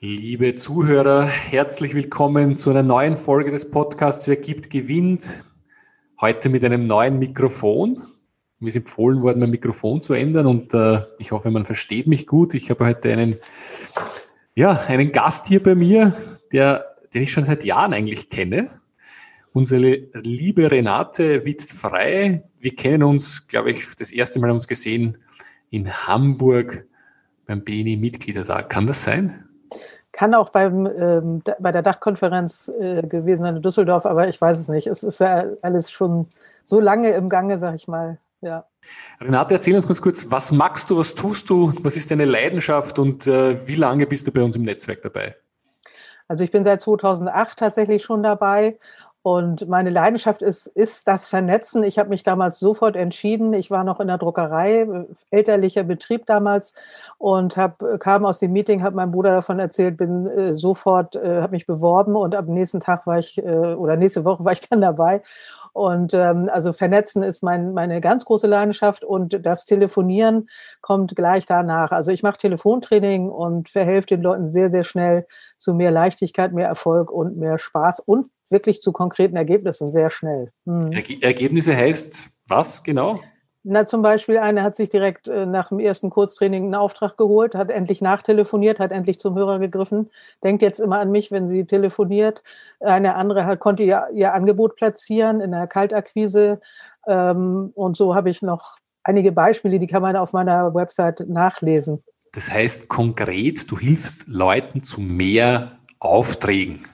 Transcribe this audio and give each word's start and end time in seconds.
Liebe 0.00 0.54
Zuhörer, 0.54 1.24
herzlich 1.24 1.94
willkommen 1.94 2.58
zu 2.58 2.68
einer 2.68 2.82
neuen 2.82 3.16
Folge 3.16 3.50
des 3.50 3.70
Podcasts 3.70 4.28
Wer 4.28 4.36
gibt, 4.36 4.68
gewinnt. 4.68 5.42
Heute 6.20 6.50
mit 6.50 6.62
einem 6.64 6.86
neuen 6.86 7.18
Mikrofon. 7.18 8.02
Mir 8.58 8.68
ist 8.68 8.76
empfohlen 8.76 9.22
worden, 9.22 9.40
mein 9.40 9.48
Mikrofon 9.48 10.02
zu 10.02 10.12
ändern 10.12 10.44
und 10.44 10.74
äh, 10.74 11.00
ich 11.18 11.32
hoffe, 11.32 11.50
man 11.50 11.64
versteht 11.64 12.08
mich 12.08 12.26
gut. 12.26 12.52
Ich 12.52 12.68
habe 12.68 12.84
heute 12.84 13.10
einen, 13.10 13.36
ja, 14.54 14.72
einen 14.86 15.12
Gast 15.12 15.46
hier 15.46 15.62
bei 15.62 15.74
mir, 15.74 16.14
der, 16.52 16.96
den 17.14 17.22
ich 17.22 17.32
schon 17.32 17.46
seit 17.46 17.64
Jahren 17.64 17.94
eigentlich 17.94 18.28
kenne. 18.28 18.82
Unsere 19.54 20.08
liebe 20.12 20.70
Renate 20.70 21.46
Witt-Frei. 21.46 22.44
Wir 22.60 22.76
kennen 22.76 23.02
uns, 23.02 23.46
glaube 23.46 23.70
ich, 23.70 23.86
das 23.96 24.12
erste 24.12 24.40
Mal 24.40 24.50
uns 24.50 24.68
gesehen 24.68 25.16
in 25.70 25.90
Hamburg 25.90 26.84
beim 27.46 27.64
BNI 27.64 27.96
Mitgliedertag. 27.96 28.68
Kann 28.68 28.86
das 28.86 29.02
sein? 29.02 29.45
Kann 30.16 30.34
auch 30.34 30.48
beim, 30.48 30.86
ähm, 30.86 31.42
bei 31.58 31.72
der 31.72 31.82
Dachkonferenz 31.82 32.72
äh, 32.80 33.02
gewesen 33.02 33.42
sein 33.42 33.56
in 33.56 33.60
Düsseldorf, 33.60 34.06
aber 34.06 34.28
ich 34.28 34.40
weiß 34.40 34.58
es 34.58 34.68
nicht. 34.68 34.86
Es 34.86 35.02
ist 35.02 35.20
ja 35.20 35.44
alles 35.60 35.90
schon 35.90 36.28
so 36.62 36.80
lange 36.80 37.10
im 37.10 37.28
Gange, 37.28 37.58
sag 37.58 37.74
ich 37.74 37.86
mal. 37.86 38.16
Ja. 38.40 38.64
Renate, 39.20 39.52
erzähl 39.52 39.76
uns 39.76 39.86
ganz 39.86 40.00
kurz, 40.00 40.30
was 40.30 40.52
magst 40.52 40.88
du, 40.88 40.96
was 40.96 41.14
tust 41.14 41.50
du, 41.50 41.74
was 41.82 41.96
ist 41.96 42.10
deine 42.10 42.24
Leidenschaft 42.24 42.98
und 42.98 43.26
äh, 43.26 43.68
wie 43.68 43.74
lange 43.74 44.06
bist 44.06 44.26
du 44.26 44.32
bei 44.32 44.42
uns 44.42 44.56
im 44.56 44.62
Netzwerk 44.62 45.02
dabei? 45.02 45.36
Also 46.28 46.44
ich 46.44 46.50
bin 46.50 46.64
seit 46.64 46.80
2008 46.80 47.58
tatsächlich 47.58 48.02
schon 48.02 48.22
dabei 48.22 48.78
und 49.26 49.66
meine 49.66 49.90
Leidenschaft 49.90 50.40
ist, 50.40 50.68
ist 50.68 51.08
das 51.08 51.26
Vernetzen. 51.26 51.82
Ich 51.82 51.98
habe 51.98 52.10
mich 52.10 52.22
damals 52.22 52.60
sofort 52.60 52.94
entschieden. 52.94 53.54
Ich 53.54 53.72
war 53.72 53.82
noch 53.82 53.98
in 53.98 54.06
der 54.06 54.18
Druckerei, 54.18 54.86
elterlicher 55.32 55.82
Betrieb 55.82 56.26
damals 56.26 56.74
und 57.18 57.56
hab, 57.56 57.82
kam 57.98 58.24
aus 58.24 58.38
dem 58.38 58.52
Meeting, 58.52 58.84
habe 58.84 58.94
meinem 58.94 59.10
Bruder 59.10 59.32
davon 59.32 59.58
erzählt, 59.58 59.96
bin 59.96 60.28
äh, 60.28 60.54
sofort, 60.54 61.16
äh, 61.16 61.40
habe 61.42 61.50
mich 61.50 61.66
beworben 61.66 62.14
und 62.14 62.36
am 62.36 62.46
nächsten 62.46 62.78
Tag 62.78 63.04
war 63.08 63.18
ich, 63.18 63.38
äh, 63.38 63.74
oder 63.74 63.96
nächste 63.96 64.24
Woche 64.24 64.44
war 64.44 64.52
ich 64.52 64.60
dann 64.70 64.80
dabei. 64.80 65.24
Und 65.72 66.14
ähm, 66.14 66.48
also 66.52 66.72
Vernetzen 66.72 67.24
ist 67.24 67.42
mein, 67.42 67.74
meine 67.74 68.00
ganz 68.00 68.26
große 68.26 68.46
Leidenschaft 68.46 69.02
und 69.02 69.44
das 69.44 69.64
Telefonieren 69.64 70.48
kommt 70.82 71.16
gleich 71.16 71.46
danach. 71.46 71.90
Also 71.90 72.12
ich 72.12 72.22
mache 72.22 72.38
Telefontraining 72.38 73.28
und 73.28 73.70
verhelfe 73.70 74.06
den 74.06 74.22
Leuten 74.22 74.46
sehr, 74.46 74.70
sehr 74.70 74.84
schnell 74.84 75.26
zu 75.58 75.74
mehr 75.74 75.90
Leichtigkeit, 75.90 76.52
mehr 76.52 76.68
Erfolg 76.68 77.10
und 77.10 77.36
mehr 77.36 77.58
Spaß 77.58 77.98
und 77.98 78.30
wirklich 78.50 78.80
zu 78.80 78.92
konkreten 78.92 79.36
Ergebnissen 79.36 79.90
sehr 79.90 80.10
schnell. 80.10 80.52
Hm. 80.66 80.92
Ergebnisse 81.20 81.76
heißt 81.76 82.30
was 82.48 82.82
genau? 82.82 83.20
Na, 83.68 83.84
zum 83.84 84.00
Beispiel, 84.00 84.38
eine 84.38 84.62
hat 84.62 84.76
sich 84.76 84.90
direkt 84.90 85.26
äh, 85.26 85.44
nach 85.44 85.70
dem 85.70 85.80
ersten 85.80 86.08
Kurztraining 86.08 86.66
einen 86.66 86.74
Auftrag 86.76 87.16
geholt, 87.16 87.56
hat 87.56 87.68
endlich 87.68 88.00
nachtelefoniert, 88.00 88.78
hat 88.78 88.92
endlich 88.92 89.18
zum 89.18 89.34
Hörer 89.34 89.58
gegriffen, 89.58 90.08
denkt 90.44 90.62
jetzt 90.62 90.78
immer 90.78 91.00
an 91.00 91.10
mich, 91.10 91.32
wenn 91.32 91.48
sie 91.48 91.64
telefoniert. 91.64 92.44
Eine 92.78 93.16
andere 93.16 93.44
hat, 93.44 93.58
konnte 93.58 93.82
ihr, 93.82 94.06
ihr 94.14 94.34
Angebot 94.34 94.76
platzieren 94.76 95.40
in 95.40 95.50
der 95.50 95.66
Kaltakquise. 95.66 96.60
Ähm, 97.08 97.72
und 97.74 97.96
so 97.96 98.14
habe 98.14 98.30
ich 98.30 98.40
noch 98.40 98.76
einige 99.02 99.32
Beispiele, 99.32 99.80
die 99.80 99.88
kann 99.88 100.02
man 100.02 100.14
auf 100.14 100.32
meiner 100.32 100.72
Website 100.72 101.28
nachlesen. 101.28 102.04
Das 102.34 102.48
heißt 102.48 102.86
konkret, 102.86 103.68
du 103.68 103.80
hilfst 103.80 104.28
Leuten 104.28 104.84
zu 104.84 105.00
mehr 105.00 105.72
Aufträgen. 105.98 106.86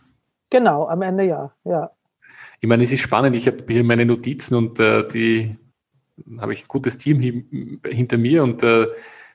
Genau, 0.53 0.87
am 0.87 1.01
Ende 1.01 1.25
ja, 1.25 1.51
ja. 1.65 1.91
Ich 2.61 2.69
meine, 2.69 2.83
es 2.83 2.93
ist 2.93 3.01
spannend. 3.01 3.35
Ich 3.35 3.47
habe 3.47 3.65
hier 3.67 3.83
meine 3.85 4.05
Notizen 4.05 4.55
und 4.55 4.79
äh, 4.79 5.09
die 5.09 5.57
habe 6.39 6.53
ich 6.53 6.65
ein 6.65 6.69
gutes 6.69 6.99
Team 6.99 7.81
hinter 7.83 8.19
mir 8.19 8.43
und 8.43 8.63
äh, 8.63 8.87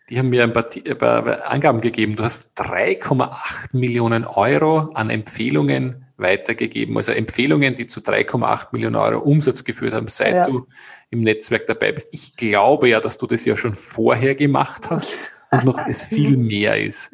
die 0.09 0.19
haben 0.19 0.29
mir 0.29 0.43
ein 0.43 0.53
paar, 0.53 0.69
ein 0.71 0.97
paar 0.99 1.51
Angaben 1.51 1.81
gegeben. 1.81 2.15
Du 2.15 2.23
hast 2.23 2.51
3,8 2.55 3.75
Millionen 3.75 4.25
Euro 4.25 4.91
an 4.93 5.09
Empfehlungen 5.09 6.05
weitergegeben. 6.17 6.95
Also 6.95 7.13
Empfehlungen, 7.13 7.75
die 7.75 7.87
zu 7.87 7.99
3,8 7.99 8.67
Millionen 8.73 8.95
Euro 8.95 9.17
Umsatz 9.17 9.63
geführt 9.63 9.93
haben, 9.93 10.07
seit 10.09 10.35
ja. 10.35 10.45
du 10.45 10.67
im 11.09 11.23
Netzwerk 11.23 11.65
dabei 11.65 11.93
bist. 11.93 12.13
Ich 12.13 12.35
glaube 12.35 12.89
ja, 12.89 12.99
dass 12.99 13.17
du 13.17 13.25
das 13.25 13.43
ja 13.43 13.57
schon 13.57 13.73
vorher 13.73 14.35
gemacht 14.35 14.91
hast 14.91 15.31
und 15.49 15.65
noch 15.65 15.87
es 15.87 16.03
viel 16.03 16.37
mehr 16.37 16.79
ist. 16.79 17.11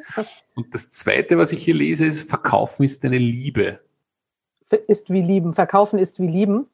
Und 0.56 0.74
das 0.74 0.90
Zweite, 0.92 1.38
was 1.38 1.53
ich 1.53 1.63
hier 1.63 1.75
lese, 1.75 2.06
ist, 2.06 2.30
Verkaufen 2.30 2.84
ist 2.84 3.06
deine 3.06 3.18
Liebe 3.18 3.80
ist 4.88 5.09
wie 5.09 5.22
lieben, 5.22 5.53
verkaufen 5.53 6.00
ist 6.00 6.19
wie 6.19 6.28
lieben. 6.28 6.68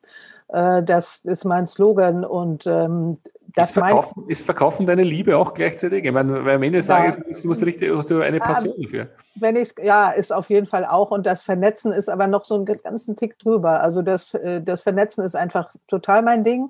Äh, 0.50 0.84
das 0.84 1.20
ist 1.26 1.46
mein 1.46 1.68
Slogan 1.68 2.26
und 2.26 2.66
ähm, 2.66 3.18
das 3.56 3.70
ist 3.70 3.74
verkaufen, 3.74 4.26
ist 4.28 4.46
verkaufen 4.46 4.86
deine 4.86 5.04
Liebe 5.04 5.38
auch 5.38 5.54
gleichzeitig? 5.54 6.06
Ich 6.06 6.12
meine, 6.12 6.46
weil 6.46 6.56
am 6.56 6.64
Ende 6.64 6.80
des 6.80 6.88
Tages 6.88 7.18
ja. 7.18 7.48
musst 7.48 7.62
du 7.62 7.66
richtig, 7.66 7.96
hast 7.96 8.10
du 8.10 8.22
eine 8.22 8.40
Passion 8.40 8.74
ja, 8.78 8.84
dafür. 8.84 9.08
Wenn 9.36 9.56
ich 9.56 9.74
ja, 9.84 10.12
ist 10.12 10.32
auf 10.32 10.50
jeden 10.50 10.66
Fall 10.66 10.86
auch 10.86 11.12
und 11.12 11.26
das 11.26 11.44
Vernetzen 11.44 11.92
ist 11.92 12.10
aber 12.10 12.28
noch 12.28 12.46
so 12.46 12.56
einen 12.56 12.66
ganzen 12.66 13.16
Tick 13.16 13.40
drüber. 13.40 13.82
Also 13.82 14.02
das, 14.02 14.34
äh, 14.34 14.62
das 14.62 14.82
Vernetzen 14.82 15.24
ist 15.24 15.36
einfach 15.36 15.74
total 15.88 16.22
mein 16.22 16.44
Ding. 16.44 16.70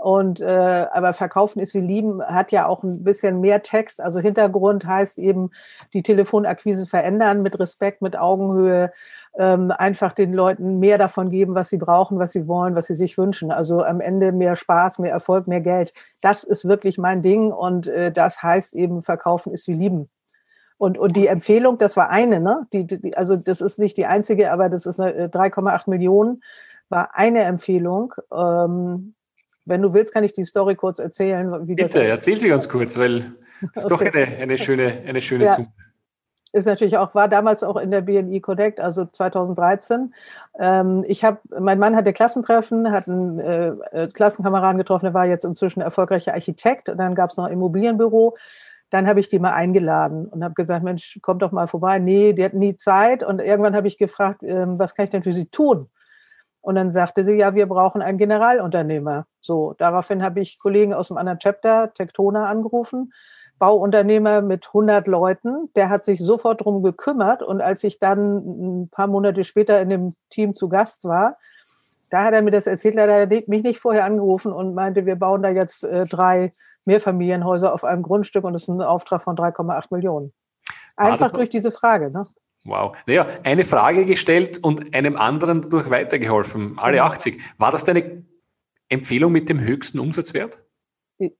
Und 0.00 0.40
äh, 0.40 0.86
aber 0.92 1.12
verkaufen 1.12 1.60
ist 1.60 1.74
wie 1.74 1.80
lieben 1.80 2.22
hat 2.22 2.52
ja 2.52 2.66
auch 2.66 2.82
ein 2.82 3.04
bisschen 3.04 3.38
mehr 3.42 3.62
Text. 3.62 4.00
Also 4.00 4.18
Hintergrund 4.18 4.86
heißt 4.86 5.18
eben 5.18 5.50
die 5.92 6.02
Telefonakquise 6.02 6.86
verändern 6.86 7.42
mit 7.42 7.60
Respekt, 7.60 8.00
mit 8.00 8.16
Augenhöhe, 8.16 8.94
ähm, 9.38 9.70
einfach 9.70 10.14
den 10.14 10.32
Leuten 10.32 10.78
mehr 10.78 10.96
davon 10.96 11.28
geben, 11.28 11.54
was 11.54 11.68
sie 11.68 11.76
brauchen, 11.76 12.18
was 12.18 12.32
sie 12.32 12.48
wollen, 12.48 12.74
was 12.76 12.86
sie 12.86 12.94
sich 12.94 13.18
wünschen. 13.18 13.52
Also 13.52 13.82
am 13.82 14.00
Ende 14.00 14.32
mehr 14.32 14.56
Spaß, 14.56 15.00
mehr 15.00 15.12
Erfolg, 15.12 15.46
mehr 15.46 15.60
Geld. 15.60 15.92
Das 16.22 16.44
ist 16.44 16.66
wirklich 16.66 16.96
mein 16.96 17.20
Ding 17.20 17.52
und 17.52 17.86
äh, 17.86 18.10
das 18.10 18.42
heißt 18.42 18.72
eben 18.72 19.02
verkaufen 19.02 19.52
ist 19.52 19.68
wie 19.68 19.74
lieben. 19.74 20.08
Und, 20.78 20.96
und 20.96 21.14
die 21.14 21.26
Empfehlung, 21.26 21.76
das 21.76 21.98
war 21.98 22.08
eine, 22.08 22.40
ne? 22.40 22.66
Die, 22.72 22.86
die, 22.86 23.14
also 23.18 23.36
das 23.36 23.60
ist 23.60 23.78
nicht 23.78 23.98
die 23.98 24.06
einzige, 24.06 24.50
aber 24.50 24.70
das 24.70 24.86
ist 24.86 24.98
3,8 24.98 25.86
äh, 25.86 25.90
Millionen, 25.90 26.42
war 26.88 27.10
eine 27.12 27.42
Empfehlung. 27.42 28.14
Ähm, 28.34 29.14
wenn 29.64 29.82
du 29.82 29.92
willst, 29.94 30.12
kann 30.12 30.24
ich 30.24 30.32
die 30.32 30.44
Story 30.44 30.74
kurz 30.74 30.98
erzählen. 30.98 31.66
Wie 31.66 31.76
das 31.76 31.92
Bitte, 31.92 32.06
erzähl 32.06 32.38
sie 32.38 32.48
ganz 32.48 32.68
kurz, 32.68 32.98
weil 32.98 33.16
es 33.74 33.84
ist 33.84 33.92
okay. 33.92 34.10
doch 34.10 34.14
eine, 34.14 34.36
eine 34.36 34.58
schöne, 34.58 35.02
eine 35.06 35.20
schöne 35.20 35.44
ja. 35.44 35.54
Summe. 35.54 35.68
Ist 36.52 36.66
natürlich 36.66 36.98
auch, 36.98 37.14
war 37.14 37.28
damals 37.28 37.62
auch 37.62 37.76
in 37.76 37.92
der 37.92 38.00
BNI 38.00 38.40
Connect, 38.40 38.80
also 38.80 39.04
2013. 39.04 40.12
Ähm, 40.58 41.04
ich 41.06 41.22
habe, 41.22 41.38
mein 41.60 41.78
Mann 41.78 41.94
hatte 41.94 42.12
Klassentreffen, 42.12 42.90
hat 42.90 43.06
einen 43.06 43.38
äh, 43.38 43.68
äh, 43.92 44.08
Klassenkameraden 44.08 44.78
getroffen, 44.78 45.06
der 45.06 45.14
war 45.14 45.26
jetzt 45.26 45.44
inzwischen 45.44 45.80
erfolgreicher 45.80 46.34
Architekt. 46.34 46.88
Und 46.88 46.98
dann 46.98 47.14
gab 47.14 47.30
es 47.30 47.36
noch 47.36 47.44
ein 47.44 47.52
Immobilienbüro. 47.52 48.36
Dann 48.90 49.06
habe 49.06 49.20
ich 49.20 49.28
die 49.28 49.38
mal 49.38 49.52
eingeladen 49.52 50.26
und 50.26 50.42
habe 50.42 50.54
gesagt, 50.54 50.82
Mensch, 50.82 51.20
komm 51.22 51.38
doch 51.38 51.52
mal 51.52 51.68
vorbei. 51.68 52.00
Nee, 52.00 52.32
die 52.32 52.44
hatten 52.44 52.58
nie 52.58 52.74
Zeit. 52.74 53.22
Und 53.22 53.40
irgendwann 53.40 53.76
habe 53.76 53.86
ich 53.86 53.96
gefragt, 53.96 54.42
ähm, 54.42 54.76
was 54.76 54.96
kann 54.96 55.04
ich 55.04 55.10
denn 55.10 55.22
für 55.22 55.32
sie 55.32 55.46
tun? 55.46 55.88
Und 56.62 56.74
dann 56.74 56.90
sagte 56.90 57.24
sie, 57.24 57.36
ja, 57.36 57.54
wir 57.54 57.66
brauchen 57.66 58.02
einen 58.02 58.18
Generalunternehmer. 58.18 59.26
So, 59.40 59.74
daraufhin 59.78 60.22
habe 60.22 60.40
ich 60.40 60.58
Kollegen 60.58 60.92
aus 60.92 61.08
dem 61.08 61.16
anderen 61.16 61.38
Chapter, 61.38 61.92
Tektona, 61.94 62.46
angerufen. 62.46 63.12
Bauunternehmer 63.58 64.40
mit 64.40 64.68
100 64.68 65.06
Leuten. 65.06 65.70
Der 65.76 65.90
hat 65.90 66.04
sich 66.04 66.20
sofort 66.20 66.64
drum 66.64 66.82
gekümmert. 66.82 67.42
Und 67.42 67.60
als 67.60 67.84
ich 67.84 67.98
dann 67.98 68.82
ein 68.82 68.88
paar 68.88 69.06
Monate 69.06 69.44
später 69.44 69.80
in 69.80 69.90
dem 69.90 70.14
Team 70.30 70.54
zu 70.54 70.68
Gast 70.68 71.04
war, 71.04 71.36
da 72.10 72.24
hat 72.24 72.34
er 72.34 72.42
mir 72.42 72.50
das 72.50 72.66
erzählt, 72.66 72.94
leider 72.94 73.20
hat 73.20 73.30
er 73.30 73.42
mich 73.46 73.62
nicht 73.62 73.78
vorher 73.78 74.04
angerufen 74.04 74.52
und 74.52 74.74
meinte, 74.74 75.06
wir 75.06 75.16
bauen 75.16 75.42
da 75.42 75.50
jetzt 75.50 75.84
äh, 75.84 76.06
drei 76.06 76.52
Mehrfamilienhäuser 76.86 77.72
auf 77.72 77.84
einem 77.84 78.02
Grundstück 78.02 78.44
und 78.44 78.52
das 78.54 78.62
ist 78.62 78.68
ein 78.68 78.82
Auftrag 78.82 79.22
von 79.22 79.36
3,8 79.36 79.86
Millionen. 79.90 80.32
Einfach 80.96 81.30
durch 81.30 81.48
diese 81.48 81.70
Frage. 81.70 82.10
Ne? 82.10 82.26
Wow. 82.64 82.96
Naja, 83.06 83.26
eine 83.42 83.64
Frage 83.64 84.04
gestellt 84.04 84.58
und 84.62 84.94
einem 84.94 85.16
anderen 85.16 85.62
dadurch 85.62 85.88
weitergeholfen. 85.90 86.78
Alle 86.78 87.02
80. 87.02 87.36
Mhm. 87.36 87.40
War 87.58 87.72
das 87.72 87.84
deine 87.84 88.24
Empfehlung 88.88 89.32
mit 89.32 89.48
dem 89.48 89.60
höchsten 89.60 89.98
Umsatzwert? 89.98 90.58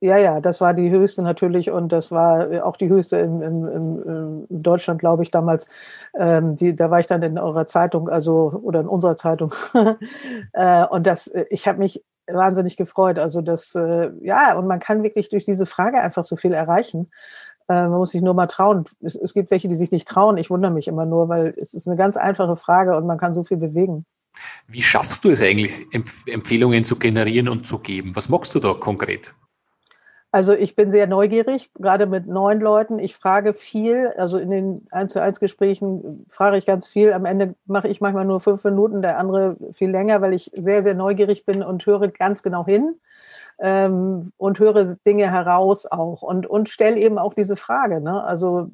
Ja, 0.00 0.18
ja, 0.18 0.40
das 0.40 0.60
war 0.60 0.74
die 0.74 0.90
höchste 0.90 1.22
natürlich 1.22 1.70
und 1.70 1.90
das 1.90 2.12
war 2.12 2.66
auch 2.66 2.76
die 2.76 2.90
höchste 2.90 3.16
in, 3.16 3.40
in, 3.40 3.66
in 3.66 4.62
Deutschland, 4.62 5.00
glaube 5.00 5.22
ich, 5.22 5.30
damals. 5.30 5.70
Ähm, 6.18 6.52
die, 6.52 6.76
da 6.76 6.90
war 6.90 7.00
ich 7.00 7.06
dann 7.06 7.22
in 7.22 7.38
eurer 7.38 7.66
Zeitung, 7.66 8.10
also 8.10 8.60
oder 8.62 8.80
in 8.80 8.86
unserer 8.86 9.16
Zeitung. 9.16 9.50
äh, 10.52 10.86
und 10.86 11.06
das, 11.06 11.30
ich 11.48 11.66
habe 11.66 11.78
mich 11.78 12.04
wahnsinnig 12.26 12.76
gefreut. 12.76 13.18
Also 13.18 13.40
das, 13.40 13.74
äh, 13.74 14.10
ja, 14.20 14.54
und 14.54 14.66
man 14.66 14.80
kann 14.80 15.02
wirklich 15.02 15.30
durch 15.30 15.46
diese 15.46 15.64
Frage 15.64 16.00
einfach 16.00 16.24
so 16.24 16.36
viel 16.36 16.52
erreichen. 16.52 17.10
Äh, 17.70 17.88
man 17.88 17.98
muss 17.98 18.10
sich 18.10 18.20
nur 18.20 18.34
mal 18.34 18.48
trauen. 18.48 18.84
Es, 19.00 19.14
es, 19.14 19.32
gibt 19.32 19.52
welche, 19.52 19.68
die 19.68 19.76
sich 19.76 19.92
nicht 19.92 20.08
trauen. 20.08 20.36
Ich 20.38 20.50
wundere 20.50 20.72
mich 20.72 20.88
immer 20.88 21.06
nur, 21.06 21.28
weil 21.28 21.54
es 21.56 21.72
ist 21.72 21.86
eine 21.86 21.96
ganz 21.96 22.16
einfache 22.16 22.56
Frage 22.56 22.96
und 22.96 23.06
man 23.06 23.16
kann 23.16 23.32
so 23.32 23.44
viel 23.44 23.58
bewegen. 23.58 24.04
Wie 24.66 24.82
schaffst 24.82 25.24
du 25.24 25.30
es 25.30 25.40
eigentlich, 25.40 25.86
Empfehlungen 26.26 26.84
zu 26.84 26.96
generieren 26.96 27.48
und 27.48 27.66
zu 27.66 27.78
geben? 27.78 28.16
Was 28.16 28.28
machst 28.28 28.54
du 28.56 28.58
da 28.58 28.74
konkret? 28.74 29.34
Also 30.32 30.52
ich 30.52 30.76
bin 30.76 30.90
sehr 30.90 31.06
neugierig, 31.06 31.70
gerade 31.74 32.06
mit 32.06 32.26
neuen 32.26 32.60
Leuten. 32.60 32.98
Ich 33.00 33.16
frage 33.16 33.52
viel, 33.52 34.08
also 34.16 34.38
in 34.38 34.50
den 34.50 34.86
1 34.90 35.12
zu 35.12 35.20
1 35.20 35.40
Gesprächen 35.40 36.24
frage 36.28 36.56
ich 36.56 36.66
ganz 36.66 36.86
viel. 36.88 37.12
Am 37.12 37.24
Ende 37.24 37.54
mache 37.66 37.88
ich 37.88 38.00
manchmal 38.00 38.24
nur 38.24 38.40
fünf 38.40 38.62
Minuten, 38.64 39.02
der 39.02 39.18
andere 39.18 39.56
viel 39.72 39.90
länger, 39.90 40.20
weil 40.20 40.32
ich 40.32 40.50
sehr, 40.54 40.82
sehr 40.82 40.94
neugierig 40.94 41.44
bin 41.44 41.62
und 41.62 41.84
höre 41.86 42.08
ganz 42.08 42.42
genau 42.42 42.64
hin 42.64 42.96
ähm, 43.60 44.32
und 44.36 44.58
höre 44.58 44.96
Dinge 45.06 45.30
heraus 45.30 45.86
auch 45.86 46.22
und, 46.22 46.46
und 46.46 46.68
stelle 46.68 46.96
eben 46.96 47.18
auch 47.18 47.34
diese 47.34 47.56
Frage. 47.56 48.00
Ne? 48.00 48.22
Also 48.24 48.70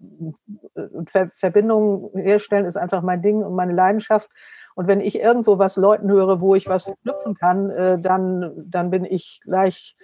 äh, 0.75 0.83
Ver 1.07 1.29
Verbindungen 1.35 2.11
herstellen 2.15 2.65
ist 2.65 2.77
einfach 2.77 3.03
mein 3.03 3.23
Ding 3.23 3.43
und 3.43 3.55
meine 3.55 3.73
Leidenschaft. 3.73 4.31
Und 4.75 4.89
wenn 4.89 5.01
ich 5.01 5.21
irgendwo 5.21 5.59
was 5.59 5.77
Leuten 5.77 6.11
höre, 6.11 6.41
wo 6.41 6.55
ich 6.55 6.69
was 6.69 6.85
verknüpfen 6.85 7.35
kann, 7.35 7.71
äh, 7.71 7.99
dann, 7.99 8.53
dann 8.57 8.91
bin 8.91 9.05
ich 9.05 9.41
gleich 9.43 9.97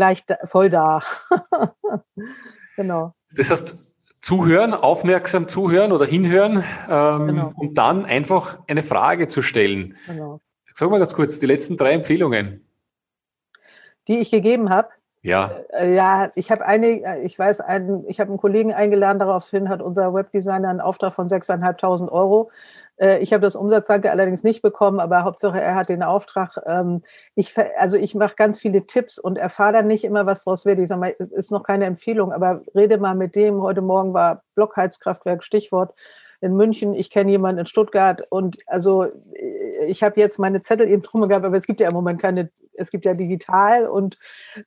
gleich 0.00 0.24
da, 0.24 0.36
voll 0.44 0.70
da. 0.70 1.00
genau. 2.76 3.14
Das 3.36 3.50
heißt, 3.50 3.76
zuhören, 4.20 4.72
aufmerksam 4.72 5.48
zuhören 5.48 5.92
oder 5.92 6.06
hinhören 6.06 6.64
ähm, 6.88 7.26
genau. 7.26 7.52
und 7.56 7.76
dann 7.76 8.06
einfach 8.06 8.60
eine 8.66 8.82
Frage 8.82 9.26
zu 9.26 9.42
stellen. 9.42 9.96
Genau. 10.06 10.40
Sag 10.74 10.90
mal 10.90 10.98
ganz 10.98 11.14
kurz, 11.14 11.38
die 11.38 11.46
letzten 11.46 11.76
drei 11.76 11.92
Empfehlungen. 11.92 12.64
Die 14.08 14.18
ich 14.18 14.30
gegeben 14.30 14.70
habe. 14.70 14.88
Ja. 15.22 15.50
Äh, 15.70 15.94
ja, 15.94 16.30
ich 16.34 16.50
habe 16.50 16.64
eine, 16.64 16.86
äh, 16.86 17.22
ich 17.22 17.38
weiß, 17.38 17.60
einen, 17.60 18.08
ich 18.08 18.20
habe 18.20 18.30
einen 18.30 18.38
Kollegen 18.38 18.72
eingeladen, 18.72 19.18
daraufhin 19.18 19.68
hat 19.68 19.82
unser 19.82 20.14
Webdesigner 20.14 20.68
einen 20.68 20.80
Auftrag 20.80 21.12
von 21.12 21.28
6.500 21.28 22.10
Euro 22.10 22.50
äh, 23.00 23.18
ich 23.18 23.32
habe 23.32 23.40
das 23.42 23.56
Umsatzdanke 23.56 24.10
allerdings 24.10 24.44
nicht 24.44 24.62
bekommen, 24.62 25.00
aber 25.00 25.24
Hauptsache 25.24 25.60
er 25.60 25.74
hat 25.74 25.88
den 25.88 26.02
Auftrag. 26.02 26.58
Ähm, 26.66 27.02
ich, 27.34 27.54
also 27.78 27.96
ich 27.96 28.14
mache 28.14 28.34
ganz 28.36 28.60
viele 28.60 28.86
Tipps 28.86 29.18
und 29.18 29.38
erfahre 29.38 29.72
dann 29.72 29.86
nicht 29.86 30.04
immer, 30.04 30.26
was 30.26 30.44
draus 30.44 30.64
wird. 30.66 30.78
Ich 30.78 30.88
sage 30.88 31.00
mal, 31.00 31.14
es 31.18 31.32
ist 31.32 31.50
noch 31.50 31.64
keine 31.64 31.86
Empfehlung, 31.86 32.32
aber 32.32 32.62
rede 32.74 32.98
mal 32.98 33.14
mit 33.14 33.34
dem. 33.34 33.62
Heute 33.62 33.80
Morgen 33.80 34.14
war 34.14 34.42
Blockheizkraftwerk 34.54 35.42
Stichwort 35.42 35.94
in 36.40 36.56
München, 36.56 36.94
ich 36.94 37.10
kenne 37.10 37.30
jemanden 37.30 37.60
in 37.60 37.66
Stuttgart 37.66 38.22
und 38.30 38.58
also 38.66 39.06
ich 39.86 40.02
habe 40.02 40.20
jetzt 40.20 40.38
meine 40.38 40.60
Zettel 40.60 40.88
eben 40.88 41.02
drum 41.02 41.28
gehabt, 41.28 41.44
aber 41.44 41.56
es 41.56 41.66
gibt 41.66 41.80
ja 41.80 41.88
im 41.88 41.94
Moment 41.94 42.20
keine, 42.20 42.50
es 42.72 42.90
gibt 42.90 43.04
ja 43.04 43.14
digital 43.14 43.86
und 43.86 44.18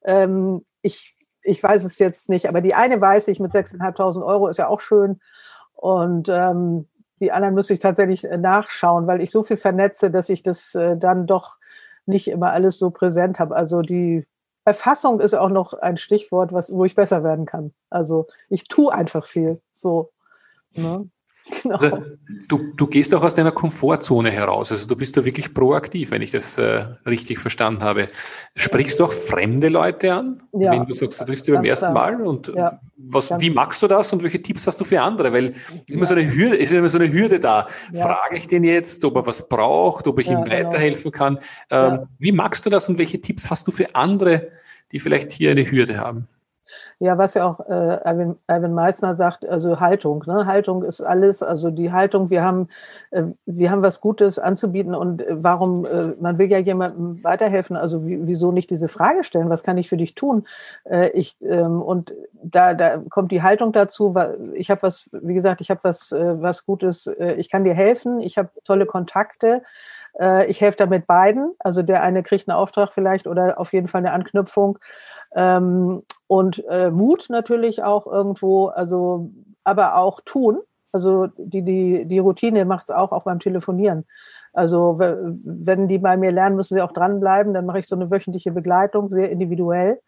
ähm, 0.03 0.63
ich, 0.81 1.15
ich 1.41 1.61
weiß 1.61 1.83
es 1.83 1.99
jetzt 1.99 2.29
nicht, 2.29 2.47
aber 2.47 2.61
die 2.61 2.75
eine 2.75 3.01
weiß 3.01 3.27
ich 3.27 3.39
mit 3.39 3.51
6.500 3.51 4.23
Euro 4.23 4.47
ist 4.47 4.57
ja 4.57 4.67
auch 4.67 4.81
schön 4.81 5.19
und 5.73 6.29
ähm, 6.29 6.87
die 7.19 7.31
anderen 7.31 7.55
müsste 7.55 7.73
ich 7.73 7.79
tatsächlich 7.79 8.23
äh, 8.25 8.37
nachschauen, 8.37 9.07
weil 9.07 9.21
ich 9.21 9.31
so 9.31 9.43
viel 9.43 9.57
vernetze, 9.57 10.11
dass 10.11 10.29
ich 10.29 10.43
das 10.43 10.75
äh, 10.75 10.97
dann 10.97 11.25
doch 11.25 11.57
nicht 12.05 12.27
immer 12.27 12.51
alles 12.51 12.77
so 12.77 12.91
präsent 12.91 13.39
habe. 13.39 13.55
Also 13.55 13.81
die 13.81 14.27
Erfassung 14.65 15.19
ist 15.19 15.33
auch 15.33 15.49
noch 15.49 15.73
ein 15.73 15.97
Stichwort, 15.97 16.53
was, 16.53 16.73
wo 16.73 16.85
ich 16.85 16.95
besser 16.95 17.23
werden 17.23 17.45
kann. 17.45 17.73
Also 17.89 18.27
ich 18.49 18.67
tue 18.67 18.93
einfach 18.93 19.25
viel. 19.25 19.61
So. 19.71 20.11
Ne? 20.73 21.09
Genau. 21.63 21.75
Also, 21.75 22.03
du, 22.47 22.73
du 22.75 22.87
gehst 22.87 23.13
auch 23.13 23.23
aus 23.23 23.35
deiner 23.35 23.51
Komfortzone 23.51 24.31
heraus. 24.31 24.71
Also 24.71 24.87
du 24.87 24.95
bist 24.95 25.15
da 25.17 25.25
wirklich 25.25 25.53
proaktiv, 25.53 26.11
wenn 26.11 26.21
ich 26.21 26.31
das 26.31 26.57
äh, 26.57 26.85
richtig 27.05 27.39
verstanden 27.39 27.83
habe. 27.83 28.07
Sprichst 28.55 28.99
du 28.99 29.05
auch 29.05 29.13
fremde 29.13 29.67
Leute 29.69 30.13
an, 30.13 30.43
ja, 30.53 30.71
wenn 30.71 30.85
du 30.85 30.93
sagst, 30.93 31.19
du 31.21 31.25
triffst 31.25 31.45
sie 31.45 31.51
beim 31.51 31.65
ersten 31.65 31.91
klar. 31.91 31.93
Mal? 31.93 32.21
Und 32.21 32.51
ja, 32.55 32.79
was, 32.95 33.31
wie 33.39 33.49
machst 33.49 33.81
du 33.81 33.87
das 33.87 34.11
und 34.13 34.23
welche 34.23 34.39
Tipps 34.39 34.67
hast 34.67 34.79
du 34.79 34.85
für 34.85 35.01
andere? 35.01 35.33
Weil 35.33 35.45
ja. 35.47 35.53
immer 35.87 36.05
so 36.05 36.13
eine 36.13 36.33
Hürde, 36.33 36.55
ist 36.55 36.71
immer 36.71 36.89
so 36.89 36.97
eine 36.97 37.11
Hürde 37.11 37.39
da. 37.39 37.67
Frage 37.93 38.37
ich 38.37 38.47
den 38.47 38.63
jetzt, 38.63 39.03
ob 39.03 39.15
er 39.15 39.25
was 39.25 39.47
braucht, 39.47 40.07
ob 40.07 40.19
ich 40.19 40.29
ihm 40.29 40.43
genau. 40.43 40.55
weiterhelfen 40.55 41.11
kann? 41.11 41.39
Ähm, 41.69 42.07
wie 42.19 42.31
machst 42.31 42.65
du 42.65 42.69
das 42.69 42.87
und 42.87 42.97
welche 42.97 43.19
Tipps 43.19 43.49
hast 43.49 43.67
du 43.67 43.71
für 43.71 43.95
andere, 43.95 44.51
die 44.91 44.99
vielleicht 44.99 45.31
hier 45.31 45.51
eine 45.51 45.69
Hürde 45.69 45.97
haben? 45.97 46.27
Ja, 46.99 47.17
was 47.17 47.33
ja 47.33 47.45
auch 47.45 47.59
äh, 47.67 47.99
Erwin, 48.47 48.73
Meissner 48.73 49.15
sagt, 49.15 49.45
also 49.45 49.79
Haltung. 49.79 50.23
Ne? 50.27 50.45
Haltung 50.45 50.83
ist 50.83 51.01
alles, 51.01 51.43
also 51.43 51.69
die 51.71 51.91
Haltung, 51.91 52.29
wir 52.29 52.43
haben, 52.43 52.67
äh, 53.11 53.23
wir 53.45 53.71
haben 53.71 53.81
was 53.81 53.99
Gutes 53.99 54.39
anzubieten 54.39 54.95
und 54.95 55.21
äh, 55.21 55.43
warum, 55.43 55.85
äh, 55.85 56.13
man 56.19 56.37
will 56.37 56.49
ja 56.49 56.59
jemandem 56.59 57.23
weiterhelfen, 57.23 57.75
also 57.75 58.05
wie, 58.05 58.25
wieso 58.27 58.51
nicht 58.51 58.69
diese 58.69 58.87
Frage 58.87 59.23
stellen, 59.23 59.49
was 59.49 59.63
kann 59.63 59.77
ich 59.77 59.89
für 59.89 59.97
dich 59.97 60.15
tun? 60.15 60.45
Äh, 60.85 61.09
ich, 61.09 61.35
ähm, 61.41 61.81
und 61.81 62.13
da, 62.43 62.73
da 62.73 62.97
kommt 63.09 63.31
die 63.31 63.41
Haltung 63.41 63.73
dazu, 63.73 64.15
ich 64.53 64.69
habe 64.69 64.83
was, 64.83 65.09
wie 65.11 65.33
gesagt, 65.33 65.61
ich 65.61 65.69
habe 65.69 65.79
was, 65.83 66.11
äh, 66.11 66.41
was 66.41 66.65
Gutes, 66.65 67.09
ich 67.37 67.49
kann 67.49 67.63
dir 67.63 67.73
helfen, 67.73 68.19
ich 68.19 68.37
habe 68.37 68.49
tolle 68.63 68.85
Kontakte, 68.85 69.63
ich 70.47 70.61
helfe 70.61 70.77
damit 70.77 71.07
beiden. 71.07 71.55
Also 71.57 71.81
der 71.81 72.03
eine 72.03 72.21
kriegt 72.21 72.47
einen 72.47 72.55
Auftrag 72.55 72.93
vielleicht 72.93 73.25
oder 73.25 73.59
auf 73.59 73.73
jeden 73.73 73.87
Fall 73.87 73.99
eine 73.99 74.11
Anknüpfung. 74.11 74.77
Und 76.33 76.63
äh, 76.67 76.89
Mut 76.89 77.27
natürlich 77.29 77.83
auch 77.83 78.07
irgendwo, 78.07 78.65
also 78.65 79.29
aber 79.63 79.97
auch 79.97 80.19
tun. 80.25 80.61
Also 80.91 81.27
die, 81.37 81.61
die, 81.61 82.05
die 82.05 82.17
Routine 82.17 82.65
macht 82.65 82.85
es 82.85 82.89
auch, 82.89 83.11
auch 83.11 83.25
beim 83.25 83.37
Telefonieren. 83.39 84.05
Also 84.51 84.97
wenn 84.97 85.87
die 85.87 85.99
bei 85.99 86.17
mir 86.17 86.31
lernen, 86.31 86.55
müssen 86.55 86.73
sie 86.73 86.81
auch 86.81 86.91
dranbleiben. 86.91 87.53
Dann 87.53 87.67
mache 87.67 87.77
ich 87.77 87.87
so 87.87 87.95
eine 87.95 88.09
wöchentliche 88.09 88.51
Begleitung, 88.51 89.11
sehr 89.11 89.29
individuell 89.29 89.99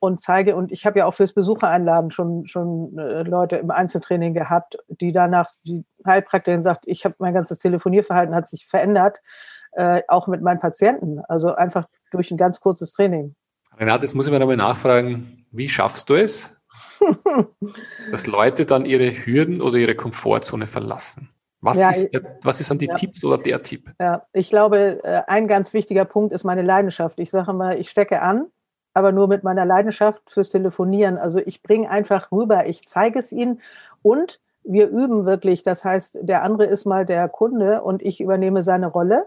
und 0.00 0.20
zeige, 0.20 0.54
und 0.54 0.70
ich 0.70 0.84
habe 0.84 0.98
ja 0.98 1.06
auch 1.06 1.14
fürs 1.14 1.32
Besuchereinladen 1.32 2.10
schon, 2.10 2.46
schon 2.46 2.98
äh, 2.98 3.22
Leute 3.22 3.56
im 3.56 3.70
Einzeltraining 3.70 4.34
gehabt, 4.34 4.76
die 4.88 5.12
danach, 5.12 5.48
die 5.64 5.82
Heilpraktikerin 6.06 6.62
sagt, 6.62 6.84
ich 6.86 7.06
habe 7.06 7.14
mein 7.20 7.32
ganzes 7.32 7.56
Telefonierverhalten 7.56 8.34
hat 8.34 8.46
sich 8.46 8.66
verändert, 8.66 9.16
äh, 9.72 10.02
auch 10.08 10.26
mit 10.26 10.42
meinen 10.42 10.60
Patienten. 10.60 11.20
Also 11.26 11.54
einfach 11.54 11.86
durch 12.10 12.30
ein 12.30 12.36
ganz 12.36 12.60
kurzes 12.60 12.92
Training. 12.92 13.34
Renate, 13.78 14.02
jetzt 14.02 14.14
muss 14.14 14.26
ich 14.26 14.32
mir 14.32 14.38
nochmal 14.38 14.58
nachfragen, 14.58 15.43
wie 15.56 15.68
schaffst 15.68 16.10
du 16.10 16.14
es, 16.14 16.60
dass 18.10 18.26
Leute 18.26 18.66
dann 18.66 18.84
ihre 18.84 19.10
Hürden 19.10 19.60
oder 19.60 19.78
ihre 19.78 19.94
Komfortzone 19.94 20.66
verlassen? 20.66 21.28
Was, 21.60 21.80
ja, 21.80 21.90
ist, 21.90 22.08
was 22.42 22.60
ist 22.60 22.70
an 22.70 22.78
die 22.78 22.88
ja. 22.88 22.94
Tipps 22.94 23.24
oder 23.24 23.38
der 23.38 23.62
Tipp? 23.62 23.90
Ja, 23.98 24.26
ich 24.34 24.50
glaube, 24.50 25.02
äh, 25.02 25.22
ein 25.26 25.48
ganz 25.48 25.72
wichtiger 25.72 26.04
Punkt 26.04 26.34
ist 26.34 26.44
meine 26.44 26.60
Leidenschaft. 26.60 27.18
Ich 27.18 27.30
sage 27.30 27.54
mal, 27.54 27.80
ich 27.80 27.88
stecke 27.88 28.20
an, 28.20 28.48
aber 28.92 29.12
nur 29.12 29.28
mit 29.28 29.44
meiner 29.44 29.64
Leidenschaft 29.64 30.28
fürs 30.28 30.50
Telefonieren. 30.50 31.16
Also 31.16 31.38
ich 31.38 31.62
bringe 31.62 31.88
einfach 31.88 32.30
rüber, 32.30 32.66
ich 32.66 32.86
zeige 32.86 33.18
es 33.18 33.32
ihnen 33.32 33.62
und 34.02 34.40
wir 34.62 34.88
üben 34.88 35.24
wirklich. 35.24 35.62
Das 35.62 35.84
heißt, 35.84 36.18
der 36.20 36.42
andere 36.42 36.66
ist 36.66 36.84
mal 36.84 37.06
der 37.06 37.28
Kunde 37.30 37.82
und 37.82 38.02
ich 38.02 38.20
übernehme 38.20 38.62
seine 38.62 38.88
Rolle. 38.88 39.26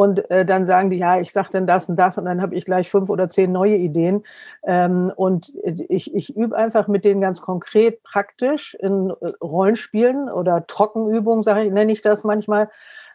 Und 0.00 0.30
äh, 0.30 0.46
dann 0.46 0.64
sagen 0.64 0.88
die, 0.88 0.96
ja, 0.96 1.20
ich 1.20 1.30
sage 1.30 1.50
dann 1.52 1.66
das 1.66 1.90
und 1.90 1.96
das 1.96 2.16
und 2.16 2.24
dann 2.24 2.40
habe 2.40 2.54
ich 2.54 2.64
gleich 2.64 2.88
fünf 2.88 3.10
oder 3.10 3.28
zehn 3.28 3.52
neue 3.52 3.76
Ideen. 3.76 4.24
Ähm, 4.64 5.12
und 5.14 5.52
ich, 5.62 6.14
ich 6.14 6.34
übe 6.34 6.56
einfach 6.56 6.88
mit 6.88 7.04
denen 7.04 7.20
ganz 7.20 7.42
konkret, 7.42 8.02
praktisch 8.02 8.72
in 8.80 9.10
äh, 9.10 9.32
Rollenspielen 9.42 10.30
oder 10.30 10.66
Trockenübungen, 10.66 11.42
sage 11.42 11.64
ich, 11.64 11.70
nenne 11.70 11.92
ich 11.92 12.00
das 12.00 12.24
manchmal. 12.24 12.70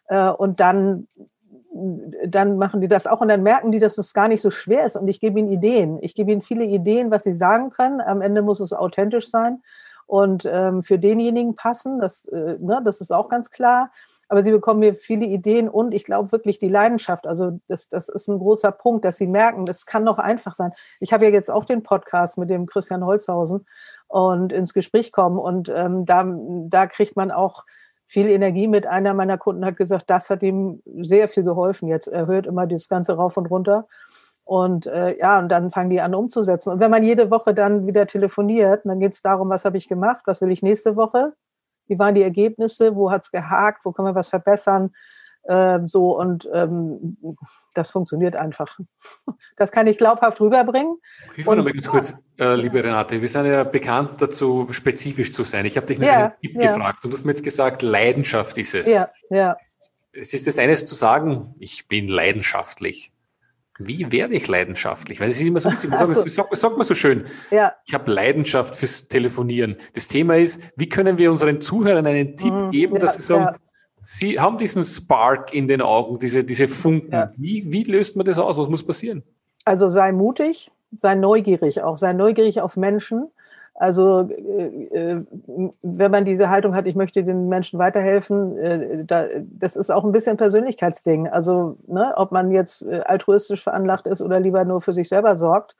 Äh, 0.10 0.30
und 0.30 0.60
dann 0.60 1.08
dann 2.27 2.58
machen 2.60 2.82
die 2.82 2.88
das 2.88 3.08
auch 3.08 3.20
und 3.20 3.30
dann 3.30 3.42
merken 3.42 3.72
die, 3.72 3.80
dass 3.80 3.98
es 3.98 4.13
gar 4.13 4.27
nicht 4.27 4.42
so 4.42 4.51
schwer 4.51 4.86
ist 4.86 4.96
und 4.96 5.08
ich 5.08 5.20
gebe 5.20 5.39
ihnen 5.39 5.51
Ideen. 5.51 5.98
Ich 6.04 6.13
gebe 6.13 6.32
ihnen 6.32 6.44
viele 6.44 6.65
Ideen, 6.65 7.10
was 7.10 7.24
sie 7.24 7.34
sagen 7.34 7.72
können. 7.72 8.00
Am 8.00 8.22
Ende 8.22 8.44
muss 8.44 8.60
es 8.60 8.74
authentisch 8.74 9.27
sein 9.27 9.63
und 10.06 10.46
ähm, 10.46 10.84
für 10.84 11.00
denjenigen 11.00 11.56
passen. 11.56 11.98
Das, 12.00 12.25
äh, 12.25 12.58
ne, 12.60 12.82
das 12.86 13.01
ist 13.01 13.12
auch 13.12 13.27
ganz 13.27 13.50
klar. 13.50 13.92
Aber 14.27 14.41
sie 14.41 14.51
bekommen 14.51 14.79
mir 14.79 14.96
viele 14.96 15.25
Ideen 15.25 15.70
und 15.70 15.94
ich 15.94 16.03
glaube 16.03 16.32
wirklich 16.32 16.58
die 16.58 16.67
Leidenschaft. 16.67 17.27
Also 17.27 17.60
das, 17.67 17.89
das 17.89 18.10
ist 18.10 18.27
ein 18.27 18.39
großer 18.39 18.72
Punkt, 18.72 19.05
dass 19.05 19.17
sie 19.17 19.27
merken, 19.27 19.65
das 19.65 19.86
kann 19.86 20.05
doch 20.05 20.17
einfach 20.17 20.53
sein. 20.53 20.72
Ich 21.00 21.13
habe 21.13 21.25
ja 21.25 21.32
jetzt 21.32 21.51
auch 21.51 21.65
den 21.65 21.84
Podcast 21.84 22.38
mit 22.38 22.50
dem 22.50 22.65
Christian 22.65 23.05
Holzhausen 23.05 23.65
und 24.08 24.51
ins 24.51 24.74
Gespräch 24.74 25.12
kommen 25.12 25.38
und 25.38 25.72
ähm, 25.74 26.05
da, 26.05 26.25
da 26.67 26.88
kriegt 26.88 27.15
man 27.15 27.32
auch 27.32 27.65
viel 28.08 28.29
Energie 28.29 28.67
mit. 28.67 28.86
Einer 28.86 29.13
meiner 29.13 29.38
Kunden 29.38 29.65
hat 29.65 29.77
gesagt, 29.77 30.10
das 30.10 30.29
hat 30.29 30.44
ihm 30.44 30.82
sehr 30.86 31.27
viel 31.27 31.44
geholfen. 31.44 31.88
Jetzt 31.88 32.08
er 32.08 32.27
hört 32.27 32.46
immer 32.46 32.67
das 32.67 32.88
Ganze 32.88 33.13
rauf 33.13 33.38
und 33.38 33.48
runter. 33.48 33.88
Und 34.44 34.86
äh, 34.86 35.17
ja, 35.17 35.39
und 35.39 35.50
dann 35.50 35.72
fangen 35.72 35.89
die 35.89 36.01
an 36.01 36.13
umzusetzen. 36.13 36.72
Und 36.72 36.79
wenn 36.79 36.91
man 36.91 37.03
jede 37.03 37.32
Woche 37.32 37.53
dann 37.55 37.88
wieder 37.88 38.05
telefoniert, 38.05 38.86
dann 38.86 39.00
geht 39.00 39.13
es 39.13 39.24
darum, 39.24 39.50
was 39.50 39.65
habe 39.65 39.77
ich 39.77 39.88
gemacht, 39.88 40.22
was 40.25 40.39
will 40.39 40.51
ich 40.51 40.62
nächste 40.62 40.96
Woche, 40.96 41.34
wie 41.88 42.00
waren 42.00 42.15
die 42.15 42.24
Ergebnisse, 42.24 42.96
wo 42.96 43.12
hat 43.12 43.24
es 43.24 43.32
gehakt, 43.32 43.86
wo 43.86 43.92
können 43.92 44.08
wir 44.08 44.15
was 44.15 44.30
verbessern. 44.30 44.92
Ähm, 45.48 45.88
so 45.88 46.18
und 46.18 46.50
ähm, 46.54 47.18
das 47.75 47.92
funktioniert 47.92 48.36
einfach. 48.36 48.80
Das 49.58 49.72
kann 49.72 49.88
ich 49.88 49.98
glaubhaft 49.98 50.42
rüberbringen. 50.42 50.98
Ich 51.38 51.46
mal 51.46 51.63
ganz 51.63 51.88
kurz, 51.88 52.13
äh, 52.38 52.56
liebe 52.56 52.84
Renate, 52.84 53.22
wir 53.22 53.30
sind 53.30 53.46
ja 53.46 53.63
bekannt 53.63 54.22
dazu, 54.22 54.68
spezifisch 54.72 55.32
zu 55.32 55.44
sein. 55.44 55.65
Ich 55.65 55.77
habe 55.77 55.88
dich 55.88 55.98
nach 55.98 56.08
ja, 56.08 56.13
einem 56.15 56.32
Tipp 56.42 56.62
ja. 56.62 56.74
gefragt 56.74 57.06
und 57.06 57.12
du 57.12 57.18
hast 57.18 57.24
mir 57.24 57.32
jetzt 57.32 57.44
gesagt, 57.44 57.82
Leidenschaft 57.82 58.58
ist 58.58 58.75
es. 58.75 58.88
Ja, 58.88 59.10
ja. 59.30 59.56
Es 60.12 60.34
ist 60.34 60.46
das 60.48 60.60
eines 60.60 60.86
zu 60.86 60.94
sagen, 60.94 61.56
ich 61.60 61.88
bin 61.88 62.10
leidenschaftlich. 62.10 63.13
Wie 63.77 64.12
werde 64.12 64.36
ich 64.36 64.48
leidenschaftlich? 64.48 65.20
Weil 65.20 65.29
es 65.29 65.39
ist 65.39 65.48
immer 65.48 65.60
so 65.60 65.72
witzig, 65.72 65.89
man 65.89 66.08
sagt, 66.08 66.29
sagt, 66.55 66.77
man 66.77 66.86
so 66.86 66.94
schön. 66.94 67.25
Ja. 67.51 67.74
Ich 67.86 67.94
habe 67.94 68.10
Leidenschaft 68.12 68.75
fürs 68.75 69.08
Telefonieren. 69.08 69.75
Das 69.94 70.08
Thema 70.08 70.38
ist, 70.38 70.62
wie 70.77 70.88
können 70.88 71.17
wir 71.17 71.29
unseren 71.29 71.60
Zuhörern 71.60 72.08
einen 72.08 72.38
Tipp 72.38 72.53
mhm, 72.53 72.72
geben, 72.72 73.00
dass 73.00 73.15
ja, 73.15 73.22
sie 73.22 73.27
sagen, 73.27 73.58
Sie 74.08 74.39
haben 74.39 74.60
diesen 74.60 74.84
Spark 74.84 75.51
in 75.51 75.67
den 75.67 75.82
Augen, 75.82 76.20
diese, 76.20 76.44
diese 76.44 76.67
Funken. 76.67 77.12
Ja. 77.12 77.27
Wie, 77.38 77.65
wie 77.74 77.84
löst 77.84 78.15
man 78.15 78.24
das 78.24 78.38
aus? 78.38 78.55
Was 78.55 78.70
muss 78.70 78.86
passieren? 78.86 79.24
Also 79.65 79.89
sei 79.89 80.12
mutig, 80.12 80.72
sei 81.00 81.15
neugierig 81.15 81.82
auch, 81.82 81.98
sei 81.98 82.13
neugierig 82.13 82.62
auf 82.62 82.77
Menschen. 82.77 83.32
Also 83.77 84.29
äh, 84.29 84.86
äh, 84.86 85.25
wenn 85.82 86.12
man 86.12 86.24
diese 86.24 86.50
Haltung 86.50 86.75
hat, 86.75 86.88
ich 86.88 86.96
möchte 86.96 87.25
den 87.25 87.50
Menschen 87.50 87.77
weiterhelfen, 87.77 88.58
äh, 88.58 89.03
da, 89.03 89.25
das 89.41 89.75
ist 89.75 89.91
auch 89.91 90.05
ein 90.05 90.13
bisschen 90.13 90.38
Persönlichkeitsding. 90.38 91.27
Also 91.27 91.77
ne, 91.86 92.13
ob 92.15 92.32
man 92.32 92.51
jetzt 92.51 92.86
altruistisch 92.86 93.63
veranlagt 93.63 94.08
ist 94.08 94.22
oder 94.22 94.39
lieber 94.39 94.63
nur 94.63 94.82
für 94.82 94.94
sich 94.94 95.10
selber 95.10 95.36
sorgt. 95.36 95.75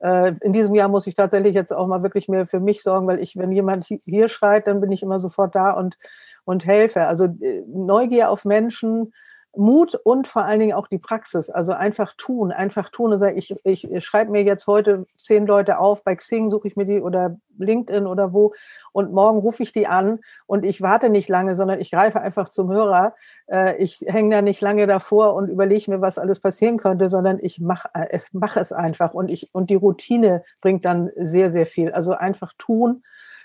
In 0.00 0.52
diesem 0.52 0.76
Jahr 0.76 0.86
muss 0.86 1.08
ich 1.08 1.16
tatsächlich 1.16 1.56
jetzt 1.56 1.72
auch 1.72 1.88
mal 1.88 2.04
wirklich 2.04 2.28
mehr 2.28 2.46
für 2.46 2.60
mich 2.60 2.84
sorgen, 2.84 3.08
weil 3.08 3.20
ich, 3.20 3.36
wenn 3.36 3.50
jemand 3.50 3.84
hier 3.84 4.28
schreit, 4.28 4.68
dann 4.68 4.80
bin 4.80 4.92
ich 4.92 5.02
immer 5.02 5.18
sofort 5.18 5.56
da 5.56 5.72
und, 5.72 5.98
und 6.44 6.64
helfe. 6.66 7.08
Also 7.08 7.26
Neugier 7.66 8.30
auf 8.30 8.44
Menschen, 8.44 9.12
Mut 9.58 9.96
und 9.96 10.28
vor 10.28 10.44
allen 10.44 10.60
Dingen 10.60 10.72
auch 10.72 10.86
die 10.86 10.98
Praxis. 10.98 11.50
Also 11.50 11.72
einfach 11.72 12.14
tun, 12.16 12.52
einfach 12.52 12.90
tun. 12.90 13.10
Also 13.10 13.26
ich, 13.26 13.54
ich, 13.64 13.88
schreibe 14.04 14.30
mir 14.30 14.44
jetzt 14.44 14.68
heute 14.68 15.04
zehn 15.18 15.46
Leute 15.46 15.80
auf, 15.80 16.04
bei 16.04 16.14
Xing 16.14 16.48
suche 16.48 16.68
ich 16.68 16.76
mir 16.76 16.86
die 16.86 17.00
oder 17.00 17.36
LinkedIn 17.58 18.06
oder 18.06 18.32
wo 18.32 18.54
und 18.92 19.12
morgen 19.12 19.40
rufe 19.40 19.64
ich 19.64 19.72
die 19.72 19.88
an 19.88 20.20
und 20.46 20.64
ich 20.64 20.80
warte 20.80 21.10
nicht 21.10 21.28
lange, 21.28 21.56
sondern 21.56 21.80
ich 21.80 21.90
greife 21.90 22.20
einfach 22.20 22.48
zum 22.48 22.70
Hörer. 22.70 23.14
Äh, 23.50 23.82
ich 23.82 24.04
hänge 24.06 24.36
da 24.36 24.42
nicht 24.42 24.60
lange 24.60 24.86
davor 24.86 25.34
und 25.34 25.48
überlege 25.48 25.90
mir, 25.90 26.00
was 26.00 26.18
alles 26.18 26.38
passieren 26.38 26.76
könnte, 26.76 27.08
sondern 27.08 27.38
ich 27.42 27.60
mache 27.60 27.88
äh, 27.94 28.20
mach 28.30 28.56
es 28.56 28.72
einfach 28.72 29.12
und 29.12 29.28
ich 29.28 29.52
und 29.52 29.70
die 29.70 29.74
Routine 29.74 30.44
bringt 30.60 30.84
dann 30.84 31.10
sehr, 31.16 31.50
sehr 31.50 31.66
viel. 31.66 31.90
Also 31.90 32.12
einfach 32.12 32.52
tun, 32.58 33.02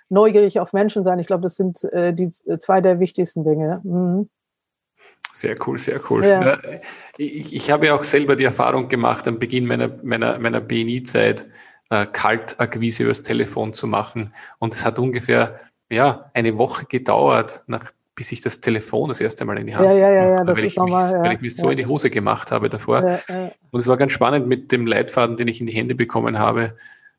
neugierig 0.09 0.59
auf 0.59 0.73
Menschen 0.73 1.03
sein. 1.03 1.17
Ich 1.17 1.27
glaube, 1.27 1.41
das 1.41 1.55
sind 1.55 1.83
äh, 1.85 2.13
die 2.13 2.29
zwei 2.29 2.81
der 2.81 2.99
wichtigsten 2.99 3.43
Dinge. 3.43 3.81
Mhm. 3.83 4.29
Sehr 5.33 5.55
cool, 5.65 5.79
sehr 5.79 5.99
cool. 6.11 6.23
Ja. 6.23 6.59
Ich, 7.17 7.55
ich 7.55 7.71
habe 7.71 7.87
ja 7.87 7.95
auch 7.95 8.03
selber 8.03 8.35
die 8.35 8.43
Erfahrung 8.43 8.87
gemacht, 8.87 9.27
am 9.27 9.39
Beginn 9.39 9.65
meiner, 9.65 9.89
meiner, 10.03 10.37
meiner 10.37 10.61
BNI-Zeit 10.61 11.47
äh, 11.89 12.05
Kaltakquise 12.05 13.03
übers 13.03 13.23
Telefon 13.23 13.73
zu 13.73 13.87
machen. 13.87 14.31
Und 14.59 14.75
es 14.75 14.85
hat 14.85 14.99
ungefähr 14.99 15.59
ja, 15.91 16.29
eine 16.35 16.59
Woche 16.59 16.85
gedauert, 16.85 17.63
nach, 17.65 17.91
bis 18.13 18.31
ich 18.31 18.41
das 18.41 18.61
Telefon 18.61 19.09
das 19.09 19.21
erste 19.21 19.43
Mal 19.43 19.57
in 19.57 19.65
die 19.65 19.75
Hand 19.75 19.85
ja, 19.85 19.97
ja, 19.97 20.11
ja, 20.11 20.29
ja, 20.29 20.43
das 20.43 20.57
weil, 20.57 20.65
ist 20.65 20.73
ich 20.73 20.77
normal, 20.77 21.03
mich, 21.03 21.13
ja. 21.13 21.23
weil 21.23 21.33
ich 21.33 21.41
mich 21.41 21.55
so 21.55 21.69
in 21.71 21.77
die 21.77 21.87
Hose 21.87 22.11
gemacht 22.11 22.51
habe 22.51 22.69
davor. 22.69 23.01
Ja, 23.01 23.19
ja. 23.27 23.51
Und 23.71 23.79
es 23.79 23.87
war 23.87 23.97
ganz 23.97 24.11
spannend 24.11 24.47
mit 24.47 24.71
dem 24.71 24.85
Leitfaden, 24.85 25.35
den 25.35 25.47
ich 25.47 25.59
in 25.59 25.65
die 25.65 25.73
Hände 25.73 25.95
bekommen 25.95 26.37
habe, 26.37 26.77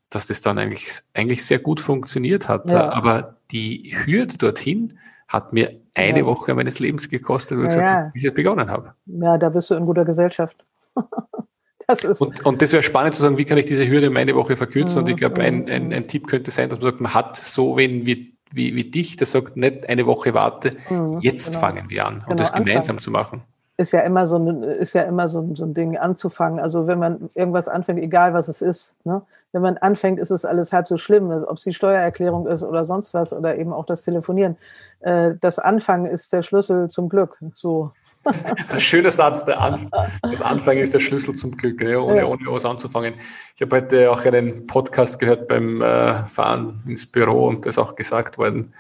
dass 0.09 0.29
das 0.29 0.41
dann 0.41 0.59
eigentlich, 0.59 1.01
eigentlich 1.15 1.45
sehr 1.45 1.59
gut 1.59 1.81
funktioniert 1.81 2.49
hat. 2.49 2.73
Aber 2.73 3.39
die 3.51 3.93
Hürde 4.05 4.39
dorthin 4.39 4.97
hat 5.29 5.53
mir 5.53 5.81
eine 5.95 6.21
ja. 6.21 6.27
Woche 6.27 6.55
meines 6.55 6.79
Lebens 6.79 7.09
gekostet, 7.09 7.59
wo 7.59 7.65
ich 7.65 7.75
ja, 7.75 8.11
bis 8.13 8.23
ich 8.23 8.23
jetzt 8.23 8.35
begonnen 8.35 8.71
habe. 8.71 8.95
Ja, 9.07 9.39
da 9.39 9.49
bist 9.49 9.71
du 9.71 9.75
in 9.75 9.87
guter 9.87 10.05
Gesellschaft. 10.05 10.65
das 11.87 12.05
ist 12.05 12.21
und, 12.21 12.45
und 12.45 12.63
das 12.63 12.73
wäre 12.73 12.83
spannend 12.83 13.15
zu 13.15 13.23
sagen, 13.23 13.39
wie 13.39 13.45
kann 13.45 13.59
ich 13.59 13.67
diese 13.67 13.89
Hürde 13.89 14.11
um 14.11 14.17
eine 14.17 14.35
Woche 14.35 14.57
verkürzen? 14.57 15.01
Mhm. 15.01 15.05
Und 15.05 15.11
ich 15.11 15.17
glaube, 15.17 15.43
ein, 15.43 15.69
ein, 15.69 15.93
ein 15.93 16.07
Tipp 16.07 16.27
könnte 16.27 16.51
sein, 16.51 16.69
dass 16.69 16.79
man 16.79 16.91
sagt, 16.91 17.01
man 17.01 17.15
hat 17.15 17.37
so 17.37 17.77
wen 17.77 18.07
wie, 18.07 18.37
wie, 18.53 18.75
wie 18.75 18.85
dich, 18.85 19.17
der 19.17 19.27
sagt, 19.27 19.57
nicht 19.57 19.89
eine 19.89 20.07
Woche 20.07 20.35
warte, 20.35 20.77
mhm, 20.91 21.19
jetzt 21.21 21.49
genau. 21.49 21.61
fangen 21.61 21.91
wir 21.91 22.07
an, 22.07 22.15
um 22.15 22.21
genau, 22.21 22.37
das 22.37 22.53
gemeinsam 22.53 22.97
anfangen. 22.97 23.01
zu 23.01 23.11
machen 23.11 23.43
ist 23.77 23.93
ja 23.93 24.01
immer 24.01 24.27
so 24.27 24.39
ein, 24.39 24.63
ist 24.63 24.95
ja 24.95 25.03
immer 25.03 25.29
so, 25.29 25.55
so 25.55 25.65
ein 25.65 25.75
Ding 25.75 25.97
anzufangen. 25.97 26.61
Also 26.61 26.87
wenn 26.87 26.99
man 26.99 27.29
irgendwas 27.35 27.69
anfängt, 27.69 28.01
egal 28.01 28.35
was 28.35 28.49
es 28.49 28.63
ist, 28.63 28.95
ne? 29.05 29.23
Wenn 29.55 29.63
man 29.63 29.79
anfängt, 29.79 30.19
ist 30.19 30.31
es 30.31 30.45
alles 30.45 30.73
halb 30.73 30.89
so 30.89 30.97
schlimm, 30.97 31.31
also 31.31 31.49
ob 31.49 31.59
es 31.59 31.63
die 31.63 31.73
Steuererklärung 31.73 32.49
ist 32.49 32.65
oder 32.65 32.85
sonst 32.85 33.15
was 33.15 33.33
oder 33.33 33.57
eben 33.57 33.73
auch 33.73 33.87
das 33.87 34.03
Telefonieren. 34.03 34.57
Äh, 35.01 35.35
das 35.41 35.61
Anfangen 35.61 36.07
ist 36.07 36.33
der 36.33 36.43
Schlüssel 36.43 36.91
zum 36.91 37.09
Glück. 37.09 37.39
So. 37.53 37.93
Das 38.25 38.65
ist 38.65 38.75
ein 38.75 38.81
schöner 38.81 39.11
Satz. 39.13 39.45
Der 39.45 39.61
Anf 39.61 39.87
das 40.23 40.43
Anfangen 40.43 40.81
ist 40.81 40.93
der 40.93 41.01
Schlüssel 41.01 41.35
zum 41.37 41.57
Glück, 41.57 41.81
ne? 41.81 42.01
ohne, 42.01 42.19
ja. 42.19 42.25
ohne 42.27 42.41
was 42.47 42.65
anzufangen. 42.65 43.15
Ich 43.55 43.63
habe 43.63 43.77
heute 43.77 44.11
auch 44.11 44.25
einen 44.25 44.67
Podcast 44.67 45.21
gehört 45.21 45.47
beim 45.47 45.81
äh, 45.81 46.27
Fahren 46.27 46.83
ins 46.89 47.07
Büro 47.07 47.47
und 47.47 47.65
da 47.65 47.69
ist 47.69 47.79
auch 47.79 47.95
gesagt 47.95 48.39
worden, 48.39 48.75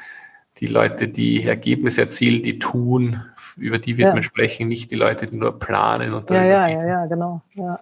die 0.59 0.67
Leute, 0.67 1.09
die 1.09 1.45
Ergebnisse 1.45 2.03
erzielen, 2.03 2.43
die 2.43 2.59
tun, 2.59 3.23
über 3.57 3.79
die 3.79 3.97
wird 3.97 4.09
ja. 4.09 4.15
man 4.15 4.23
sprechen, 4.23 4.69
nicht 4.69 4.91
die 4.91 4.97
Leute, 4.97 5.27
die 5.27 5.37
nur 5.37 5.59
planen. 5.59 6.15
Und 6.15 6.31
ja, 6.31 6.45
ja, 6.45 6.69
ja, 6.69 6.87
ja, 6.87 7.07
genau. 7.07 7.43
Ja. 7.55 7.79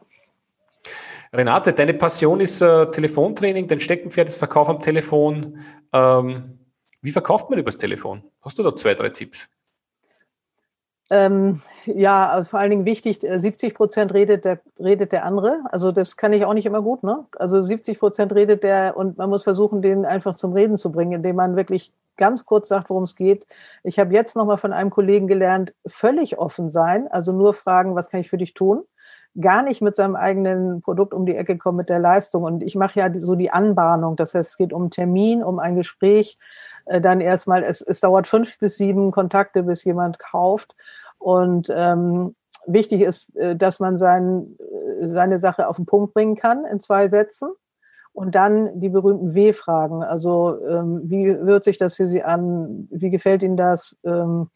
Renate, 1.34 1.72
deine 1.72 1.94
Passion 1.94 2.40
ist 2.40 2.60
äh, 2.60 2.90
Telefontraining, 2.90 3.66
dein 3.66 3.80
Steckenpferd 3.80 4.28
ist 4.28 4.36
Verkauf 4.36 4.68
am 4.68 4.82
Telefon. 4.82 5.58
Ähm, 5.92 6.58
wie 7.00 7.10
verkauft 7.10 7.48
man 7.48 7.58
übers 7.58 7.78
Telefon? 7.78 8.22
Hast 8.42 8.58
du 8.58 8.62
da 8.62 8.76
zwei, 8.76 8.94
drei 8.94 9.08
Tipps? 9.08 9.48
Ähm, 11.10 11.60
ja, 11.86 12.28
also 12.28 12.50
vor 12.50 12.60
allen 12.60 12.70
Dingen 12.70 12.84
wichtig, 12.84 13.20
70 13.20 13.70
äh, 13.70 13.74
Prozent 13.74 14.12
redet 14.12 14.44
der, 14.44 14.60
redet 14.78 15.12
der 15.12 15.24
andere. 15.24 15.60
Also 15.70 15.90
das 15.90 16.18
kann 16.18 16.34
ich 16.34 16.44
auch 16.44 16.54
nicht 16.54 16.66
immer 16.66 16.82
gut. 16.82 17.02
Ne? 17.02 17.26
Also 17.38 17.62
70 17.62 17.98
Prozent 17.98 18.34
redet 18.34 18.62
der 18.62 18.96
und 18.96 19.16
man 19.16 19.30
muss 19.30 19.42
versuchen, 19.42 19.80
den 19.80 20.04
einfach 20.04 20.34
zum 20.34 20.52
Reden 20.52 20.76
zu 20.76 20.92
bringen, 20.92 21.12
indem 21.12 21.36
man 21.36 21.56
wirklich 21.56 21.92
ganz 22.18 22.44
kurz 22.44 22.68
sagt, 22.68 22.90
worum 22.90 23.04
es 23.04 23.16
geht. 23.16 23.46
Ich 23.84 23.98
habe 23.98 24.12
jetzt 24.12 24.36
nochmal 24.36 24.58
von 24.58 24.74
einem 24.74 24.90
Kollegen 24.90 25.26
gelernt, 25.26 25.72
völlig 25.86 26.38
offen 26.38 26.68
sein, 26.68 27.08
also 27.08 27.32
nur 27.32 27.54
fragen, 27.54 27.94
was 27.94 28.10
kann 28.10 28.20
ich 28.20 28.28
für 28.28 28.38
dich 28.38 28.52
tun? 28.52 28.84
Gar 29.40 29.62
nicht 29.62 29.80
mit 29.80 29.96
seinem 29.96 30.14
eigenen 30.14 30.82
Produkt 30.82 31.14
um 31.14 31.24
die 31.24 31.36
Ecke 31.36 31.56
kommen 31.56 31.78
mit 31.78 31.88
der 31.88 31.98
Leistung. 31.98 32.42
Und 32.42 32.62
ich 32.62 32.76
mache 32.76 33.00
ja 33.00 33.10
so 33.12 33.34
die 33.34 33.50
Anbahnung. 33.50 34.16
Das 34.16 34.34
heißt, 34.34 34.50
es 34.50 34.56
geht 34.56 34.72
um 34.72 34.82
einen 34.82 34.90
Termin, 34.90 35.42
um 35.42 35.58
ein 35.58 35.74
Gespräch. 35.76 36.38
Äh, 36.86 37.00
dann 37.00 37.20
erstmal, 37.20 37.62
es, 37.62 37.80
es 37.80 38.00
dauert 38.00 38.26
fünf 38.26 38.58
bis 38.58 38.76
sieben 38.76 39.10
Kontakte, 39.10 39.62
bis 39.62 39.84
jemand 39.84 40.18
kauft. 40.18 40.74
Und 41.18 41.72
ähm, 41.74 42.34
wichtig 42.66 43.00
ist, 43.02 43.34
äh, 43.36 43.56
dass 43.56 43.80
man 43.80 43.96
sein, 43.98 44.56
äh, 45.00 45.08
seine 45.08 45.38
Sache 45.38 45.68
auf 45.68 45.76
den 45.76 45.86
Punkt 45.86 46.14
bringen 46.14 46.36
kann 46.36 46.64
in 46.64 46.80
zwei 46.80 47.08
Sätzen. 47.08 47.50
Und 48.14 48.34
dann 48.34 48.78
die 48.78 48.90
berühmten 48.90 49.34
W-Fragen. 49.34 50.02
Also 50.02 50.58
ähm, 50.68 51.00
wie 51.04 51.26
hört 51.26 51.64
sich 51.64 51.78
das 51.78 51.94
für 51.94 52.06
Sie 52.06 52.22
an? 52.22 52.86
Wie 52.90 53.08
gefällt 53.08 53.42
Ihnen 53.42 53.56
das? 53.56 53.96
Ähm, 54.04 54.50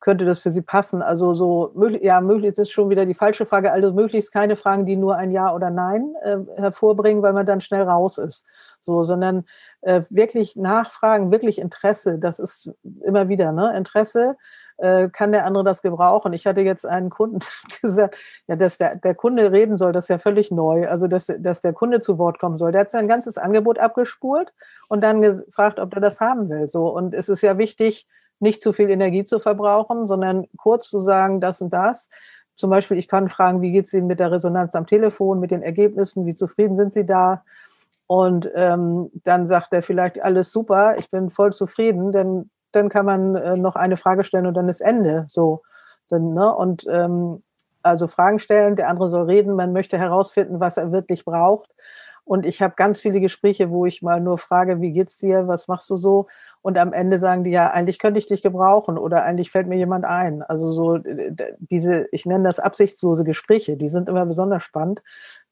könnte 0.00 0.24
das 0.24 0.40
für 0.40 0.50
Sie 0.50 0.62
passen? 0.62 1.02
Also 1.02 1.34
so, 1.34 1.72
ja, 2.00 2.20
möglichst 2.20 2.58
ist 2.58 2.70
schon 2.70 2.90
wieder 2.90 3.06
die 3.06 3.14
falsche 3.14 3.46
Frage. 3.46 3.72
Also 3.72 3.92
möglichst 3.92 4.32
keine 4.32 4.56
Fragen, 4.56 4.86
die 4.86 4.96
nur 4.96 5.16
ein 5.16 5.30
Ja 5.30 5.54
oder 5.54 5.70
Nein 5.70 6.14
äh, 6.22 6.38
hervorbringen, 6.56 7.22
weil 7.22 7.32
man 7.32 7.46
dann 7.46 7.60
schnell 7.60 7.82
raus 7.82 8.18
ist. 8.18 8.44
So, 8.80 9.02
sondern 9.02 9.44
äh, 9.82 10.02
wirklich 10.10 10.56
nachfragen, 10.56 11.30
wirklich 11.30 11.58
Interesse. 11.58 12.18
Das 12.18 12.38
ist 12.38 12.70
immer 13.04 13.28
wieder, 13.28 13.52
ne? 13.52 13.76
Interesse 13.76 14.36
äh, 14.82 15.08
kann 15.10 15.32
der 15.32 15.46
andere 15.46 15.64
das 15.64 15.80
gebrauchen? 15.82 16.32
Ich 16.32 16.46
hatte 16.46 16.60
jetzt 16.60 16.84
einen 16.84 17.08
Kunden 17.08 17.38
gesagt, 17.82 18.16
ja, 18.48 18.56
dass 18.56 18.78
der, 18.78 18.96
der 18.96 19.14
Kunde 19.14 19.52
reden 19.52 19.76
soll, 19.76 19.92
das 19.92 20.04
ist 20.04 20.08
ja 20.08 20.18
völlig 20.18 20.50
neu. 20.50 20.88
Also, 20.88 21.06
dass, 21.06 21.32
dass 21.38 21.60
der 21.60 21.72
Kunde 21.72 22.00
zu 22.00 22.18
Wort 22.18 22.38
kommen 22.38 22.56
soll. 22.56 22.72
Der 22.72 22.82
hat 22.82 22.90
sein 22.90 23.08
ganzes 23.08 23.38
Angebot 23.38 23.78
abgespult 23.78 24.52
und 24.88 25.02
dann 25.02 25.20
gefragt, 25.20 25.78
ob 25.78 25.94
er 25.94 26.00
das 26.00 26.20
haben 26.20 26.48
will. 26.48 26.68
So. 26.68 26.88
Und 26.88 27.14
es 27.14 27.28
ist 27.28 27.42
ja 27.42 27.58
wichtig, 27.58 28.08
nicht 28.42 28.60
zu 28.60 28.72
viel 28.72 28.90
Energie 28.90 29.24
zu 29.24 29.38
verbrauchen, 29.38 30.06
sondern 30.06 30.46
kurz 30.56 30.88
zu 30.88 31.00
sagen, 31.00 31.40
das 31.40 31.62
und 31.62 31.72
das. 31.72 32.08
Zum 32.54 32.70
Beispiel, 32.70 32.98
ich 32.98 33.08
kann 33.08 33.28
fragen, 33.28 33.62
wie 33.62 33.72
geht 33.72 33.86
es 33.86 33.94
Ihnen 33.94 34.06
mit 34.06 34.20
der 34.20 34.30
Resonanz 34.30 34.74
am 34.74 34.86
Telefon, 34.86 35.40
mit 35.40 35.50
den 35.50 35.62
Ergebnissen, 35.62 36.26
wie 36.26 36.34
zufrieden 36.34 36.76
sind 36.76 36.92
Sie 36.92 37.06
da? 37.06 37.42
Und 38.06 38.50
ähm, 38.54 39.10
dann 39.24 39.46
sagt 39.46 39.72
er 39.72 39.82
vielleicht, 39.82 40.22
alles 40.22 40.52
super, 40.52 40.98
ich 40.98 41.10
bin 41.10 41.30
voll 41.30 41.52
zufrieden, 41.52 42.12
denn 42.12 42.50
dann 42.72 42.88
kann 42.88 43.06
man 43.06 43.36
äh, 43.36 43.56
noch 43.56 43.76
eine 43.76 43.96
Frage 43.96 44.24
stellen 44.24 44.46
und 44.46 44.54
dann 44.54 44.68
ist 44.68 44.80
Ende. 44.80 45.24
So. 45.28 45.62
Dann, 46.08 46.34
ne? 46.34 46.54
Und 46.54 46.86
ähm, 46.90 47.42
also 47.82 48.06
Fragen 48.06 48.38
stellen, 48.38 48.76
der 48.76 48.88
andere 48.88 49.08
soll 49.08 49.24
reden, 49.24 49.54
man 49.54 49.72
möchte 49.72 49.98
herausfinden, 49.98 50.60
was 50.60 50.76
er 50.76 50.92
wirklich 50.92 51.24
braucht. 51.24 51.70
Und 52.24 52.46
ich 52.46 52.62
habe 52.62 52.74
ganz 52.76 53.00
viele 53.00 53.20
Gespräche, 53.20 53.70
wo 53.70 53.86
ich 53.86 54.02
mal 54.02 54.20
nur 54.20 54.38
frage, 54.38 54.80
wie 54.80 54.92
geht's 54.92 55.18
dir, 55.18 55.48
was 55.48 55.66
machst 55.66 55.90
du 55.90 55.96
so? 55.96 56.26
Und 56.62 56.78
am 56.78 56.92
Ende 56.92 57.18
sagen 57.18 57.42
die 57.42 57.50
ja, 57.50 57.70
eigentlich 57.70 57.98
könnte 57.98 58.18
ich 58.18 58.26
dich 58.26 58.40
gebrauchen 58.40 58.96
oder 58.96 59.24
eigentlich 59.24 59.50
fällt 59.50 59.66
mir 59.66 59.76
jemand 59.76 60.04
ein. 60.04 60.42
Also 60.42 60.70
so 60.70 60.98
diese, 61.58 62.06
ich 62.12 62.24
nenne 62.24 62.44
das 62.44 62.60
absichtslose 62.60 63.24
Gespräche, 63.24 63.76
die 63.76 63.88
sind 63.88 64.08
immer 64.08 64.24
besonders 64.24 64.62
spannend, 64.62 65.00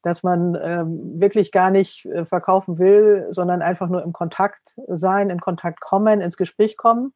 dass 0.01 0.23
man 0.23 0.57
ähm, 0.61 1.19
wirklich 1.19 1.51
gar 1.51 1.69
nicht 1.69 2.05
äh, 2.05 2.25
verkaufen 2.25 2.79
will, 2.79 3.27
sondern 3.29 3.61
einfach 3.61 3.89
nur 3.89 4.03
im 4.03 4.13
Kontakt 4.13 4.79
sein, 4.87 5.29
in 5.29 5.41
Kontakt 5.41 5.81
kommen, 5.81 6.21
ins 6.21 6.37
Gespräch 6.37 6.77
kommen. 6.77 7.13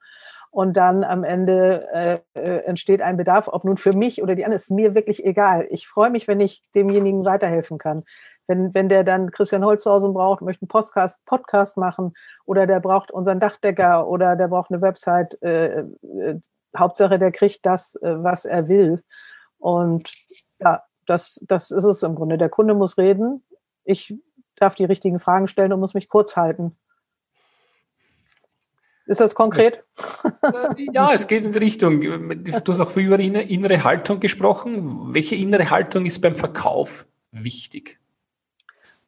Und 0.51 0.77
dann 0.77 1.03
am 1.03 1.25
Ende 1.25 1.85
äh, 1.93 2.19
äh, 2.33 2.63
entsteht 2.63 3.01
ein 3.01 3.17
Bedarf, 3.17 3.49
ob 3.51 3.65
nun 3.65 3.75
für 3.75 3.91
mich 3.91 4.23
oder 4.23 4.35
die 4.35 4.45
anderen, 4.45 4.61
ist 4.61 4.71
mir 4.71 4.95
wirklich 4.95 5.25
egal. 5.25 5.65
Ich 5.69 5.85
freue 5.85 6.09
mich, 6.09 6.29
wenn 6.29 6.39
ich 6.39 6.63
demjenigen 6.73 7.25
weiterhelfen 7.25 7.77
kann. 7.77 8.03
Wenn, 8.47 8.73
wenn 8.73 8.89
der 8.89 9.03
dann 9.03 9.31
Christian 9.31 9.65
Holzhausen 9.65 10.13
braucht, 10.13 10.41
möchte 10.41 10.63
einen 10.63 10.67
Podcast, 10.67 11.23
Podcast 11.25 11.77
machen 11.77 12.13
oder 12.45 12.67
der 12.67 12.79
braucht 12.79 13.11
unseren 13.11 13.39
Dachdecker 13.39 14.07
oder 14.07 14.35
der 14.35 14.47
braucht 14.47 14.71
eine 14.71 14.81
Website, 14.81 15.41
äh, 15.41 15.79
äh, 15.79 16.39
Hauptsache, 16.77 17.17
der 17.17 17.31
kriegt 17.31 17.65
das, 17.65 17.95
äh, 17.97 18.23
was 18.23 18.45
er 18.45 18.67
will. 18.67 19.03
Und 19.57 20.09
ja, 20.59 20.83
das, 21.05 21.43
das 21.47 21.71
ist 21.71 21.83
es 21.83 22.03
im 22.03 22.15
Grunde. 22.15 22.37
Der 22.37 22.49
Kunde 22.49 22.73
muss 22.73 22.97
reden. 22.97 23.43
Ich 23.83 24.15
darf 24.55 24.75
die 24.75 24.85
richtigen 24.85 25.19
Fragen 25.19 25.47
stellen 25.47 25.73
und 25.73 25.79
muss 25.79 25.93
mich 25.93 26.07
kurz 26.07 26.37
halten. 26.37 26.75
Ist 29.07 29.19
das 29.19 29.35
konkret? 29.35 29.83
Äh, 30.41 30.87
ja, 30.91 31.13
es 31.13 31.27
geht 31.27 31.43
in 31.43 31.51
die 31.51 31.59
Richtung. 31.59 32.01
Du 32.01 32.53
hast 32.53 32.79
auch 32.79 32.95
über 32.97 33.19
innere 33.19 33.83
Haltung 33.83 34.19
gesprochen. 34.19 35.13
Welche 35.13 35.35
innere 35.35 35.69
Haltung 35.69 36.05
ist 36.05 36.21
beim 36.21 36.35
Verkauf 36.35 37.05
wichtig? 37.31 37.99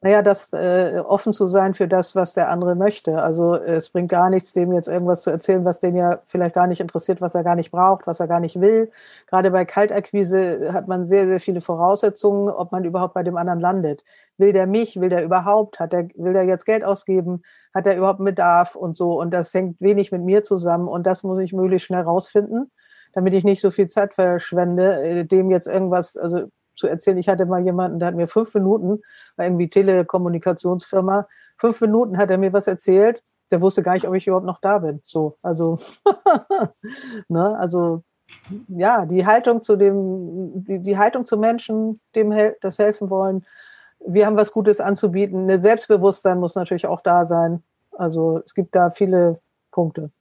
Naja, 0.01 0.22
das 0.22 0.54
äh, 0.54 1.01
offen 1.04 1.34
zu 1.34 1.48
sein 1.48 1.74
für 1.74 1.88
das, 1.88 2.16
was 2.16 2.36
der 2.36 2.50
andere 2.51 2.75
möchte. 2.75 3.20
Also 3.20 3.56
es 3.56 3.89
bringt 3.89 4.10
gar 4.10 4.30
nichts, 4.30 4.54
dem 4.54 4.72
jetzt 4.72 4.88
irgendwas 4.88 5.24
zu 5.24 5.32
erzählen, 5.32 5.66
was 5.66 5.80
den 5.80 5.96
ja 5.98 6.22
vielleicht 6.27 6.54
gar 6.54 6.68
nicht 6.68 6.80
interessiert, 6.82 7.20
was 7.20 7.34
er 7.34 7.44
gar 7.44 7.56
nicht 7.56 7.72
braucht, 7.72 8.06
was 8.06 8.20
er 8.20 8.27
gar 8.27 8.39
nicht 8.39 8.62
will. 8.62 8.92
Gerade 9.25 9.50
bei 9.50 9.66
Kaltakquise 9.66 10.72
hat 10.72 10.88
man 10.88 11.08
sehr, 11.08 11.25
sehr 11.25 11.39
viele 11.39 11.62
Voraussetzungen, 11.62 12.48
ob 12.48 12.72
man 12.72 12.86
überhaupt 12.86 13.16
bei 13.16 13.24
dem 13.24 13.38
anderen 13.38 13.60
landet. 13.60 14.04
Will 14.38 14.54
der 14.54 14.68
mich? 14.68 15.01
Will 15.01 15.10
der 15.10 15.24
überhaupt? 15.24 15.80
Hat 15.80 15.94
der, 15.94 16.08
will 16.16 16.34
der 16.34 16.44
jetzt 16.44 16.66
Geld 16.66 16.84
ausgeben? 16.84 17.42
Hat 17.74 17.88
er 17.88 17.98
überhaupt 17.98 18.20
einen 18.20 18.25
Bedarf 18.25 18.75
und 18.75 18.96
so? 18.96 19.20
Und 19.20 19.32
das 19.32 19.51
hängt 19.56 19.82
wenig 19.82 20.12
mit 20.12 20.22
mir 20.22 20.44
zusammen 20.44 20.88
und 20.88 21.08
das 21.08 21.24
muss 21.24 21.39
ich 21.39 21.54
möglichst 21.54 21.88
schnell 21.88 22.04
rausfinden 22.04 22.72
damit 23.13 23.34
ich 23.34 23.44
nicht 23.44 23.62
so 23.62 23.72
viel 23.72 23.88
Zeit 23.88 24.13
verschwende, 24.13 25.01
äh, 25.01 25.25
dem 25.25 25.50
jetzt 25.50 25.66
irgendwas, 25.66 26.18
also 26.18 26.51
zu 26.78 26.88
erzählen. 26.88 27.18
Ich 27.18 27.30
hatte 27.30 27.46
mal 27.46 27.64
jemanden, 27.64 28.00
der 28.00 28.10
hat 28.10 28.16
mir 28.16 28.28
fünf 28.28 28.54
Minuten, 28.54 29.02
war 29.36 29.46
irgendwie 29.46 29.70
Telekommunikationsfirma, 29.70 31.28
fünf 31.58 31.82
Minuten 31.82 32.18
hat 32.18 32.30
er 32.30 32.38
mir 32.38 32.54
was 32.54 32.68
erzählt. 32.68 33.24
Der 33.52 33.62
wusste 33.62 33.82
gar 33.82 33.94
nicht, 33.94 34.08
ob 34.08 34.14
ich 34.14 34.28
überhaupt 34.28 34.46
noch 34.46 34.62
da 34.62 34.80
bin. 34.80 35.02
So, 35.04 35.38
also, 35.42 35.78
ne, 37.28 37.58
also, 37.58 38.04
ja, 38.68 39.06
die 39.06 39.26
Haltung 39.26 39.62
zu 39.62 39.78
dem, 39.78 40.64
die, 40.66 40.80
die 40.80 40.98
Haltung 40.98 41.26
zu 41.26 41.38
Menschen, 41.38 41.98
dem 42.16 42.34
das 42.62 42.78
helfen 42.78 43.10
wollen. 43.10 43.46
Wir 44.06 44.26
haben 44.26 44.36
was 44.36 44.52
Gutes 44.52 44.82
anzubieten. 44.82 45.50
Ein 45.50 45.62
Selbstbewusstsein 45.62 46.40
muss 46.40 46.56
natürlich 46.56 46.88
auch 46.88 47.02
da 47.02 47.26
sein. 47.26 47.64
Also, 47.92 48.42
es 48.46 48.54
gibt 48.54 48.76
da 48.76 48.92
viele 48.92 49.40
Punkte. 49.72 50.12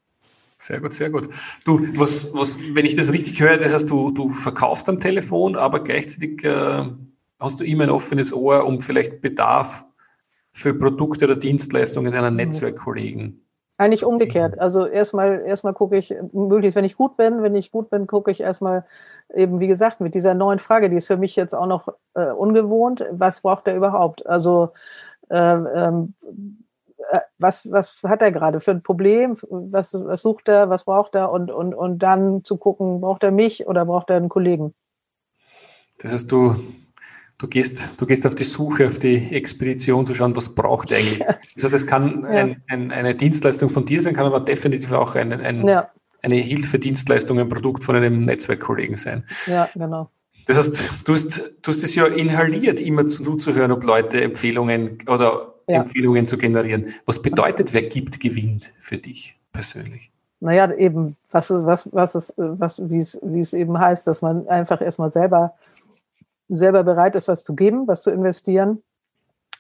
Sehr 0.59 0.81
gut, 0.81 0.95
sehr 0.95 1.11
gut. 1.11 1.29
Du, 1.65 1.81
was, 1.99 2.33
was, 2.33 2.59
wenn 2.59 2.87
ich 2.87 2.97
das 2.97 3.13
richtig 3.13 3.41
höre, 3.41 3.59
das 3.59 3.75
heißt, 3.75 3.91
du, 3.91 4.11
du 4.11 4.31
verkaufst 4.31 4.89
am 4.89 5.01
Telefon, 5.01 5.55
aber 5.55 5.83
gleichzeitig 5.83 6.43
äh, 6.45 6.85
hast 7.39 7.61
du 7.61 7.65
immer 7.65 7.85
ein 7.85 7.91
offenes 7.91 8.33
Ohr, 8.33 8.65
um 8.65 8.81
vielleicht 8.81 9.21
Bedarf 9.21 9.85
für 10.53 10.73
Produkte 10.73 11.27
oder 11.27 11.37
Dienstleistungen 11.37 12.13
deiner 12.13 12.31
mhm. 12.31 12.37
Netzwerkkollegen. 12.37 13.43
Eigentlich 13.79 14.07
umgekehrt. 14.07 14.59
Also 14.59 14.87
erstmal, 14.87 15.43
erstmal 15.45 15.75
gucke 15.75 15.99
ich, 15.99 16.15
möglichst, 16.33 16.77
wenn 16.77 16.87
ich 16.87 16.97
gut 16.97 17.19
bin, 17.19 17.43
wenn 17.43 17.55
ich 17.55 17.71
gut 17.71 17.91
bin, 17.91 18.07
gucke 18.07 18.31
ich 18.31 18.41
erstmal 18.41 18.87
eben, 19.35 19.61
wie 19.61 19.67
gesagt, 19.67 20.01
mit 20.01 20.15
dieser 20.15 20.33
neuen 20.33 20.59
Frage, 20.59 20.89
die 20.89 20.97
ist 20.97 21.07
für 21.07 21.19
mich 21.19 21.37
jetzt 21.37 21.55
auch 21.55 21.67
noch 21.67 21.89
äh, 22.15 22.31
ungewohnt. 22.31 23.05
Was 23.11 23.43
braucht 23.43 23.67
er 23.67 23.77
überhaupt? 23.77 24.25
Also 24.25 24.71
äh, 25.29 25.37
ähm, 25.37 26.15
äh, 26.23 26.31
was, 27.39 27.71
was 27.71 28.03
hat 28.03 28.23
er 28.23 28.33
gerade 28.33 28.61
für 28.61 28.71
ein 28.71 28.83
Problem, 28.83 29.37
was, 29.51 29.95
was 29.95 30.23
sucht 30.23 30.49
er, 30.49 30.71
was 30.71 30.85
braucht 30.85 31.15
er 31.15 31.31
und, 31.31 31.51
und, 31.51 31.75
und 31.75 31.99
dann 31.99 32.45
zu 32.45 32.57
gucken, 32.57 33.01
braucht 33.01 33.23
er 33.23 33.31
mich 33.31 33.67
oder 33.67 33.85
braucht 33.85 34.11
er 34.11 34.17
einen 34.17 34.29
Kollegen. 34.29 34.75
Das 35.99 36.13
heißt, 36.13 36.31
du, 36.31 36.57
du, 37.39 37.49
gehst, 37.49 37.89
du 37.99 38.07
gehst 38.07 38.27
auf 38.27 38.35
die 38.35 38.45
Suche, 38.45 38.87
auf 38.87 38.99
die 38.99 39.35
Expedition 39.35 40.07
zu 40.07 40.15
schauen, 40.15 40.37
was 40.37 40.55
braucht 40.55 40.91
er 40.91 40.99
eigentlich. 40.99 41.21
Das 41.55 41.65
heißt, 41.65 41.75
es 41.75 41.87
kann 41.87 42.23
ja. 42.23 42.29
ein, 42.29 42.63
ein, 42.69 42.93
eine 42.93 43.15
Dienstleistung 43.15 43.71
von 43.71 43.85
dir 43.85 44.03
sein, 44.03 44.15
kann 44.15 44.27
aber 44.27 44.41
definitiv 44.41 44.93
auch 44.93 45.15
ein, 45.15 45.33
ein, 45.33 45.67
ja. 45.67 45.91
eine 46.23 46.37
Hilfedienstleistung, 46.37 47.39
ein 47.39 47.49
Produkt 47.49 47.85
von 47.85 47.97
einem 47.97 48.25
Netzwerkkollegen 48.25 48.97
sein. 48.97 49.25
Ja, 49.47 49.69
genau. 49.75 50.11
Das 50.47 50.59
heißt, 50.59 50.91
du 51.05 51.13
hast, 51.13 51.53
du 51.63 51.71
hast 51.71 51.83
es 51.83 51.95
ja 51.95 52.07
inhaliert, 52.07 52.81
immer 52.81 53.07
zuzuhören, 53.07 53.73
ob 53.73 53.83
Leute 53.83 54.21
Empfehlungen 54.23 54.99
oder 55.09 55.56
ja. 55.67 55.83
Empfehlungen 55.83 56.27
zu 56.27 56.39
generieren. 56.39 56.95
Was 57.05 57.21
bedeutet, 57.21 57.73
wer 57.73 57.83
gibt, 57.83 58.21
gewinnt 58.21 58.73
für 58.79 58.99
dich 58.99 59.37
persönlich? 59.53 60.11
Naja, 60.41 60.71
eben, 60.73 61.17
was 61.31 61.51
ist, 61.51 61.65
was, 61.65 61.89
was 61.93 62.15
ist, 62.15 62.35
was, 62.37 62.91
wie 62.91 62.99
es, 62.99 63.19
wie 63.23 63.41
es 63.41 63.53
eben 63.55 63.79
heißt, 63.79 64.07
dass 64.07 64.23
man 64.23 64.47
einfach 64.49 64.81
erstmal 64.81 65.11
selber, 65.11 65.55
selber 66.49 66.85
bereit 66.85 67.17
ist, 67.17 67.29
was 67.29 67.43
zu 67.43 67.55
geben, 67.55 67.87
was 67.87 68.03
zu 68.03 68.11
investieren 68.11 68.83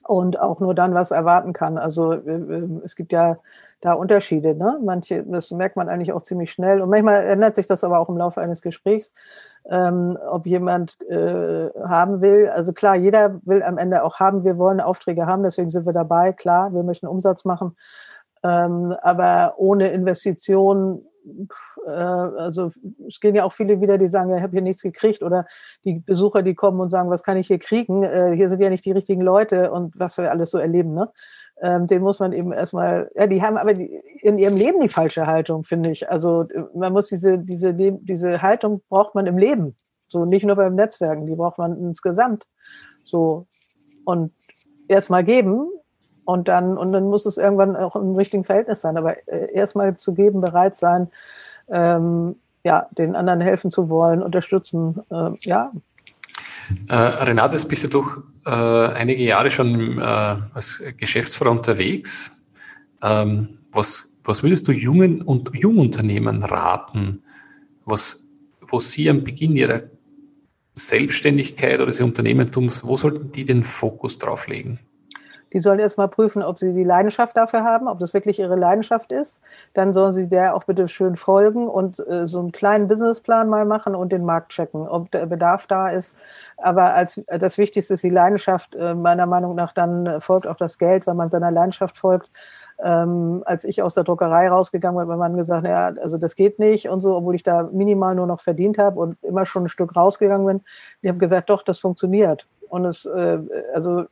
und 0.09 0.39
auch 0.39 0.61
nur 0.61 0.75
dann 0.75 0.95
was 0.95 1.11
erwarten 1.11 1.53
kann. 1.53 1.79
Also 1.79 2.13
äh, 2.13 2.17
äh, 2.17 2.69
es 2.85 2.97
gibt 2.97 3.13
ja 3.13 3.39
da 3.81 3.93
Unterschiede. 3.93 4.55
Ne? 4.55 4.81
Manche, 4.83 5.23
das 5.25 5.51
merkt 5.51 5.77
man 5.77 5.89
eigentlich 5.89 6.13
auch 6.13 6.23
ziemlich 6.23 6.51
schnell. 6.51 6.81
Und 6.81 6.91
manchmal 6.91 7.25
ändert 7.27 7.55
sich 7.55 7.67
das 7.67 7.85
aber 7.85 7.99
auch 7.99 8.09
im 8.09 8.17
Laufe 8.17 8.41
eines 8.41 8.63
Gesprächs, 8.63 9.13
ähm, 9.69 10.17
ob 10.31 10.47
jemand 10.47 10.99
äh, 11.09 11.71
haben 11.87 12.21
will. 12.21 12.49
Also 12.49 12.73
klar, 12.73 12.97
jeder 12.97 13.41
will 13.45 13.63
am 13.63 13.79
Ende 13.79 14.03
auch 14.03 14.19
haben. 14.19 14.45
Wir 14.45 14.59
wollen 14.59 14.81
Aufträge 14.81 15.27
haben, 15.27 15.43
deswegen 15.43 15.69
sind 15.69 15.87
wir 15.87 15.93
dabei. 15.93 16.33
Klar, 16.33 16.73
wir 16.73 16.83
möchten 16.83 17.07
Umsatz 17.07 17.45
machen. 17.45 17.77
Ähm, 18.43 18.95
aber 19.03 19.55
ohne 19.57 19.89
Investition 19.89 21.05
äh, 21.87 21.91
also 21.91 22.71
es 23.07 23.21
gehen 23.21 23.35
ja 23.35 23.45
auch 23.45 23.53
viele 23.53 23.81
wieder, 23.81 23.99
die 23.99 24.09
sagen, 24.09 24.35
ich 24.35 24.43
habe 24.43 24.53
hier 24.53 24.63
nichts 24.63 24.83
gekriegt 24.83 25.23
oder 25.23 25.47
die 25.85 26.01
Besucher, 26.01 26.43
die 26.43 26.55
kommen 26.55 26.81
und 26.81 26.89
sagen, 26.89 27.11
was 27.11 27.23
kann 27.23 27.37
ich 27.37 27.49
hier 27.49 27.59
kriegen? 27.59 28.03
Äh, 28.03 28.35
hier 28.35 28.49
sind 28.49 28.61
ja 28.61 28.71
nicht 28.71 28.85
die 28.85 28.93
richtigen 28.93 29.23
Leute 29.23 29.71
und 29.71 29.99
was 29.99 30.19
wir 30.19 30.31
alles 30.31 30.51
so 30.51 30.59
erleben. 30.59 30.95
Ne? 30.95 31.11
Ähm, 31.61 31.87
den 31.87 32.03
muss 32.03 32.21
man 32.21 32.33
eben 32.33 32.53
erstmal, 32.53 33.09
ja, 33.15 33.27
die 33.27 33.43
haben 33.43 33.57
aber 33.57 33.73
in 33.73 34.39
ihrem 34.39 34.57
Leben 34.57 34.81
die 34.81 34.89
falsche 34.89 35.27
Haltung, 35.27 35.65
finde 35.65 35.91
ich. 35.91 36.11
Also 36.11 36.47
man 36.75 36.93
muss 36.93 37.09
diese, 37.09 37.39
diese, 37.39 37.75
diese 37.75 38.43
Haltung 38.43 38.83
braucht 38.89 39.15
man 39.15 39.27
im 39.27 39.39
Leben. 39.39 39.77
So 40.09 40.25
nicht 40.25 40.45
nur 40.45 40.57
beim 40.57 40.75
Netzwerken, 40.75 41.27
die 41.27 41.35
braucht 41.35 41.59
man 41.59 41.77
insgesamt. 41.79 42.45
So 43.05 43.47
und 44.05 44.33
erstmal 44.89 45.25
geben 45.25 45.69
und 46.27 46.49
dann, 46.49 46.77
und 46.77 46.93
dann 46.93 47.09
muss 47.09 47.25
es 47.25 47.39
irgendwann 47.39 47.77
auch 47.77 47.97
im 47.97 48.15
richtigen 48.15 48.45
Verhältnis 48.45 48.83
sein. 48.83 48.99
Aber 48.99 49.17
äh, 49.29 49.53
erstmal 49.55 49.97
zu 49.97 50.13
geben, 50.13 50.43
bereit 50.43 50.77
sein, 50.77 51.09
ähm, 51.69 52.37
ja, 52.65 52.89
den 52.99 53.17
anderen 53.17 53.41
helfen 53.41 53.71
zu 53.71 53.89
wollen, 53.89 54.23
unterstützen, 54.23 55.01
äh, 55.11 55.31
ja, 55.41 55.71
äh, 56.89 56.95
Renate, 56.95 57.65
bist 57.67 57.85
du 57.85 57.89
doch 57.89 58.19
äh, 58.45 58.51
einige 58.51 59.23
Jahre 59.23 59.51
schon 59.51 59.99
äh, 59.99 60.03
als 60.03 60.83
Geschäftsfrau 60.97 61.51
unterwegs. 61.51 62.31
Ähm, 63.03 63.59
was, 63.73 64.11
was 64.25 64.43
würdest 64.43 64.67
du 64.67 64.73
jungen 64.73 65.23
und 65.23 65.51
Jungunternehmen 65.55 66.43
raten, 66.43 67.23
was, 67.85 68.25
wo 68.61 68.81
sie 68.81 69.09
am 69.09 69.23
Beginn 69.23 69.57
ihrer 69.57 69.83
Selbstständigkeit 70.75 71.77
oder 71.77 71.87
des 71.87 72.01
Unternehmertums, 72.01 72.85
wo 72.85 72.97
sollten 72.97 73.33
die 73.33 73.45
den 73.45 73.65
Fokus 73.65 74.19
drauf 74.19 74.49
legen? 74.49 74.81
Die 75.57 75.61
sollen 75.61 75.79
erstmal 75.79 76.09
prüfen, 76.09 76.43
ob 76.43 76.59
sie 76.59 76.75
die 76.75 76.85
Leidenschaft 76.85 77.35
dafür 77.35 77.65
haben, 77.65 77.89
ob 77.89 77.99
das 77.99 78.13
wirklich 78.13 78.39
ihre 78.39 78.57
Leidenschaft 78.57 79.11
ist. 79.11 79.41
Dann 79.73 79.95
sollen 79.95 80.13
sie 80.13 80.29
der 80.29 80.55
auch 80.55 80.65
bitte 80.65 80.87
schön 80.87 81.17
folgen 81.17 81.67
und 81.67 81.99
äh, 82.07 82.27
so 82.27 82.41
einen 82.41 82.53
kleinen 82.53 82.89
Businessplan 82.89 83.49
mal 83.49 83.65
machen 83.65 83.95
und 83.95 84.13
den 84.13 84.23
Markt 84.23 84.51
checken, 84.51 84.87
ob 84.87 85.11
der 85.13 85.25
Bedarf 85.25 85.67
da 85.67 85.89
ist. 85.89 86.15
Aber 86.59 86.93
als 86.93 87.17
äh, 87.29 87.39
das 87.39 87.57
Wichtigste 87.57 87.95
ist 87.95 88.05
die 88.05 88.11
Leidenschaft. 88.11 88.75
Äh, 88.75 88.95
meiner 88.95 89.25
Meinung 89.25 89.55
nach 89.55 89.73
dann 89.73 90.21
folgt 90.21 90.47
auch 90.47 90.57
das 90.57 90.77
Geld, 90.77 91.07
wenn 91.07 91.17
man 91.17 91.31
seiner 91.31 91.51
Leidenschaft 91.51 91.97
folgt. 91.97 92.31
Ähm, 92.85 93.43
als 93.47 93.65
ich 93.65 93.81
aus 93.81 93.95
der 93.95 94.05
Druckerei 94.05 94.51
rausgegangen 94.51 94.97
bin, 94.99 95.05
hat 95.05 95.09
mein 95.09 95.19
Mann 95.19 95.39
gesagt, 95.39 95.67
ja, 95.67 95.87
also 95.87 96.19
das 96.19 96.37
geht 96.37 96.59
nicht 96.59 96.91
und 96.91 97.01
so, 97.01 97.17
obwohl 97.17 97.35
ich 97.35 97.45
da 97.45 97.63
minimal 97.73 98.15
nur 98.15 98.27
noch 98.27 98.41
verdient 98.41 98.77
habe 98.77 99.01
und 99.01 99.17
immer 99.25 99.47
schon 99.47 99.65
ein 99.65 99.69
Stück 99.71 99.97
rausgegangen 99.97 100.47
bin. 100.47 100.61
Die 101.03 101.09
haben 101.09 101.19
gesagt, 101.19 101.49
doch, 101.49 101.63
das 101.63 101.79
funktioniert. 101.79 102.47
Und 102.69 102.85
es, 102.85 103.07
äh, 103.07 103.39
also 103.73 104.05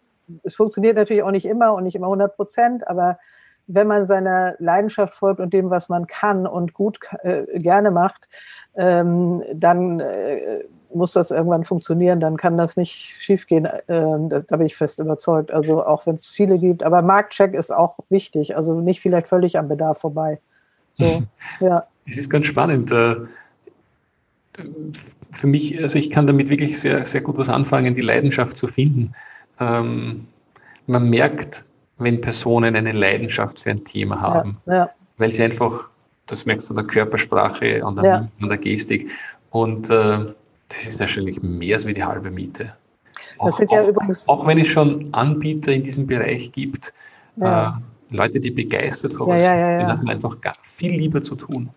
es 0.43 0.55
funktioniert 0.55 0.97
natürlich 0.97 1.23
auch 1.23 1.31
nicht 1.31 1.47
immer 1.47 1.75
und 1.75 1.85
nicht 1.85 1.95
immer 1.95 2.07
100 2.07 2.37
Prozent, 2.37 2.89
aber 2.89 3.19
wenn 3.67 3.87
man 3.87 4.07
seiner 4.07 4.55
Leidenschaft 4.59 5.15
folgt 5.15 5.41
und 5.41 5.53
dem, 5.53 5.71
was 5.71 5.89
man 5.89 6.07
kann 6.07 6.47
und 6.47 6.75
gut 6.75 6.99
äh, 7.23 7.45
gerne 7.59 7.91
macht, 7.91 8.29
ähm, 8.77 9.43
dann 9.55 10.01
äh, 10.01 10.65
muss 10.93 11.13
das 11.13 11.31
irgendwann 11.31 11.65
funktionieren, 11.65 12.21
dann 12.21 12.37
kann 12.37 12.57
das 12.57 12.77
nicht 12.77 12.93
schiefgehen. 12.93 13.69
Ähm, 13.89 14.29
das, 14.29 14.47
da 14.47 14.57
bin 14.57 14.67
ich 14.67 14.77
fest 14.77 14.99
überzeugt. 14.99 15.51
Also 15.51 15.85
auch 15.85 16.07
wenn 16.07 16.15
es 16.15 16.29
viele 16.29 16.59
gibt, 16.59 16.83
aber 16.83 17.03
Marktcheck 17.03 17.55
ist 17.55 17.73
auch 17.73 17.99
wichtig. 18.11 18.57
Also 18.57 18.81
nicht 18.81 19.01
vielleicht 19.01 19.29
völlig 19.29 19.59
am 19.59 19.69
Bedarf 19.69 19.99
vorbei. 19.99 20.41
So, 20.93 21.23
ja. 21.61 21.85
Es 22.07 22.19
ist 22.19 22.31
ganz 22.31 22.47
spannend. 22.47 22.93
Äh, 22.93 23.17
für 25.33 25.47
mich, 25.47 25.81
also 25.83 25.99
ich 25.99 26.11
kann 26.11 26.27
damit 26.27 26.49
wirklich 26.49 26.79
sehr, 26.79 27.05
sehr 27.07 27.23
gut 27.23 27.39
was 27.39 27.49
anfangen, 27.49 27.95
die 27.95 28.03
Leidenschaft 28.03 28.57
zu 28.57 28.69
finden 28.69 29.15
ähm, 29.61 30.27
man 30.87 31.09
merkt, 31.09 31.65
wenn 31.99 32.21
Personen 32.21 32.77
eine 32.77 32.93
Leidenschaft 32.93 33.61
für 33.61 33.71
ein 33.71 33.85
Thema 33.85 34.21
haben, 34.21 34.59
ja, 34.67 34.75
ja. 34.75 34.91
weil 35.19 35.31
sie 35.31 35.45
einfach, 35.45 35.89
das 36.27 36.45
merkst 36.45 36.69
du 36.69 36.75
an 36.75 36.85
der 36.85 36.87
Körpersprache, 36.87 37.85
an 37.85 37.97
der, 37.97 38.05
ja. 38.05 38.29
an 38.41 38.49
der 38.49 38.59
Gestik 38.59 39.11
und 39.51 39.91
äh, 39.91 40.19
das 40.69 40.87
ist 40.87 41.01
wahrscheinlich 41.01 41.43
mehr 41.43 41.75
als 41.75 41.87
wie 41.87 41.95
die 41.95 42.05
halbe 42.05 42.31
Miete. 42.31 42.73
Auch, 43.39 43.61
auch, 43.61 43.89
übrigens, 43.89 44.29
auch, 44.29 44.47
wenn 44.47 44.59
es 44.59 44.69
schon 44.69 45.13
Anbieter 45.13 45.73
in 45.73 45.83
diesem 45.83 46.07
Bereich 46.07 46.53
gibt, 46.53 46.93
äh, 47.41 47.69
Leute, 48.11 48.39
die 48.39 48.51
begeistert 48.51 49.19
haben, 49.19 49.31
ja, 49.31 49.55
ja, 49.55 49.81
ja, 49.81 49.89
haben 49.89 50.09
einfach 50.09 50.37
viel 50.63 50.93
lieber 50.93 51.23
zu 51.23 51.35
tun. 51.35 51.71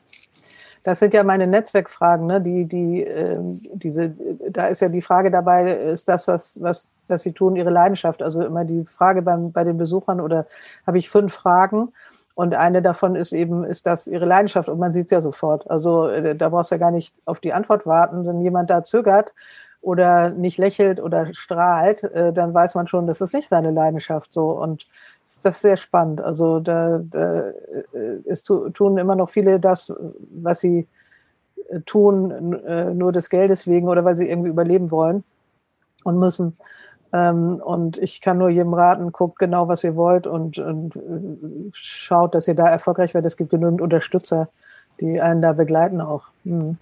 Das 0.88 1.00
sind 1.00 1.14
ja 1.14 1.22
meine 1.26 1.48
Netzwerkfragen, 1.48 2.28
ne? 2.28 2.40
die, 2.40 2.64
die, 2.64 3.04
äh, 3.04 3.36
diese, 3.74 4.16
da 4.50 4.68
ist 4.68 4.82
ja 4.82 4.88
die 4.88 5.02
Frage 5.02 5.30
dabei, 5.30 5.74
ist 5.74 6.08
das, 6.08 6.30
was, 6.30 6.62
was, 6.62 6.94
was 7.10 7.24
sie 7.24 7.34
tun, 7.34 7.58
ihre 7.58 7.72
Leidenschaft? 7.72 8.24
Also 8.24 8.42
immer 8.42 8.64
die 8.64 8.86
Frage 8.86 9.22
beim, 9.22 9.52
bei 9.52 9.66
den 9.66 9.78
Besuchern 9.78 10.22
oder 10.22 10.46
habe 10.86 10.98
ich 10.98 11.10
fünf 11.10 11.34
Fragen 11.34 11.90
Und 12.36 12.56
eine 12.56 12.82
davon 12.82 13.18
ist 13.18 13.34
eben, 13.34 13.66
ist 13.66 13.86
das 13.86 14.08
ihre 14.08 14.26
Leidenschaft 14.26 14.70
und 14.70 14.80
man 14.80 14.94
sieht 14.94 15.08
es 15.08 15.12
ja 15.12 15.20
sofort. 15.20 15.70
Also 15.70 16.08
äh, 16.08 16.38
da 16.38 16.48
brauchst 16.48 16.72
du 16.72 16.76
ja 16.76 16.80
gar 16.80 16.92
nicht 16.92 17.14
auf 17.26 17.42
die 17.42 17.52
Antwort 17.52 17.86
warten. 17.86 18.26
Wenn 18.26 18.40
jemand 18.40 18.70
da 18.70 18.82
zögert 18.82 19.34
oder 19.82 20.30
nicht 20.30 20.58
lächelt 20.58 21.02
oder 21.02 21.34
strahlt, 21.34 22.04
äh, 22.04 22.32
dann 22.32 22.54
weiß 22.54 22.76
man 22.76 22.88
schon, 22.88 23.08
das 23.08 23.20
ist 23.20 23.34
nicht 23.34 23.50
seine 23.50 23.72
Leidenschaft 23.72 24.32
so. 24.32 24.52
Und 24.52 24.86
das 25.44 25.56
ist 25.56 25.62
sehr 25.62 25.78
spannend. 25.78 26.22
Also 26.22 26.60
da, 26.60 27.00
da 27.04 27.50
äh, 27.50 28.22
es 28.26 28.44
tun 28.44 28.98
immer 28.98 29.16
noch 29.16 29.30
viele 29.30 29.60
das, 29.60 29.94
was 30.32 30.62
sie 30.62 30.88
tun, 31.86 32.62
nur 32.98 33.12
des 33.12 33.30
Geldes 33.30 33.68
wegen 33.68 33.90
oder 33.90 34.06
weil 34.06 34.16
sie 34.16 34.30
irgendwie 34.30 34.50
überleben 34.50 34.90
wollen 34.90 35.26
und 36.06 36.18
müssen. 36.18 36.56
Ähm, 37.14 37.62
und 37.64 37.98
ich 37.98 38.22
kann 38.22 38.38
nur 38.38 38.50
jedem 38.50 38.74
raten, 38.74 39.12
guckt 39.12 39.40
genau, 39.40 39.68
was 39.68 39.84
ihr 39.84 39.96
wollt 39.96 40.28
und, 40.28 40.58
und 40.58 40.96
äh, 40.96 41.70
schaut, 41.74 42.36
dass 42.36 42.48
ihr 42.48 42.56
da 42.56 42.68
erfolgreich 42.68 43.14
werdet. 43.14 43.32
Es 43.32 43.38
gibt 43.38 43.50
genügend 43.50 43.82
Unterstützer, 43.82 44.50
die 45.00 45.22
einen 45.22 45.42
da 45.42 45.54
begleiten 45.54 46.02
auch. 46.02 46.24
Mhm. 46.44 46.78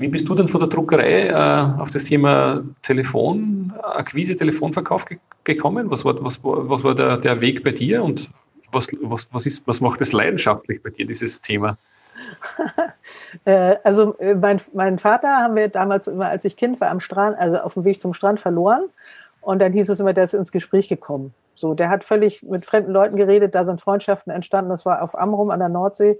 Wie 0.00 0.08
bist 0.08 0.26
du 0.30 0.34
denn 0.34 0.48
von 0.48 0.60
der 0.60 0.68
Druckerei 0.70 1.28
äh, 1.28 1.80
auf 1.80 1.90
das 1.90 2.04
Thema 2.04 2.62
Telefonakquise, 2.80 4.34
Telefonverkauf 4.34 5.04
ge 5.04 5.18
gekommen? 5.44 5.90
Was 5.90 6.06
war, 6.06 6.22
was, 6.24 6.40
was 6.42 6.82
war 6.82 6.94
der, 6.94 7.18
der 7.18 7.40
Weg 7.42 7.62
bei 7.62 7.72
dir 7.72 8.02
und 8.02 8.30
was, 8.72 8.88
was, 9.02 9.28
was, 9.30 9.44
ist, 9.44 9.66
was 9.66 9.82
macht 9.82 10.00
es 10.00 10.12
leidenschaftlich 10.12 10.82
bei 10.82 10.88
dir, 10.90 11.06
dieses 11.06 11.40
Thema? 11.42 11.76
Äh, 13.44 13.76
also 13.84 14.18
äh, 14.18 14.34
mein, 14.34 14.60
mein 14.74 14.98
Vater 14.98 15.36
haben 15.36 15.54
wir 15.54 15.68
damals 15.68 16.08
immer, 16.08 16.26
als 16.26 16.44
ich 16.44 16.56
Kind 16.56 16.80
war, 16.80 16.90
am 16.90 16.98
Strand, 16.98 17.38
also 17.38 17.58
auf 17.58 17.74
dem 17.74 17.84
Weg 17.84 18.00
zum 18.00 18.12
Strand 18.12 18.40
verloren. 18.40 18.82
Und 19.40 19.60
dann 19.60 19.72
hieß 19.72 19.88
es 19.88 20.00
immer, 20.00 20.12
der 20.12 20.24
ist 20.24 20.34
ins 20.34 20.50
Gespräch 20.50 20.88
gekommen. 20.88 21.32
So, 21.60 21.74
der 21.74 21.90
hat 21.90 22.04
völlig 22.04 22.42
mit 22.42 22.64
fremden 22.64 22.92
Leuten 22.92 23.16
geredet, 23.16 23.54
da 23.54 23.64
sind 23.64 23.80
Freundschaften 23.80 24.32
entstanden. 24.32 24.70
Das 24.70 24.86
war 24.86 25.02
auf 25.02 25.18
Amrum 25.18 25.50
an 25.50 25.60
der 25.60 25.68
Nordsee. 25.68 26.18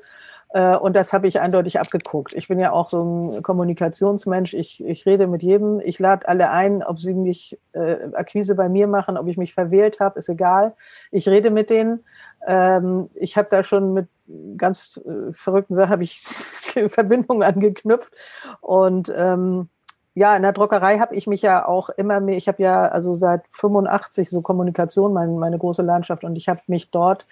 Äh, 0.53 0.76
und 0.76 0.94
das 0.96 1.12
habe 1.12 1.29
ich 1.29 1.40
eindeutig 1.40 1.79
abgeguckt. 1.79 2.35
Ich 2.35 2.48
bin 2.48 2.59
ja 2.59 2.72
auch 2.72 2.88
so 2.88 3.00
ein 3.00 3.42
Kommunikationsmensch. 3.42 4.55
Ich, 4.55 4.85
ich 4.85 5.07
rede 5.07 5.26
mit 5.26 5.42
jedem. 5.42 5.81
Ich 5.81 5.98
lade 5.98 6.29
alle 6.29 6.50
ein, 6.50 6.83
ob 6.83 6.98
sie 6.98 7.14
mich 7.14 7.59
äh, 7.72 7.96
Akquise 8.12 8.55
bei 8.55 8.68
mir 8.68 8.87
machen, 8.87 9.16
ob 9.16 9.29
ich 9.29 9.37
mich 9.37 9.55
verwählt 9.55 10.00
habe, 10.00 10.18
ist 10.18 10.29
egal. 10.29 10.74
Ich 11.11 11.29
rede 11.29 11.50
mit 11.50 11.70
denen. 11.70 12.05
Ähm, 12.46 13.11
ich 13.14 13.37
habe 13.37 13.48
da 13.50 13.62
schon 13.62 13.92
mit 13.92 14.09
ganz 14.57 15.00
äh, 15.05 15.33
verrückten 15.33 15.74
Sachen 15.74 15.90
habe 15.90 16.03
ich 16.03 16.20
Verbindungen 16.87 17.42
angeknüpft. 17.42 18.12
Und 18.61 19.12
ähm, 19.14 19.68
ja, 20.14 20.35
in 20.35 20.42
der 20.42 20.53
Druckerei 20.53 20.99
habe 20.99 21.14
ich 21.14 21.27
mich 21.27 21.42
ja 21.42 21.66
auch 21.66 21.88
immer 21.90 22.20
mehr, 22.20 22.37
ich 22.37 22.49
habe 22.49 22.62
ja 22.62 22.88
also 22.88 23.14
seit 23.14 23.42
85 23.53 24.29
so 24.29 24.42
Kommunikation, 24.42 25.12
mein, 25.12 25.38
meine 25.38 25.59
große 25.59 25.83
Landschaft, 25.83 26.25
und 26.25 26.37
ich 26.37 26.49
habe 26.49 26.61
mich 26.66 26.90
dort 26.90 27.27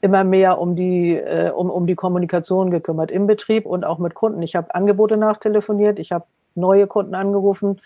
immer 0.00 0.22
mehr 0.22 0.60
um 0.60 0.76
die, 0.76 1.16
äh, 1.16 1.50
um, 1.50 1.70
um 1.70 1.86
die 1.86 1.94
Kommunikation 1.94 2.70
gekümmert, 2.70 3.10
im 3.10 3.26
Betrieb 3.26 3.66
und 3.66 3.84
auch 3.84 3.98
mit 3.98 4.14
Kunden. 4.14 4.42
Ich 4.42 4.54
habe 4.54 4.74
Angebote 4.74 5.16
nachtelefoniert, 5.16 5.98
ich 5.98 6.12
habe 6.12 6.26
neue 6.54 6.86
Kunden 6.86 7.14
angerufen 7.14 7.80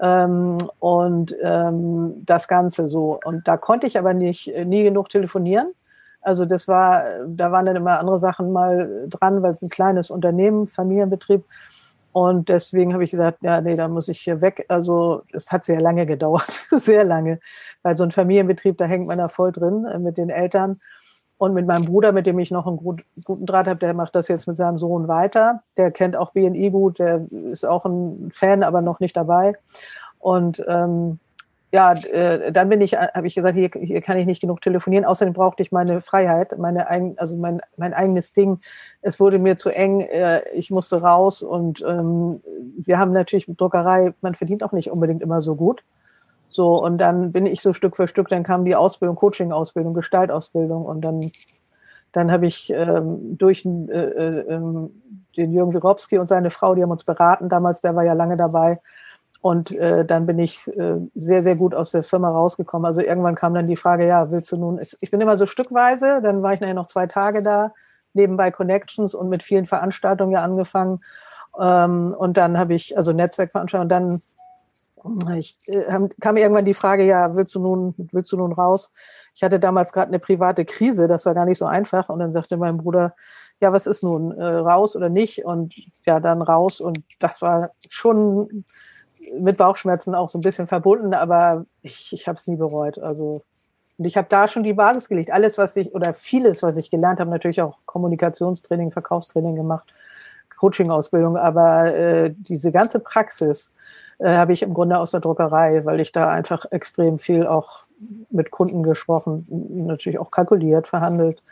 ähm, 0.00 0.58
und 0.78 1.34
ähm, 1.42 2.22
das 2.24 2.46
Ganze 2.46 2.88
so. 2.88 3.18
Und 3.24 3.48
da 3.48 3.56
konnte 3.56 3.86
ich 3.86 3.98
aber 3.98 4.14
nicht 4.14 4.54
nie 4.64 4.84
genug 4.84 5.08
telefonieren. 5.08 5.72
Also 6.20 6.44
das 6.44 6.68
war, 6.68 7.02
da 7.26 7.50
waren 7.50 7.66
dann 7.66 7.76
immer 7.76 7.98
andere 7.98 8.20
Sachen 8.20 8.52
mal 8.52 9.06
dran, 9.08 9.42
weil 9.42 9.52
es 9.52 9.62
ein 9.62 9.68
kleines 9.68 10.10
Unternehmen, 10.10 10.68
Familienbetrieb. 10.68 11.44
Und 12.12 12.50
deswegen 12.50 12.92
habe 12.92 13.04
ich 13.04 13.10
gesagt, 13.10 13.38
ja, 13.42 13.60
nee, 13.60 13.74
da 13.74 13.88
muss 13.88 14.08
ich 14.08 14.20
hier 14.20 14.40
weg. 14.42 14.66
Also 14.68 15.22
es 15.32 15.50
hat 15.50 15.64
sehr 15.64 15.80
lange 15.80 16.04
gedauert, 16.04 16.66
sehr 16.70 17.04
lange. 17.04 17.40
Weil 17.82 17.96
so 17.96 18.04
ein 18.04 18.10
Familienbetrieb, 18.10 18.76
da 18.76 18.84
hängt 18.84 19.06
man 19.06 19.18
da 19.18 19.28
voll 19.28 19.50
drin 19.50 19.86
äh, 19.86 19.98
mit 19.98 20.18
den 20.18 20.28
Eltern. 20.28 20.80
Und 21.38 21.54
mit 21.54 21.66
meinem 21.66 21.86
Bruder, 21.86 22.12
mit 22.12 22.26
dem 22.26 22.38
ich 22.38 22.52
noch 22.52 22.68
einen 22.68 22.76
gut, 22.76 23.02
guten 23.24 23.46
Draht 23.46 23.66
habe, 23.66 23.80
der 23.80 23.94
macht 23.94 24.14
das 24.14 24.28
jetzt 24.28 24.46
mit 24.46 24.56
seinem 24.56 24.78
Sohn 24.78 25.08
weiter. 25.08 25.64
Der 25.76 25.90
kennt 25.90 26.14
auch 26.14 26.30
BNI 26.30 26.70
gut, 26.70 27.00
der 27.00 27.26
ist 27.30 27.66
auch 27.66 27.84
ein 27.84 28.30
Fan, 28.30 28.62
aber 28.62 28.80
noch 28.80 29.00
nicht 29.00 29.16
dabei. 29.16 29.54
Und 30.20 30.64
ähm, 30.68 31.18
ja, 31.72 31.94
äh, 31.94 32.52
dann 32.52 32.68
bin 32.68 32.82
ich, 32.82 32.92
äh, 32.92 33.08
habe 33.14 33.26
ich 33.26 33.34
gesagt, 33.34 33.56
hier, 33.56 33.70
hier 33.80 34.02
kann 34.02 34.18
ich 34.18 34.26
nicht 34.26 34.42
genug 34.42 34.60
telefonieren. 34.60 35.06
Außerdem 35.06 35.32
brauchte 35.32 35.62
ich 35.62 35.72
meine 35.72 36.02
Freiheit, 36.02 36.58
meine 36.58 36.88
eigen, 36.88 37.18
also 37.18 37.34
mein, 37.36 37.62
mein 37.78 37.94
eigenes 37.94 38.34
Ding. 38.34 38.60
Es 39.00 39.18
wurde 39.18 39.38
mir 39.38 39.56
zu 39.56 39.70
eng, 39.70 40.02
äh, 40.02 40.42
ich 40.50 40.70
musste 40.70 41.00
raus 41.00 41.42
und 41.42 41.82
ähm, 41.88 42.42
wir 42.76 42.98
haben 42.98 43.12
natürlich 43.12 43.48
mit 43.48 43.58
Druckerei, 43.58 44.12
man 44.20 44.34
verdient 44.34 44.62
auch 44.62 44.72
nicht 44.72 44.90
unbedingt 44.90 45.22
immer 45.22 45.40
so 45.40 45.56
gut. 45.56 45.82
So, 46.50 46.74
und 46.84 46.98
dann 46.98 47.32
bin 47.32 47.46
ich 47.46 47.62
so 47.62 47.72
Stück 47.72 47.96
für 47.96 48.06
Stück, 48.06 48.28
dann 48.28 48.42
kam 48.42 48.66
die 48.66 48.76
Ausbildung, 48.76 49.16
Coaching-Ausbildung, 49.16 49.94
Gestaltausbildung 49.94 50.84
und 50.84 51.00
dann, 51.00 51.32
dann 52.12 52.30
habe 52.30 52.46
ich 52.46 52.70
ähm, 52.70 53.38
durch 53.38 53.64
äh, 53.64 53.68
äh, 53.68 54.40
ähm, 54.50 54.90
den 55.38 55.52
Jürgen 55.52 55.72
Wirowski 55.72 56.18
und 56.18 56.26
seine 56.26 56.50
Frau, 56.50 56.74
die 56.74 56.82
haben 56.82 56.90
uns 56.90 57.04
beraten 57.04 57.48
damals, 57.48 57.80
der 57.80 57.96
war 57.96 58.04
ja 58.04 58.12
lange 58.12 58.36
dabei, 58.36 58.78
und 59.42 59.72
äh, 59.72 60.04
dann 60.04 60.24
bin 60.24 60.38
ich 60.38 60.68
äh, 60.68 60.98
sehr, 61.16 61.42
sehr 61.42 61.56
gut 61.56 61.74
aus 61.74 61.90
der 61.90 62.04
Firma 62.04 62.30
rausgekommen. 62.30 62.86
Also 62.86 63.00
irgendwann 63.00 63.34
kam 63.34 63.54
dann 63.54 63.66
die 63.66 63.76
Frage, 63.76 64.06
ja, 64.06 64.30
willst 64.30 64.52
du 64.52 64.56
nun, 64.56 64.80
ich 64.80 65.10
bin 65.10 65.20
immer 65.20 65.36
so 65.36 65.46
stückweise, 65.46 66.20
dann 66.22 66.42
war 66.44 66.54
ich 66.54 66.60
nachher 66.60 66.74
noch 66.74 66.86
zwei 66.86 67.08
Tage 67.08 67.42
da, 67.42 67.74
nebenbei 68.14 68.52
Connections 68.52 69.16
und 69.16 69.28
mit 69.28 69.42
vielen 69.42 69.66
Veranstaltungen 69.66 70.30
ja 70.30 70.44
angefangen. 70.44 71.00
Ähm, 71.60 72.14
und 72.16 72.36
dann 72.36 72.56
habe 72.56 72.74
ich, 72.74 72.96
also 72.96 73.12
Netzwerkveranstaltungen, 73.12 73.88
dann 73.88 75.36
ich, 75.36 75.58
äh, 75.66 76.08
kam 76.20 76.36
irgendwann 76.36 76.64
die 76.64 76.72
Frage, 76.72 77.04
ja, 77.04 77.34
willst 77.34 77.52
du 77.56 77.60
nun, 77.60 77.94
willst 78.12 78.30
du 78.30 78.36
nun 78.36 78.52
raus? 78.52 78.92
Ich 79.34 79.42
hatte 79.42 79.58
damals 79.58 79.92
gerade 79.92 80.06
eine 80.06 80.20
private 80.20 80.64
Krise, 80.64 81.08
das 81.08 81.26
war 81.26 81.34
gar 81.34 81.46
nicht 81.46 81.58
so 81.58 81.66
einfach. 81.66 82.08
Und 82.10 82.20
dann 82.20 82.32
sagte 82.32 82.56
mein 82.56 82.76
Bruder, 82.76 83.16
ja, 83.58 83.72
was 83.72 83.88
ist 83.88 84.04
nun, 84.04 84.30
äh, 84.38 84.44
raus 84.44 84.94
oder 84.94 85.08
nicht? 85.08 85.44
Und 85.44 85.74
ja, 86.06 86.20
dann 86.20 86.42
raus. 86.42 86.80
Und 86.80 87.02
das 87.18 87.42
war 87.42 87.70
schon 87.88 88.64
mit 89.38 89.56
Bauchschmerzen 89.56 90.14
auch 90.14 90.28
so 90.28 90.38
ein 90.38 90.42
bisschen 90.42 90.66
verbunden, 90.66 91.14
aber 91.14 91.64
ich, 91.82 92.12
ich 92.12 92.28
habe 92.28 92.36
es 92.36 92.46
nie 92.46 92.56
bereut. 92.56 92.98
Also 92.98 93.42
und 93.98 94.06
ich 94.06 94.16
habe 94.16 94.26
da 94.28 94.48
schon 94.48 94.62
die 94.62 94.72
Basis 94.72 95.08
gelegt. 95.08 95.30
Alles, 95.30 95.58
was 95.58 95.76
ich 95.76 95.94
oder 95.94 96.14
vieles, 96.14 96.62
was 96.62 96.76
ich 96.76 96.90
gelernt 96.90 97.20
habe, 97.20 97.30
natürlich 97.30 97.60
auch 97.62 97.78
Kommunikationstraining, 97.86 98.90
Verkaufstraining 98.90 99.54
gemacht, 99.54 99.92
Coaching-Ausbildung, 100.56 101.36
aber 101.36 101.94
äh, 101.94 102.34
diese 102.36 102.72
ganze 102.72 103.00
Praxis 103.00 103.72
äh, 104.18 104.34
habe 104.34 104.52
ich 104.52 104.62
im 104.62 104.74
Grunde 104.74 104.98
aus 104.98 105.10
der 105.10 105.20
Druckerei, 105.20 105.84
weil 105.84 106.00
ich 106.00 106.12
da 106.12 106.30
einfach 106.30 106.66
extrem 106.70 107.18
viel 107.18 107.46
auch 107.46 107.84
mit 108.30 108.50
Kunden 108.50 108.82
gesprochen, 108.82 109.46
natürlich 109.70 110.18
auch 110.18 110.30
kalkuliert, 110.30 110.86
verhandelt, 110.86 111.42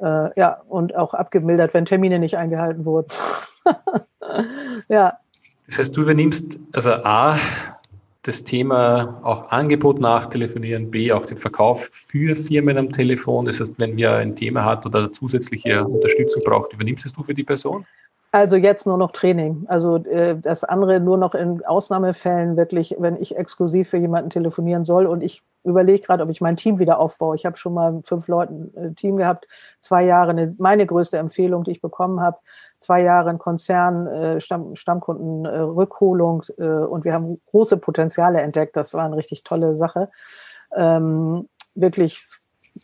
äh, 0.00 0.38
ja, 0.38 0.60
und 0.68 0.96
auch 0.96 1.14
abgemildert, 1.14 1.74
wenn 1.74 1.86
Termine 1.86 2.18
nicht 2.18 2.36
eingehalten 2.36 2.84
wurden. 2.84 3.08
ja, 4.88 5.18
das 5.68 5.78
heißt, 5.78 5.96
du 5.96 6.02
übernimmst 6.02 6.58
also 6.72 6.92
A, 6.92 7.38
das 8.22 8.42
Thema 8.42 9.20
auch 9.22 9.50
Angebot 9.50 10.00
nachtelefonieren, 10.00 10.90
B, 10.90 11.12
auch 11.12 11.24
den 11.24 11.38
Verkauf 11.38 11.90
für 11.92 12.34
Firmen 12.34 12.76
am 12.76 12.90
Telefon. 12.90 13.46
Das 13.46 13.60
heißt, 13.60 13.74
wenn 13.78 13.96
wer 13.96 14.16
ein 14.16 14.34
Thema 14.34 14.64
hat 14.64 14.84
oder 14.84 15.12
zusätzliche 15.12 15.84
Unterstützung 15.84 16.42
braucht, 16.44 16.72
übernimmst 16.72 17.06
es 17.06 17.12
du 17.12 17.22
für 17.22 17.34
die 17.34 17.44
Person? 17.44 17.86
Also 18.30 18.56
jetzt 18.56 18.86
nur 18.86 18.98
noch 18.98 19.12
Training. 19.12 19.64
Also 19.68 19.96
äh, 19.96 20.36
das 20.38 20.62
andere 20.62 21.00
nur 21.00 21.16
noch 21.16 21.34
in 21.34 21.64
Ausnahmefällen 21.64 22.58
wirklich, 22.58 22.94
wenn 22.98 23.16
ich 23.16 23.36
exklusiv 23.36 23.88
für 23.88 23.96
jemanden 23.96 24.28
telefonieren 24.28 24.84
soll 24.84 25.06
und 25.06 25.22
ich 25.22 25.42
überlege 25.64 26.02
gerade, 26.02 26.22
ob 26.22 26.30
ich 26.30 26.42
mein 26.42 26.56
Team 26.56 26.78
wieder 26.78 27.00
aufbaue. 27.00 27.36
Ich 27.36 27.46
habe 27.46 27.56
schon 27.56 27.72
mal 27.72 28.00
fünf 28.04 28.28
Leuten 28.28 28.70
ein 28.76 28.92
äh, 28.92 28.94
Team 28.94 29.16
gehabt, 29.16 29.48
zwei 29.78 30.04
Jahre. 30.04 30.30
Eine, 30.30 30.54
meine 30.58 30.84
größte 30.84 31.16
Empfehlung, 31.16 31.64
die 31.64 31.70
ich 31.70 31.80
bekommen 31.80 32.20
habe, 32.20 32.38
zwei 32.78 33.00
Jahre 33.02 33.30
ein 33.30 33.38
Konzern, 33.38 34.06
äh, 34.06 34.40
Stamm, 34.42 34.76
Stammkundenrückholung 34.76 36.42
äh, 36.58 36.64
und 36.64 37.04
wir 37.04 37.14
haben 37.14 37.40
große 37.50 37.78
Potenziale 37.78 38.42
entdeckt. 38.42 38.76
Das 38.76 38.92
war 38.92 39.06
eine 39.06 39.16
richtig 39.16 39.42
tolle 39.42 39.74
Sache. 39.74 40.10
Ähm, 40.76 41.48
wirklich 41.74 42.26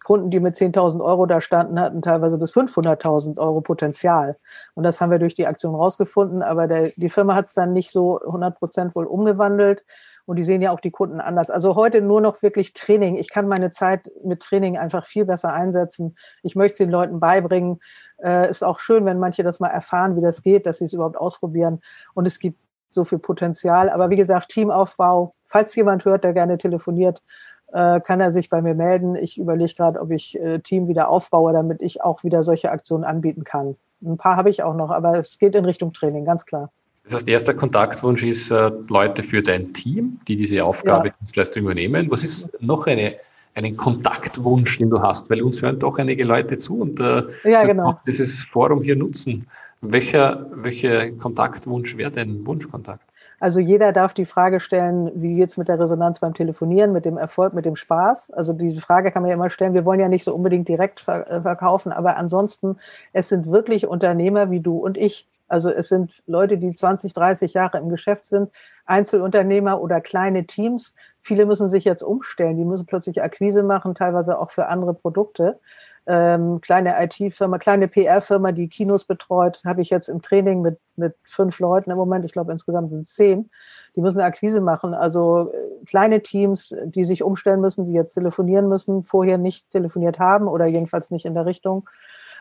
Kunden, 0.02 0.30
die 0.30 0.40
mit 0.40 0.54
10.000 0.54 1.02
Euro 1.02 1.26
da 1.26 1.40
standen, 1.40 1.78
hatten 1.78 2.02
teilweise 2.02 2.38
bis 2.38 2.52
500.000 2.54 3.38
Euro 3.38 3.61
Potenzial. 3.61 4.37
Und 4.74 4.85
das 4.85 5.00
haben 5.00 5.11
wir 5.11 5.18
durch 5.18 5.35
die 5.35 5.46
Aktion 5.46 5.74
rausgefunden. 5.74 6.42
Aber 6.42 6.66
der, 6.66 6.90
die 6.96 7.09
Firma 7.09 7.35
hat 7.35 7.46
es 7.46 7.54
dann 7.54 7.72
nicht 7.72 7.90
so 7.90 8.20
100 8.20 8.59
Prozent 8.59 8.94
wohl 8.94 9.07
umgewandelt. 9.07 9.85
Und 10.26 10.37
die 10.37 10.44
sehen 10.44 10.62
ja 10.62 10.70
auch 10.70 10.80
die 10.80 10.90
Kunden 10.90 11.20
anders. 11.20 11.50
Also 11.50 11.76
heute 11.76 12.00
nur 12.00 12.20
noch 12.20 12.42
wirklich 12.42 12.72
Training. 12.72 13.16
Ich 13.16 13.30
kann 13.30 13.46
meine 13.46 13.70
Zeit 13.70 14.11
mit 14.24 14.40
Training 14.40 14.78
einfach 14.78 15.07
viel 15.07 15.26
besser 15.26 15.52
einsetzen. 15.52 16.16
Ich 16.42 16.57
möchte 16.57 16.72
es 16.72 16.78
den 16.78 16.90
Leuten 16.90 17.20
beibringen. 17.20 17.80
Äh, 18.22 18.48
ist 18.48 18.64
auch 18.64 18.78
schön, 18.78 19.04
wenn 19.04 19.18
manche 19.18 19.42
das 19.42 19.61
mal 19.61 19.68
erfahren, 19.68 20.16
wie 20.16 20.22
das 20.22 20.42
geht, 20.42 20.64
dass 20.64 20.78
sie 20.78 20.87
es 20.87 20.94
überhaupt 20.94 21.18
ausprobieren. 21.18 21.80
Und 22.14 22.26
es 22.26 22.38
gibt 22.38 22.62
so 22.88 23.04
viel 23.04 23.18
Potenzial. 23.18 23.90
Aber 23.90 24.09
wie 24.09 24.16
gesagt, 24.16 24.50
Teamaufbau. 24.50 25.33
Falls 25.44 25.74
jemand 25.76 26.04
hört, 26.04 26.24
der 26.24 26.33
gerne 26.33 26.57
telefoniert, 26.57 27.22
äh, 27.74 28.00
kann 28.00 28.20
er 28.20 28.30
sich 28.30 28.48
bei 28.48 28.62
mir 28.62 28.74
melden. 28.74 29.16
Ich 29.16 29.37
überlege 29.37 29.74
gerade, 29.74 30.00
ob 30.00 30.12
ich 30.12 30.38
äh, 30.40 30.60
Team 30.60 30.87
wieder 30.87 31.08
aufbaue, 31.08 31.52
damit 31.52 31.82
ich 31.82 32.02
auch 32.02 32.22
wieder 32.22 32.42
solche 32.44 32.70
Aktionen 32.70 33.02
anbieten 33.02 33.42
kann. 33.42 33.76
Ein 34.00 34.16
paar 34.16 34.37
habe 34.37 34.48
ich 34.48 34.62
auch 34.62 34.74
noch, 34.74 34.90
aber 34.90 35.18
es 35.18 35.38
geht 35.38 35.56
in 35.56 35.64
Richtung 35.64 35.92
Training, 35.92 36.24
ganz 36.24 36.46
klar. 36.46 36.70
Das 37.04 37.14
heißt, 37.14 37.28
erster 37.28 37.52
Kontaktwunsch 37.52 38.22
ist 38.22 38.50
äh, 38.50 38.70
Leute 38.88 39.22
für 39.22 39.42
dein 39.42 39.72
Team, 39.72 40.20
die 40.28 40.37
diese 40.37 40.64
Aufgabe, 40.64 41.08
ja. 41.08 41.14
Dienstleistung 41.20 41.64
übernehmen. 41.64 42.10
Was 42.10 42.22
ist 42.22 42.48
noch 42.60 42.87
eine, 42.87 43.16
einen 43.54 43.76
Kontaktwunsch, 43.76 44.78
den 44.78 44.90
du 44.90 45.02
hast, 45.02 45.28
weil 45.28 45.42
uns 45.42 45.60
hören 45.60 45.78
doch 45.80 45.98
einige 45.98 46.24
Leute 46.24 46.56
zu 46.58 46.80
und 46.80 47.00
äh, 47.00 47.24
ja, 47.42 47.64
genau. 47.64 47.98
dieses 48.06 48.44
Forum 48.44 48.82
hier 48.82 48.96
nutzen. 48.96 49.46
Welcher, 49.80 50.46
welcher 50.54 51.10
Kontaktwunsch 51.10 51.96
wäre 51.96 52.12
denn 52.12 52.46
Wunschkontakt? 52.46 53.04
Also 53.44 53.61
jeder 53.61 53.92
darf 53.92 54.14
die 54.14 54.24
Frage 54.24 54.59
stellen, 54.59 55.11
wie 55.20 55.37
geht 55.37 55.50
es 55.50 55.59
mit 55.59 55.68
der 55.68 55.78
Resonanz 55.78 56.18
beim 56.18 56.33
Telefonieren, 56.33 56.94
mit 56.94 57.04
dem 57.04 57.18
Erfolg, 57.18 57.52
mit 57.52 57.66
dem 57.66 57.76
Spaß? 57.76 58.30
Also 58.30 58.54
diese 58.54 58.80
Frage 58.80 59.12
kann 59.12 59.20
man 59.20 59.28
ja 59.28 59.35
immer 59.35 59.50
stellen. 59.50 59.74
Wir 59.74 59.85
wollen 59.85 60.00
ja 60.00 60.09
nicht 60.09 60.24
so 60.24 60.35
unbedingt 60.35 60.66
direkt 60.66 61.07
äh, 61.07 61.42
verkaufen, 61.42 61.92
aber 61.92 62.16
ansonsten, 62.16 62.78
es 63.12 63.28
sind 63.28 63.50
wirklich 63.50 63.87
Unternehmer 63.87 64.50
wie 64.50 64.61
du 64.61 64.78
und 64.78 64.96
ich. 64.96 65.28
Also 65.46 65.70
es 65.70 65.90
sind 65.90 66.22
Leute, 66.26 66.57
die 66.57 66.74
20, 66.74 67.12
30 67.12 67.52
Jahre 67.52 67.76
im 67.76 67.90
Geschäft 67.90 68.24
sind, 68.24 68.48
Einzelunternehmer 68.87 69.78
oder 69.78 70.00
kleine 70.00 70.46
Teams. 70.46 70.94
Viele 71.20 71.44
müssen 71.44 71.68
sich 71.68 71.85
jetzt 71.85 72.02
umstellen. 72.02 72.57
Die 72.57 72.64
müssen 72.64 72.87
plötzlich 72.87 73.22
Akquise 73.22 73.62
machen, 73.62 73.94
teilweise 73.94 74.38
auch 74.38 74.52
für 74.52 74.68
andere 74.68 74.94
Produkte 74.94 75.61
ähm, 76.07 76.61
kleine 76.61 76.95
IT-Firma, 77.03 77.59
kleine 77.59 77.88
PR-Firma, 77.88 78.53
die 78.53 78.69
Kinos 78.69 79.05
betreut, 79.05 79.62
habe 79.64 79.81
ich 79.81 79.90
jetzt 79.90 80.09
im 80.09 80.21
Training 80.21 80.61
mit, 80.61 80.79
mit 80.97 81.14
fünf 81.25 81.59
Leuten 81.61 81.90
im 81.90 81.97
Moment, 81.97 82.25
ich 82.25 82.33
glaube 82.33 82.53
insgesamt 82.53 82.90
sind 82.90 83.03
es 83.03 83.14
zehn, 83.14 83.51
die 83.97 84.01
müssen 84.01 84.21
Akquise 84.21 84.61
machen. 84.61 84.93
Also 84.93 85.53
äh, 85.53 85.85
kleine 85.87 86.23
Teams, 86.23 86.75
die 86.85 87.05
sich 87.05 87.23
umstellen 87.23 87.61
müssen, 87.61 87.87
die 87.87 87.93
jetzt 87.93 88.14
telefonieren 88.14 88.69
müssen, 88.69 89.05
vorher 89.05 89.38
nicht 89.38 89.71
telefoniert 89.71 90.19
haben 90.19 90.47
oder 90.47 90.67
jedenfalls 90.67 91.11
nicht 91.11 91.25
in 91.25 91.35
der 91.35 91.47
Richtung. 91.47 91.88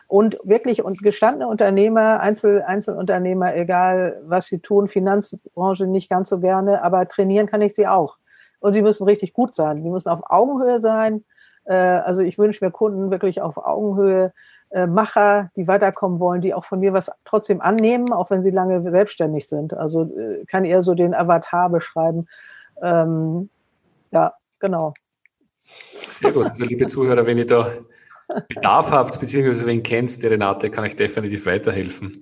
Und 0.06 0.36
wirklich 0.44 0.84
und 0.84 1.02
gestandene 1.02 1.48
Unternehmer, 1.48 2.20
Einzel, 2.20 2.62
Einzelunternehmer, 2.62 3.56
egal 3.56 4.20
was 4.26 4.46
sie 4.46 4.58
tun, 4.58 4.88
Finanzbranche 4.88 5.86
nicht 5.86 6.10
ganz 6.10 6.28
so 6.28 6.40
gerne, 6.40 6.82
aber 6.82 7.08
trainieren 7.08 7.46
kann 7.46 7.62
ich 7.62 7.74
sie 7.74 7.86
auch. 7.86 8.18
Und 8.60 8.74
sie 8.74 8.82
müssen 8.82 9.04
richtig 9.04 9.32
gut 9.32 9.54
sein. 9.54 9.82
Die 9.82 9.90
müssen 9.90 10.10
auf 10.10 10.20
Augenhöhe 10.26 10.78
sein 10.78 11.24
also 11.72 12.22
ich 12.22 12.38
wünsche 12.38 12.64
mir 12.64 12.70
Kunden 12.70 13.10
wirklich 13.10 13.40
auf 13.40 13.56
Augenhöhe, 13.56 14.32
äh, 14.70 14.86
Macher, 14.86 15.50
die 15.56 15.68
weiterkommen 15.68 16.18
wollen, 16.18 16.40
die 16.40 16.52
auch 16.52 16.64
von 16.64 16.80
mir 16.80 16.92
was 16.92 17.10
trotzdem 17.24 17.60
annehmen, 17.60 18.12
auch 18.12 18.30
wenn 18.30 18.42
sie 18.42 18.50
lange 18.50 18.90
selbstständig 18.90 19.46
sind. 19.46 19.74
Also 19.74 20.02
äh, 20.02 20.44
kann 20.46 20.64
eher 20.64 20.82
so 20.82 20.94
den 20.94 21.14
Avatar 21.14 21.70
beschreiben. 21.70 22.26
Ähm, 22.82 23.50
ja, 24.10 24.34
genau. 24.58 24.94
Sehr 25.92 26.32
gut. 26.32 26.50
Also 26.50 26.64
liebe 26.64 26.86
Zuhörer, 26.86 27.26
wenn 27.26 27.38
ihr 27.38 27.46
da 27.46 27.72
Bedarf 28.48 28.90
habt, 28.90 29.20
beziehungsweise 29.20 29.66
wen 29.66 29.82
kennt, 29.82 30.22
die 30.22 30.26
Renate, 30.26 30.70
kann 30.70 30.84
ich 30.84 30.96
definitiv 30.96 31.46
weiterhelfen. 31.46 32.12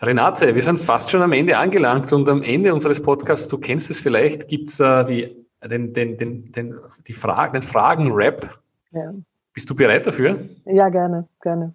Renate, 0.00 0.54
wir 0.54 0.62
sind 0.62 0.78
fast 0.78 1.10
schon 1.10 1.22
am 1.22 1.32
Ende 1.32 1.56
angelangt 1.56 2.12
und 2.12 2.28
am 2.28 2.42
Ende 2.42 2.74
unseres 2.74 3.02
Podcasts, 3.02 3.48
du 3.48 3.58
kennst 3.58 3.90
es 3.90 3.98
vielleicht, 3.98 4.48
gibt 4.48 4.68
es 4.68 4.80
äh, 4.80 5.04
die 5.04 5.47
den, 5.64 5.92
den, 5.92 6.16
den, 6.16 6.52
den, 6.52 6.78
die 7.06 7.12
Fra 7.12 7.48
den 7.48 7.62
Fragen-Rap. 7.62 8.58
Ja. 8.92 9.12
Bist 9.52 9.68
du 9.68 9.74
bereit 9.74 10.06
dafür? 10.06 10.48
Ja, 10.64 10.88
gerne, 10.88 11.28
gerne. 11.42 11.74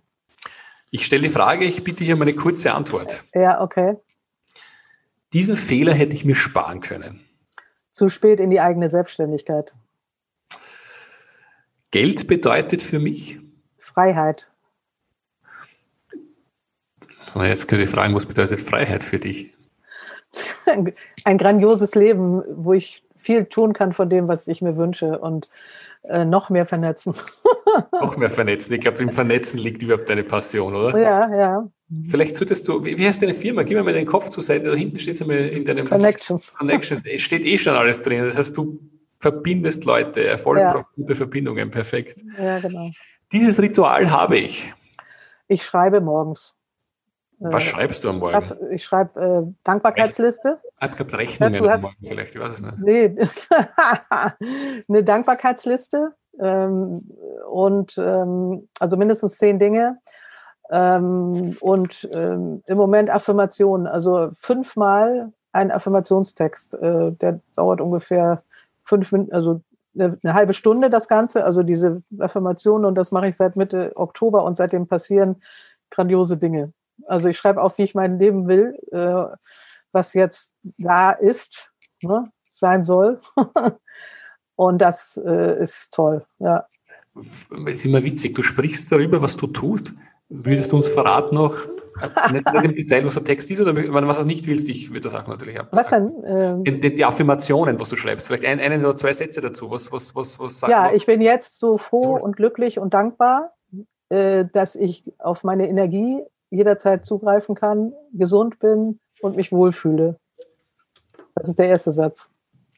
Ich 0.90 1.06
stelle 1.06 1.24
die 1.24 1.30
Frage, 1.30 1.66
ich 1.66 1.84
bitte 1.84 2.04
hier 2.04 2.16
um 2.16 2.22
eine 2.22 2.34
kurze 2.34 2.74
Antwort. 2.74 3.24
Ja, 3.34 3.62
okay. 3.62 3.98
Diesen 5.34 5.58
Fehler 5.58 5.94
hätte 5.94 6.14
ich 6.14 6.24
mir 6.24 6.36
sparen 6.36 6.80
können. 6.80 7.20
Zu 7.90 8.10
spät 8.10 8.40
in 8.40 8.52
die 8.52 8.60
eigene 8.60 8.90
Selbstständigkeit. 8.90 9.74
Geld 11.92 12.28
bedeutet 12.28 12.82
für 12.82 13.00
mich? 13.00 13.40
Freiheit. 13.78 14.50
Jetzt 17.36 17.68
könnte 17.68 17.84
ich 17.84 17.90
fragen, 17.90 18.14
was 18.14 18.28
bedeutet 18.28 18.62
Freiheit 18.62 19.04
für 19.04 19.20
dich? 19.20 19.54
Ein 21.24 21.38
grandioses 21.38 21.96
Leben, 21.96 22.44
wo 22.64 22.74
ich 22.74 23.04
viel 23.24 23.46
tun 23.46 23.74
kann 23.74 23.94
von 23.94 24.10
dem, 24.10 24.28
was 24.28 24.48
ich 24.48 24.62
mir 24.62 24.78
wünsche 24.78 25.20
und 25.20 25.50
äh, 26.04 26.26
noch 26.26 26.50
mehr 26.50 26.66
vernetzen. 26.66 27.16
noch 27.92 28.18
mehr 28.18 28.30
vernetzen. 28.30 28.74
Ich 28.74 28.82
glaube, 28.82 29.02
im 29.02 29.12
Vernetzen 29.12 29.60
liegt 29.60 29.82
überhaupt 29.82 30.10
deine 30.10 30.24
Passion, 30.24 30.76
oder? 30.76 31.00
Ja, 31.00 31.36
ja. 31.36 31.70
Vielleicht 32.10 32.36
solltest 32.36 32.68
du, 32.68 32.84
wie, 32.84 32.98
wie 32.98 33.08
heißt 33.08 33.22
deine 33.22 33.34
Firma? 33.34 33.64
Gib 33.64 33.78
mir 33.78 33.84
mal 33.84 33.94
den 33.94 34.06
Kopf 34.06 34.30
zur 34.30 34.44
Seite, 34.44 34.70
da 34.70 34.76
hinten 34.76 35.00
steht 35.00 35.16
es 35.16 35.22
einmal 35.22 35.38
in 35.38 35.64
deinem 35.64 35.88
Connections. 35.88 36.56
Connections. 36.56 37.04
Es 37.06 37.22
steht 37.22 37.46
eh 37.46 37.58
schon 37.58 37.76
alles 37.76 38.02
drin. 38.02 38.26
Das 38.26 38.36
heißt, 38.36 38.58
du 38.58 38.80
verbindest 39.20 39.86
Leute, 39.86 40.26
Erfolg 40.26 40.60
ja. 40.60 40.86
gute 40.96 41.16
Verbindungen, 41.16 41.72
perfekt. 41.72 42.24
Ja, 42.38 42.60
genau. 42.60 42.90
Dieses 43.32 43.62
Ritual 43.62 44.12
habe 44.12 44.38
ich. 44.38 44.74
Ich 45.48 45.64
schreibe 45.64 46.02
morgens. 46.02 46.58
Was 47.52 47.64
äh, 47.64 47.68
schreibst 47.68 48.04
du 48.04 48.10
am 48.10 48.20
Morgen? 48.20 48.72
Ich 48.72 48.84
schreibe 48.84 49.20
äh, 49.20 49.54
Dankbarkeitsliste. 49.64 50.60
Habe 50.80 51.18
Rechnungen 51.18 51.54
du 51.54 51.70
hast, 51.70 51.82
Morgen 51.84 51.96
vielleicht, 52.00 52.36
ich 52.36 52.42
weiß 52.42 52.54
es 52.54 52.62
nicht. 52.62 52.80
Nee, 52.80 53.16
eine 54.90 55.04
Dankbarkeitsliste 55.04 56.14
ähm, 56.40 57.02
und 57.50 57.98
ähm, 57.98 58.68
also 58.80 58.98
mindestens 58.98 59.38
zehn 59.38 59.60
Dinge. 59.60 60.00
Ähm, 60.72 61.58
und 61.60 62.08
ähm, 62.14 62.64
im 62.66 62.78
Moment 62.78 63.10
Affirmationen, 63.10 63.86
also 63.88 64.30
fünfmal 64.34 65.34
ein 65.52 65.72
Affirmationstext. 65.72 66.76
Äh, 66.76 67.12
der 67.14 67.40
dauert 67.56 67.80
ungefähr 67.80 68.44
fünf 68.84 69.12
Minuten, 69.12 69.34
also 69.34 69.62
eine, 69.96 70.18
eine, 70.24 70.34
halbe 70.34 70.54
Stunde 70.54 70.90
das 70.90 71.08
Ganze, 71.08 71.46
also 71.46 71.64
diese 71.64 72.02
Affirmationen 72.20 72.86
und 72.86 72.96
das 72.96 73.12
mache 73.12 73.28
ich 73.28 73.38
seit 73.38 73.56
Mitte 73.56 73.92
Oktober 73.96 74.44
und 74.44 74.56
seitdem 74.56 74.88
passieren 74.88 75.42
grandiose 75.92 76.38
Dinge. 76.38 76.74
Also 77.08 77.30
ich 77.30 77.38
schreibe 77.38 77.62
auf, 77.62 77.78
wie 77.78 77.84
ich 77.84 77.96
mein 77.96 78.20
Leben 78.20 78.48
will, 78.48 78.78
äh, 78.92 79.36
was 79.92 80.14
jetzt 80.14 80.58
da 80.78 81.12
ist, 81.12 81.72
ne, 82.02 82.32
sein 82.44 82.84
soll. 82.84 83.20
Und 84.56 84.80
das 84.80 85.20
äh, 85.26 85.62
ist 85.62 85.94
toll, 85.94 86.26
ja. 86.40 86.68
Es 87.16 87.80
ist 87.80 87.86
immer 87.86 88.04
witzig, 88.04 88.36
du 88.36 88.44
sprichst 88.44 88.92
darüber, 88.92 89.22
was 89.22 89.38
du 89.38 89.48
tust. 89.48 89.94
Würdest 90.30 90.72
du 90.72 90.78
uns 90.78 90.88
verraten 90.88 91.36
noch, 91.36 91.68
nicht 92.32 92.64
im 92.64 92.76
Detail, 92.76 93.06
was 93.06 93.14
der 93.14 93.24
Text 93.24 93.52
ist, 93.52 93.62
oder 93.62 93.76
was 94.08 94.20
du 94.20 94.26
nicht 94.26 94.48
willst, 94.48 94.68
ich 94.70 94.90
würde 94.90 95.02
das 95.02 95.14
auch 95.14 95.28
natürlich 95.28 95.58
haben. 95.58 95.68
Was 95.72 95.90
denn? 95.90 96.12
Ähm, 96.26 96.64
die, 96.64 96.96
die, 96.96 97.06
Affirmationen, 97.06 97.80
was 97.80 97.90
du 97.90 97.96
schreibst, 97.96 98.28
vielleicht 98.28 98.46
ein, 98.46 98.60
einen 98.60 98.84
oder 98.84 98.96
zwei 98.96 99.14
Sätze 99.14 99.42
dazu. 99.42 99.70
Was, 99.70 99.92
was, 99.92 100.16
was, 100.16 100.40
was 100.40 100.62
ja, 100.62 100.92
ich 100.94 101.06
bin 101.06 101.22
jetzt 101.22 101.60
so 101.60 101.78
froh 101.78 102.16
und 102.16 102.36
glücklich 102.36 102.80
und 102.80 102.94
dankbar, 102.94 103.54
äh, 104.10 104.46
dass 104.52 104.76
ich 104.76 105.14
auf 105.20 105.44
meine 105.44 105.68
Energie 105.68 106.24
jederzeit 106.54 107.04
zugreifen 107.04 107.56
kann, 107.56 107.94
gesund 108.14 108.60
bin 108.60 109.00
und 109.22 109.36
mich 109.36 109.52
wohlfühle. 109.52 110.20
Das 111.36 111.48
ist 111.48 111.58
der 111.58 111.68
erste 111.68 111.92
Satz. 111.92 112.32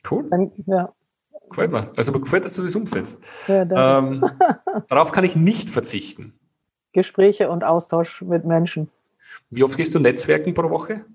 Cool. 0.10 0.26
Dann, 0.30 0.52
ja. 0.66 0.94
Gefällt 1.50 1.72
mir. 1.72 1.92
Also 1.96 2.12
mir 2.12 2.22
gefällt, 2.22 2.46
dass 2.46 2.56
du 2.56 2.64
das 2.64 2.76
umsetzt. 2.76 3.24
Ja, 3.48 4.00
ähm, 4.00 4.26
darauf 4.88 5.12
kann 5.12 5.26
ich 5.26 5.36
nicht 5.36 5.70
verzichten. 5.70 6.34
Gespräche 6.94 7.50
und 7.50 7.64
Austausch 7.64 8.22
mit 8.22 8.46
Menschen. 8.46 8.90
Wie 9.50 9.64
oft 9.64 9.76
gehst 9.76 9.94
du 9.94 10.00
Netzwerken 10.00 10.54
pro 10.54 10.70
Woche? 10.70 11.06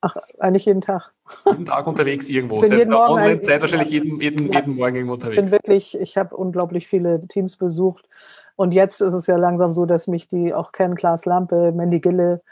Ach, 0.00 0.16
eigentlich 0.38 0.64
jeden 0.64 0.80
Tag. 0.80 1.12
Jeden 1.46 1.66
Tag 1.66 1.86
unterwegs 1.86 2.28
irgendwo. 2.28 2.60
Bin 2.60 2.72
jeden 2.72 2.92
Morgen 2.92 3.14
Online-Zeit 3.14 3.60
wahrscheinlich 3.60 3.90
jeden, 3.90 4.20
jeden, 4.20 4.52
ja, 4.52 4.60
jeden 4.60 4.76
Morgen 4.76 4.96
irgendwo 4.96 5.14
unterwegs. 5.14 5.38
Ich 5.38 5.44
bin 5.44 5.52
wirklich, 5.52 6.00
ich 6.00 6.16
habe 6.16 6.36
unglaublich 6.36 6.86
viele 6.86 7.26
Teams 7.28 7.56
besucht 7.56 8.08
und 8.56 8.72
jetzt 8.72 9.02
ist 9.02 9.12
es 9.12 9.26
ja 9.26 9.36
langsam 9.36 9.72
so, 9.72 9.84
dass 9.84 10.08
mich 10.08 10.28
die 10.28 10.54
auch 10.54 10.72
kennen, 10.72 10.94
Klaas 10.94 11.26
Lampe, 11.26 11.72
Mandy 11.72 12.00
Gille. 12.00 12.42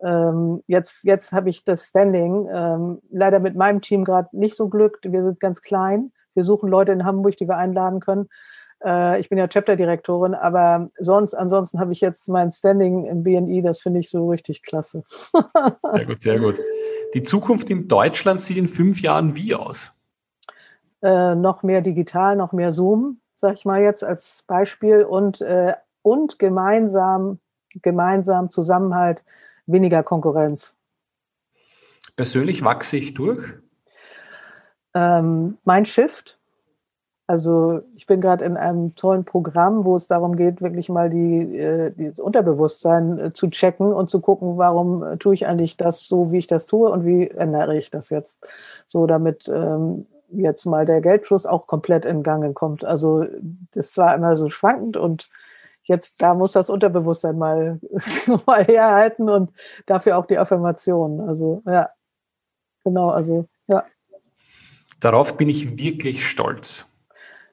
Ähm, 0.00 0.62
jetzt 0.68 1.04
jetzt 1.04 1.32
habe 1.32 1.50
ich 1.50 1.64
das 1.64 1.88
Standing. 1.88 2.48
Ähm, 2.50 3.00
leider 3.10 3.40
mit 3.40 3.56
meinem 3.56 3.80
Team 3.80 4.04
gerade 4.04 4.28
nicht 4.32 4.54
so 4.54 4.68
glückt. 4.68 5.10
Wir 5.10 5.22
sind 5.24 5.40
ganz 5.40 5.60
klein. 5.60 6.12
Wir 6.34 6.44
suchen 6.44 6.68
Leute 6.68 6.92
in 6.92 7.04
Hamburg, 7.04 7.36
die 7.36 7.48
wir 7.48 7.56
einladen 7.56 7.98
können. 7.98 8.28
Äh, 8.84 9.18
ich 9.18 9.28
bin 9.28 9.38
ja 9.38 9.48
Chapter-Direktorin, 9.48 10.34
aber 10.34 10.86
sonst, 11.00 11.34
ansonsten 11.34 11.80
habe 11.80 11.92
ich 11.92 12.00
jetzt 12.00 12.28
mein 12.28 12.52
Standing 12.52 13.06
im 13.06 13.24
BNI. 13.24 13.60
Das 13.62 13.80
finde 13.80 13.98
ich 13.98 14.08
so 14.08 14.28
richtig 14.30 14.62
klasse. 14.62 15.02
sehr 15.04 16.06
gut, 16.06 16.22
sehr 16.22 16.38
gut. 16.38 16.60
Die 17.14 17.24
Zukunft 17.24 17.68
in 17.70 17.88
Deutschland 17.88 18.40
sieht 18.40 18.58
in 18.58 18.68
fünf 18.68 19.02
Jahren 19.02 19.34
wie 19.34 19.56
aus? 19.56 19.92
Äh, 21.02 21.34
noch 21.34 21.64
mehr 21.64 21.80
digital, 21.80 22.36
noch 22.36 22.52
mehr 22.52 22.70
Zoom 22.70 23.20
sag 23.38 23.54
ich 23.54 23.64
mal 23.64 23.80
jetzt 23.80 24.02
als 24.02 24.42
Beispiel, 24.48 25.04
und, 25.04 25.40
äh, 25.40 25.74
und 26.02 26.40
gemeinsam, 26.40 27.38
gemeinsam 27.82 28.50
Zusammenhalt, 28.50 29.24
weniger 29.66 30.02
Konkurrenz. 30.02 30.76
Persönlich 32.16 32.64
wachse 32.64 32.96
ich 32.96 33.14
durch? 33.14 33.44
Ähm, 34.92 35.56
mein 35.62 35.84
Shift. 35.84 36.40
Also 37.28 37.82
ich 37.94 38.06
bin 38.06 38.20
gerade 38.20 38.44
in 38.44 38.56
einem 38.56 38.96
tollen 38.96 39.24
Programm, 39.24 39.84
wo 39.84 39.94
es 39.94 40.08
darum 40.08 40.34
geht, 40.34 40.60
wirklich 40.60 40.88
mal 40.88 41.08
die, 41.08 41.58
äh, 41.58 41.92
das 41.96 42.18
Unterbewusstsein 42.18 43.18
äh, 43.18 43.32
zu 43.32 43.50
checken 43.50 43.92
und 43.92 44.10
zu 44.10 44.20
gucken, 44.20 44.56
warum 44.56 45.04
äh, 45.04 45.16
tue 45.18 45.34
ich 45.34 45.46
eigentlich 45.46 45.76
das 45.76 46.08
so, 46.08 46.32
wie 46.32 46.38
ich 46.38 46.46
das 46.48 46.66
tue 46.66 46.90
und 46.90 47.04
wie 47.04 47.28
ändere 47.28 47.76
ich 47.76 47.90
das 47.90 48.10
jetzt, 48.10 48.48
so 48.86 49.06
damit 49.06 49.46
ähm, 49.46 50.06
jetzt 50.30 50.66
mal 50.66 50.84
der 50.84 51.00
Geldfluss 51.00 51.46
auch 51.46 51.66
komplett 51.66 52.04
in 52.04 52.22
Gang 52.22 52.54
kommt. 52.54 52.84
Also 52.84 53.26
das 53.72 53.96
war 53.96 54.14
immer 54.14 54.36
so 54.36 54.48
schwankend 54.48 54.96
und 54.96 55.28
jetzt 55.84 56.22
da 56.22 56.34
muss 56.34 56.52
das 56.52 56.70
Unterbewusstsein 56.70 57.38
mal, 57.38 57.80
mal 58.46 58.64
herhalten 58.64 59.28
und 59.28 59.50
dafür 59.86 60.18
auch 60.18 60.26
die 60.26 60.38
Affirmation. 60.38 61.20
Also 61.20 61.62
ja, 61.66 61.90
genau, 62.84 63.10
also 63.10 63.46
ja. 63.66 63.84
Darauf 65.00 65.36
bin 65.36 65.48
ich 65.48 65.78
wirklich 65.78 66.26
stolz. 66.26 66.86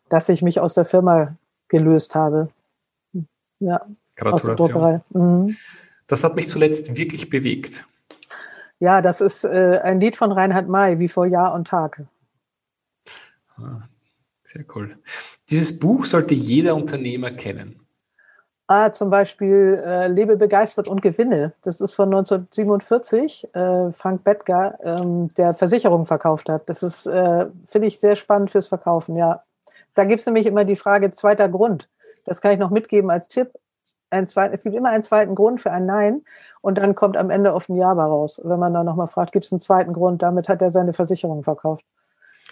dass 0.10 0.30
ich 0.30 0.42
mich 0.42 0.60
aus 0.60 0.74
der 0.76 0.86
Firma 0.86 1.36
gelöst 1.68 2.16
habe. 2.16 2.50
Ja, 3.60 3.86
aus 4.22 4.44
der 4.44 4.56
Druckerei. 4.56 5.02
Mhm. 5.10 5.56
Das 6.08 6.24
hat 6.24 6.36
mich 6.36 6.48
zuletzt 6.48 6.96
wirklich 6.96 7.30
bewegt. 7.30 7.86
Ja, 8.80 9.02
das 9.02 9.22
ist 9.22 9.46
äh, 9.46 9.80
ein 9.84 10.00
Lied 10.00 10.16
von 10.16 10.32
Reinhard 10.32 10.68
May, 10.68 11.00
wie 11.00 11.08
vor 11.08 11.26
Jahr 11.26 11.54
und 11.54 11.68
Tag. 11.68 12.04
Ah, 13.58 13.88
sehr 14.44 14.66
cool. 14.76 14.98
Dieses 15.50 15.78
Buch 15.80 16.06
sollte 16.06 16.34
jeder 16.34 16.76
Unternehmer 16.76 17.32
kennen. 17.32 17.86
Ah, 18.68 18.92
zum 18.92 19.12
Beispiel 19.12 19.84
äh, 19.86 20.08
Lebe 20.08 20.38
begeistert 20.38 20.88
und 20.88 21.04
gewinne. 21.04 21.54
Das 21.62 21.82
ist 21.82 21.94
von 21.94 22.08
1947, 22.08 23.54
äh, 23.54 23.92
Frank 23.92 24.24
Bettger, 24.24 24.80
ähm, 24.82 25.32
der 25.36 25.54
Versicherungen 25.54 26.08
verkauft 26.08 26.50
hat. 26.50 26.68
Das 26.68 26.82
ist, 26.82 27.06
äh, 27.06 27.46
finde 27.68 27.88
ich, 27.88 28.00
sehr 28.00 28.16
spannend 28.16 28.50
fürs 28.50 28.68
Verkaufen, 28.68 29.18
ja. 29.18 29.44
Da 29.94 30.04
gibt 30.04 30.22
es 30.22 30.26
nämlich 30.26 30.48
immer 30.48 30.66
die 30.66 30.76
Frage, 30.76 31.12
zweiter 31.12 31.48
Grund. 31.48 31.90
Das 32.24 32.42
kann 32.42 32.54
ich 32.54 32.58
noch 32.58 32.72
mitgeben 32.72 33.12
als 33.12 33.28
Tipp. 33.28 33.52
Ein 34.10 34.28
zweit, 34.28 34.52
es 34.52 34.64
gibt 34.64 34.76
immer 34.76 34.90
einen 34.90 35.04
zweiten 35.04 35.36
Grund 35.36 35.62
für 35.62 35.72
ein 35.72 35.86
Nein 35.86 36.24
und 36.62 36.80
dann 36.80 36.96
kommt 36.96 37.18
am 37.18 37.30
Ende 37.30 37.54
oft 37.54 37.70
ein 37.70 37.76
Ja 37.76 37.92
raus. 37.92 38.42
Wenn 38.44 38.60
man 38.60 38.74
dann 38.74 38.86
nochmal 38.88 39.08
fragt, 39.08 39.32
gibt 39.32 39.46
es 39.46 39.52
einen 39.52 39.60
zweiten 39.60 39.94
Grund? 39.94 40.24
Damit 40.24 40.50
hat 40.50 40.62
er 40.62 40.72
seine 40.72 40.94
Versicherung 40.94 41.44
verkauft. 41.44 41.86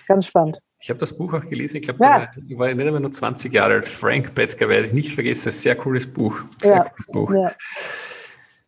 Ganz 0.07 0.27
spannend. 0.27 0.61
Ich 0.83 0.89
habe 0.89 0.99
das 0.99 1.15
Buch 1.15 1.33
auch 1.33 1.45
gelesen. 1.45 1.77
Ich 1.77 1.83
glaube, 1.83 2.03
ja. 2.03 2.29
ich 2.45 2.57
war 2.57 2.67
nicht 2.67 2.75
mehr 2.75 2.99
nur 2.99 3.09
20 3.09 3.53
Jahre 3.53 3.75
alt. 3.75 3.87
Frank 3.87 4.35
Bettger 4.35 4.67
werde 4.67 4.87
ich 4.87 4.91
nicht 4.91 5.15
vergessen. 5.15 5.47
Ein 5.47 5.53
sehr 5.53 5.77
cooles 5.77 6.05
Buch. 6.05 6.43
Sehr 6.61 6.75
ja. 6.75 6.83
cooles 6.83 7.05
Buch. 7.07 7.33
Ja. 7.33 7.53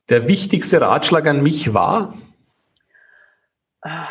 Der 0.08 0.25
wichtigste 0.25 0.80
Ratschlag 0.80 1.28
an 1.28 1.43
mich 1.43 1.73
war? 1.73 2.17
Ah, 3.82 4.08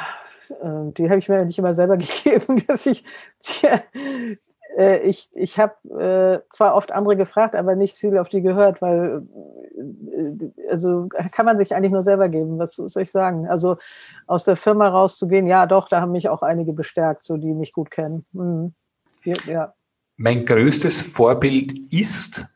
äh, 0.51 0.93
die 0.93 1.09
habe 1.09 1.19
ich 1.19 1.31
mir 1.31 1.47
nicht 1.47 1.59
immer 1.59 1.73
selber 1.73 1.97
gegeben, 1.97 2.63
dass 2.67 2.85
ich 2.85 3.05
äh, 4.77 4.99
ich, 5.01 5.29
ich 5.35 5.59
habe 5.59 5.75
äh, 6.45 6.49
zwar 6.49 6.75
oft 6.75 6.93
andere 6.93 7.17
gefragt, 7.17 7.55
aber 7.55 7.77
nicht 7.77 7.97
viel 7.97 8.19
auf 8.19 8.29
die 8.29 8.43
gehört, 8.43 8.83
weil 8.83 9.23
äh, 9.77 10.69
also 10.71 11.09
kann 11.33 11.47
man 11.47 11.59
sich 11.59 11.75
eigentlich 11.75 11.93
nur 11.93 12.03
selber 12.03 12.29
geben, 12.29 12.59
was 12.59 12.75
soll 12.75 13.03
ich 13.03 13.11
sagen? 13.11 13.47
Also 13.49 13.77
aus 14.27 14.45
der 14.45 14.57
Firma 14.57 14.89
rauszugehen, 14.89 15.47
ja 15.47 15.67
doch, 15.67 15.89
da 15.89 16.01
haben 16.01 16.13
mich 16.13 16.29
auch 16.29 16.43
einige 16.43 16.73
bestärkt, 16.73 17.25
so 17.25 17.37
die 17.37 17.55
mich 17.55 17.73
gut 17.73 17.91
kennen. 17.91 18.25
Mhm. 18.33 18.75
Die, 19.25 19.35
ja. 19.47 19.75
Mein 20.17 20.45
größtes 20.45 21.03
Vorbild 21.03 21.93
ist 21.93 22.47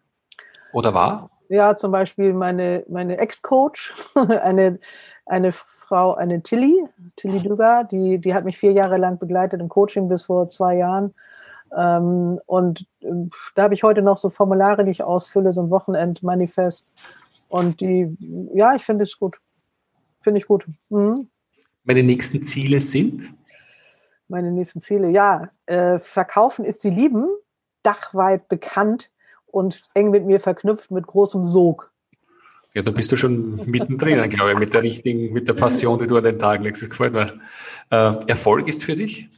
oder 0.73 0.95
war? 0.95 1.31
Ja, 1.49 1.77
zum 1.77 1.93
Beispiel 1.93 2.35
meine, 2.35 2.85
meine 2.89 3.19
Ex-Coach, 3.19 3.95
eine, 4.43 4.79
eine 5.25 5.53
Frau, 5.53 6.15
eine 6.15 6.43
Tilly, 6.43 6.85
Tilly 7.17 7.41
Düger, 7.41 7.85
die, 7.85 8.19
die 8.19 8.35
hat 8.35 8.45
mich 8.45 8.59
vier 8.59 8.73
Jahre 8.73 8.97
lang 8.97 9.19
begleitet 9.19 9.61
im 9.61 9.69
Coaching 9.69 10.09
bis 10.09 10.25
vor 10.25 10.51
zwei 10.51 10.77
Jahren. 10.77 11.15
Ähm, 11.77 12.41
und 12.47 12.87
äh, 13.01 13.13
da 13.55 13.65
habe 13.65 13.75
ich 13.75 13.83
heute 13.83 14.03
noch 14.03 14.19
so 14.19 14.31
Formulare, 14.31 14.85
die 14.85 14.91
ich 14.91 15.03
ausfülle, 15.03 15.53
so 15.53 15.63
ein 15.63 15.71
Wochenendmanifest. 15.71 16.89
Und 17.49 17.81
die, 17.81 18.17
ja, 18.55 18.75
ich 18.75 18.83
finde 18.83 19.05
es 19.05 19.19
gut. 19.19 19.39
Finde 20.21 20.39
ich 20.39 20.47
gut. 20.47 20.67
Mhm. 20.89 21.29
Meine 21.85 22.03
nächsten 22.03 22.43
Ziele 22.45 22.81
sind? 22.81 23.23
Meine 24.29 24.51
nächsten 24.51 24.81
Ziele, 24.81 25.09
ja. 25.09 25.51
Äh, 25.67 25.99
verkaufen 25.99 26.65
ist 26.65 26.85
wie 26.85 26.91
lieben, 26.91 27.27
dachweit 27.83 28.49
bekannt 28.49 29.11
und 29.47 29.83
eng 29.95 30.11
mit 30.11 30.27
mir 30.27 30.41
verknüpft 30.41 30.91
mit 30.91 31.07
großem 31.07 31.45
Sog. 31.45 31.93
Ja, 32.75 32.83
da 32.83 32.91
bist 32.91 33.11
du 33.11 33.17
schon 33.17 33.57
mittendrin, 33.69 34.29
glaube 34.29 34.53
ich, 34.53 34.59
mit 34.59 34.75
der 34.75 34.83
richtigen, 34.83 35.33
mit 35.33 35.49
der 35.49 35.55
Passion, 35.55 35.99
die 35.99 36.07
du 36.07 36.17
an 36.19 36.25
den 36.25 36.39
Tag 36.39 36.63
legst. 36.63 36.83
Das 36.83 36.91
gefällt 36.91 37.15
mir. 37.15 37.33
Äh, 37.91 38.27
Erfolg 38.27 38.69
ist 38.69 38.85
für 38.85 38.95
dich? 38.95 39.31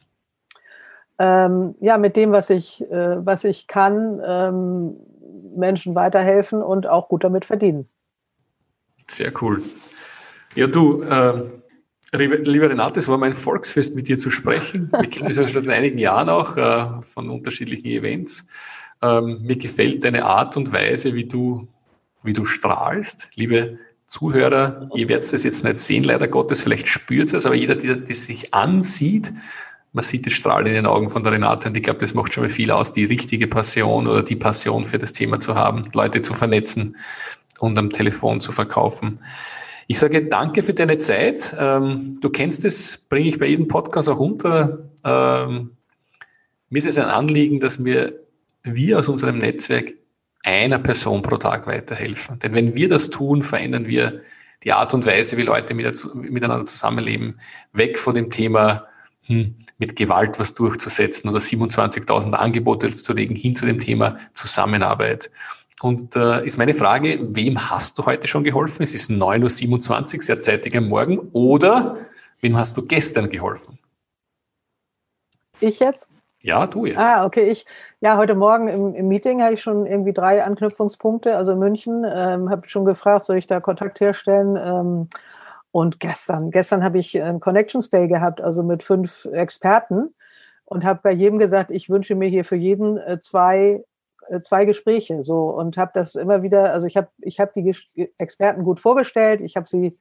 Ähm, 1.20 1.74
ja, 1.80 1.98
mit 1.98 2.16
dem, 2.16 2.32
was 2.32 2.48
ich, 2.48 2.80
äh, 2.90 3.24
was 3.24 3.44
ich 3.44 3.66
kann, 3.66 4.22
ähm, 4.26 4.96
Menschen 5.54 5.94
weiterhelfen 5.94 6.62
und 6.62 6.86
auch 6.86 7.08
gut 7.08 7.24
damit 7.24 7.44
verdienen. 7.44 7.88
Sehr 9.06 9.30
cool. 9.42 9.62
Ja, 10.54 10.66
du, 10.66 11.02
äh, 11.02 11.42
lieber 12.12 12.70
Renate, 12.70 13.00
es 13.00 13.08
war 13.08 13.18
mein 13.18 13.34
Volksfest, 13.34 13.94
mit 13.94 14.08
dir 14.08 14.16
zu 14.16 14.30
sprechen. 14.30 14.90
Wir 14.92 15.10
kennen 15.10 15.26
uns 15.26 15.36
ja 15.36 15.46
schon 15.46 15.62
seit 15.62 15.76
einigen 15.76 15.98
Jahren 15.98 16.30
auch 16.30 16.56
äh, 16.56 17.02
von 17.02 17.28
unterschiedlichen 17.28 17.86
Events. 17.86 18.46
Ähm, 19.02 19.42
mir 19.42 19.56
gefällt 19.56 20.04
deine 20.04 20.24
Art 20.24 20.56
und 20.56 20.72
Weise, 20.72 21.14
wie 21.14 21.24
du, 21.24 21.68
wie 22.22 22.32
du 22.32 22.46
strahlst. 22.46 23.28
Liebe 23.34 23.78
Zuhörer, 24.06 24.88
ihr 24.94 25.08
werdet 25.08 25.30
es 25.30 25.44
jetzt 25.44 25.64
nicht 25.64 25.78
sehen, 25.78 26.02
leider 26.02 26.28
Gottes, 26.28 26.62
vielleicht 26.62 26.88
spürt 26.88 27.32
es, 27.34 27.44
aber 27.44 27.54
jeder, 27.54 27.76
der 27.76 27.96
das 27.96 28.24
sich 28.24 28.54
ansieht, 28.54 29.32
man 29.92 30.04
sieht 30.04 30.26
das 30.26 30.32
Strahlen 30.32 30.66
in 30.66 30.74
den 30.74 30.86
Augen 30.86 31.10
von 31.10 31.24
der 31.24 31.32
Renate 31.32 31.68
und 31.68 31.76
ich 31.76 31.82
glaube, 31.82 32.00
das 32.00 32.14
macht 32.14 32.32
schon 32.32 32.44
mal 32.44 32.50
viel 32.50 32.70
aus, 32.70 32.92
die 32.92 33.04
richtige 33.04 33.46
Passion 33.46 34.06
oder 34.06 34.22
die 34.22 34.36
Passion 34.36 34.84
für 34.84 34.98
das 34.98 35.12
Thema 35.12 35.40
zu 35.40 35.54
haben, 35.54 35.82
Leute 35.92 36.22
zu 36.22 36.34
vernetzen 36.34 36.96
und 37.58 37.76
am 37.78 37.90
Telefon 37.90 38.40
zu 38.40 38.52
verkaufen. 38.52 39.20
Ich 39.88 39.98
sage 39.98 40.26
danke 40.26 40.62
für 40.62 40.72
deine 40.72 40.98
Zeit. 40.98 41.54
Ähm, 41.58 42.18
du 42.20 42.30
kennst 42.30 42.64
es, 42.64 42.96
bringe 43.08 43.28
ich 43.28 43.38
bei 43.38 43.46
jedem 43.46 43.66
Podcast 43.66 44.08
auch 44.08 44.20
unter. 44.20 44.90
Ähm, 45.02 45.72
mir 46.68 46.78
ist 46.78 46.86
es 46.86 46.96
ein 46.96 47.06
Anliegen, 47.06 47.58
dass 47.58 47.84
wir, 47.84 48.20
wir 48.62 49.00
aus 49.00 49.08
unserem 49.08 49.38
Netzwerk 49.38 49.94
einer 50.44 50.78
Person 50.78 51.22
pro 51.22 51.38
Tag 51.38 51.66
weiterhelfen. 51.66 52.38
Denn 52.38 52.54
wenn 52.54 52.76
wir 52.76 52.88
das 52.88 53.10
tun, 53.10 53.42
verändern 53.42 53.88
wir 53.88 54.20
die 54.62 54.72
Art 54.72 54.94
und 54.94 55.06
Weise, 55.06 55.36
wie 55.36 55.42
Leute 55.42 55.74
miteinander 55.74 56.66
zusammenleben, 56.66 57.40
weg 57.72 57.98
von 57.98 58.14
dem 58.14 58.30
Thema 58.30 58.86
mit 59.78 59.96
Gewalt 59.96 60.38
was 60.38 60.54
durchzusetzen 60.54 61.30
oder 61.30 61.38
27.000 61.38 62.32
Angebote 62.32 62.92
zu 62.92 63.12
legen, 63.12 63.34
hin 63.34 63.56
zu 63.56 63.66
dem 63.66 63.78
Thema 63.78 64.18
Zusammenarbeit. 64.34 65.30
Und 65.80 66.14
äh, 66.14 66.44
ist 66.44 66.58
meine 66.58 66.74
Frage, 66.74 67.18
wem 67.22 67.70
hast 67.70 67.98
du 67.98 68.04
heute 68.04 68.26
schon 68.26 68.44
geholfen? 68.44 68.82
Es 68.82 68.94
ist 68.94 69.08
9.27 69.08 70.16
Uhr, 70.16 70.22
sehr 70.22 70.40
zeitig 70.40 70.76
am 70.76 70.88
Morgen. 70.88 71.18
Oder 71.32 71.96
wem 72.40 72.58
hast 72.58 72.76
du 72.76 72.82
gestern 72.82 73.30
geholfen? 73.30 73.78
Ich 75.60 75.80
jetzt? 75.80 76.10
Ja, 76.42 76.66
du 76.66 76.86
jetzt. 76.86 76.98
Ah, 76.98 77.24
okay. 77.24 77.50
Ich, 77.50 77.66
ja, 78.00 78.16
heute 78.16 78.34
Morgen 78.34 78.68
im, 78.68 78.94
im 78.94 79.08
Meeting 79.08 79.42
habe 79.42 79.54
ich 79.54 79.62
schon 79.62 79.86
irgendwie 79.86 80.12
drei 80.12 80.42
Anknüpfungspunkte. 80.42 81.36
Also 81.36 81.54
München, 81.54 82.04
ähm, 82.04 82.50
habe 82.50 82.68
schon 82.68 82.84
gefragt, 82.84 83.24
soll 83.24 83.36
ich 83.36 83.46
da 83.46 83.60
Kontakt 83.60 84.00
herstellen? 84.00 84.56
Ähm, 84.56 85.06
und 85.72 86.00
gestern, 86.00 86.50
gestern 86.50 86.82
habe 86.82 86.98
ich 86.98 87.20
einen 87.20 87.40
Connections 87.40 87.90
Day 87.90 88.08
gehabt, 88.08 88.40
also 88.40 88.62
mit 88.62 88.82
fünf 88.82 89.26
Experten 89.26 90.14
und 90.64 90.84
habe 90.84 91.00
bei 91.02 91.12
jedem 91.12 91.38
gesagt, 91.38 91.70
ich 91.70 91.90
wünsche 91.90 92.14
mir 92.14 92.28
hier 92.28 92.44
für 92.44 92.56
jeden 92.56 92.96
äh, 92.98 93.18
zwei 93.20 93.84
äh, 94.28 94.40
zwei 94.40 94.64
Gespräche 94.64 95.22
so 95.22 95.50
und 95.50 95.76
habe 95.76 95.92
das 95.94 96.14
immer 96.14 96.42
wieder, 96.42 96.72
also 96.72 96.86
ich 96.86 96.96
habe 96.96 97.08
ich 97.18 97.40
habe 97.40 97.52
die 97.54 98.12
Experten 98.18 98.64
gut 98.64 98.80
vorgestellt, 98.80 99.40
ich 99.40 99.56
habe 99.56 99.68
sie 99.68 99.98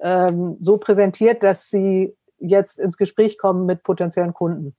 ähm, 0.00 0.56
so 0.60 0.78
präsentiert, 0.78 1.42
dass 1.42 1.70
sie 1.70 2.14
jetzt 2.38 2.78
ins 2.78 2.96
Gespräch 2.96 3.38
kommen 3.38 3.66
mit 3.66 3.82
potenziellen 3.82 4.34
Kunden. 4.34 4.74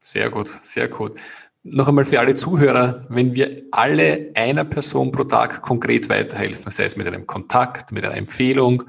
Sehr 0.00 0.30
gut, 0.30 0.48
sehr 0.62 0.88
gut. 0.88 1.20
Noch 1.64 1.86
einmal 1.86 2.04
für 2.04 2.18
alle 2.18 2.34
Zuhörer, 2.34 3.06
wenn 3.08 3.34
wir 3.34 3.62
alle 3.70 4.32
einer 4.34 4.64
Person 4.64 5.12
pro 5.12 5.22
Tag 5.24 5.62
konkret 5.62 6.08
weiterhelfen, 6.08 6.72
sei 6.72 6.84
es 6.84 6.96
mit 6.96 7.06
einem 7.06 7.26
Kontakt, 7.26 7.92
mit 7.92 8.04
einer 8.04 8.16
Empfehlung, 8.16 8.84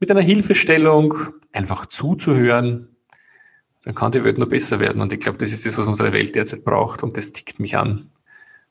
mit 0.00 0.10
einer 0.10 0.20
Hilfestellung 0.20 1.14
einfach 1.52 1.86
zuzuhören, 1.86 2.96
dann 3.84 3.94
kann 3.94 4.12
die 4.12 4.24
Welt 4.24 4.38
nur 4.38 4.48
besser 4.48 4.80
werden. 4.80 5.00
Und 5.00 5.12
ich 5.12 5.20
glaube, 5.20 5.38
das 5.38 5.52
ist 5.52 5.64
das, 5.64 5.78
was 5.78 5.88
unsere 5.88 6.12
Welt 6.12 6.34
derzeit 6.34 6.64
braucht. 6.64 7.02
Und 7.02 7.16
das 7.16 7.32
tickt 7.32 7.60
mich 7.60 7.76
an. 7.76 8.10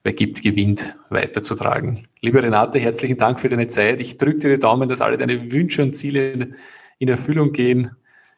Wer 0.04 0.14
gibt, 0.14 0.42
gewinnt, 0.42 0.96
weiterzutragen. 1.10 2.08
Liebe 2.22 2.42
Renate, 2.42 2.80
herzlichen 2.80 3.18
Dank 3.18 3.40
für 3.40 3.50
deine 3.50 3.68
Zeit. 3.68 4.00
Ich 4.00 4.18
drücke 4.18 4.40
dir 4.40 4.56
die 4.56 4.60
Daumen, 4.60 4.88
dass 4.88 5.02
alle 5.02 5.18
deine 5.18 5.52
Wünsche 5.52 5.82
und 5.82 5.96
Ziele 5.96 6.50
in 7.00 7.08
Erfüllung 7.08 7.52
gehen. 7.52 7.92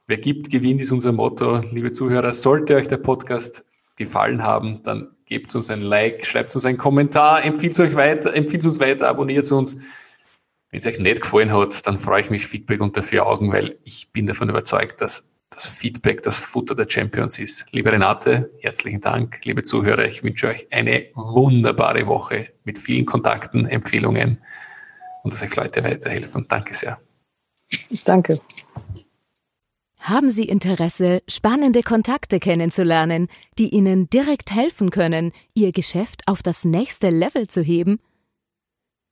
Wer 0.08 0.17
gibt, 0.17 0.49
gewinnt, 0.49 0.82
ist 0.82 0.91
unser 0.91 1.12
Motto. 1.12 1.60
Liebe 1.71 1.91
Zuhörer, 1.91 2.34
sollte 2.34 2.75
euch 2.75 2.88
der 2.88 2.97
Podcast 2.97 3.63
gefallen 3.95 4.41
haben, 4.41 4.82
dann 4.84 5.10
gebt 5.25 5.54
uns 5.54 5.69
ein 5.69 5.82
Like, 5.82 6.25
schreibt 6.25 6.56
uns 6.56 6.65
einen 6.65 6.78
Kommentar, 6.78 7.43
empfiehlt 7.43 7.80
euch 7.80 7.93
weiter, 7.95 8.34
empfiehlt 8.34 8.65
uns 8.65 8.80
weiter, 8.80 9.08
abonniert 9.08 9.52
uns. 9.52 9.78
Wenn 10.71 10.79
es 10.79 10.86
euch 10.86 10.99
nicht 10.99 11.21
gefallen 11.21 11.51
hat, 11.51 11.88
dann 11.88 11.97
freue 11.97 12.22
ich 12.22 12.30
mich 12.30 12.45
Feedback 12.45 12.80
unter 12.80 13.01
vier 13.01 13.26
Augen, 13.26 13.51
weil 13.51 13.80
ich 13.84 14.11
bin 14.11 14.28
davon 14.28 14.49
überzeugt, 14.49 15.01
dass 15.01 15.28
das 15.49 15.65
Feedback 15.65 16.22
das 16.22 16.39
Futter 16.39 16.76
der 16.76 16.88
Champions 16.88 17.39
ist. 17.39 17.65
Liebe 17.72 17.91
Renate, 17.91 18.51
herzlichen 18.61 19.01
Dank. 19.01 19.39
Liebe 19.45 19.63
Zuhörer, 19.63 20.05
ich 20.05 20.24
wünsche 20.24 20.47
euch 20.47 20.67
eine 20.72 21.07
wunderbare 21.15 22.05
Woche 22.05 22.49
mit 22.65 22.78
vielen 22.78 23.05
Kontakten, 23.05 23.65
Empfehlungen 23.65 24.39
und 25.24 25.34
dass 25.34 25.41
euch 25.41 25.55
Leute 25.55 25.84
weiterhelfen. 25.84 26.45
Danke 26.47 26.76
sehr. 26.76 26.99
Danke. 28.05 28.39
Haben 29.97 30.30
Sie 30.30 30.45
Interesse, 30.45 31.22
spannende 31.28 31.82
Kontakte 31.82 32.39
kennenzulernen, 32.39 33.28
die 33.57 33.70
Ihnen 33.70 34.09
direkt 34.09 34.51
helfen 34.53 34.91
können, 34.91 35.34
Ihr 35.55 35.72
Geschäft 35.72 36.22
auf 36.28 36.41
das 36.41 36.63
nächste 36.63 37.09
Level 37.09 37.47
zu 37.47 37.61
heben? 37.61 37.99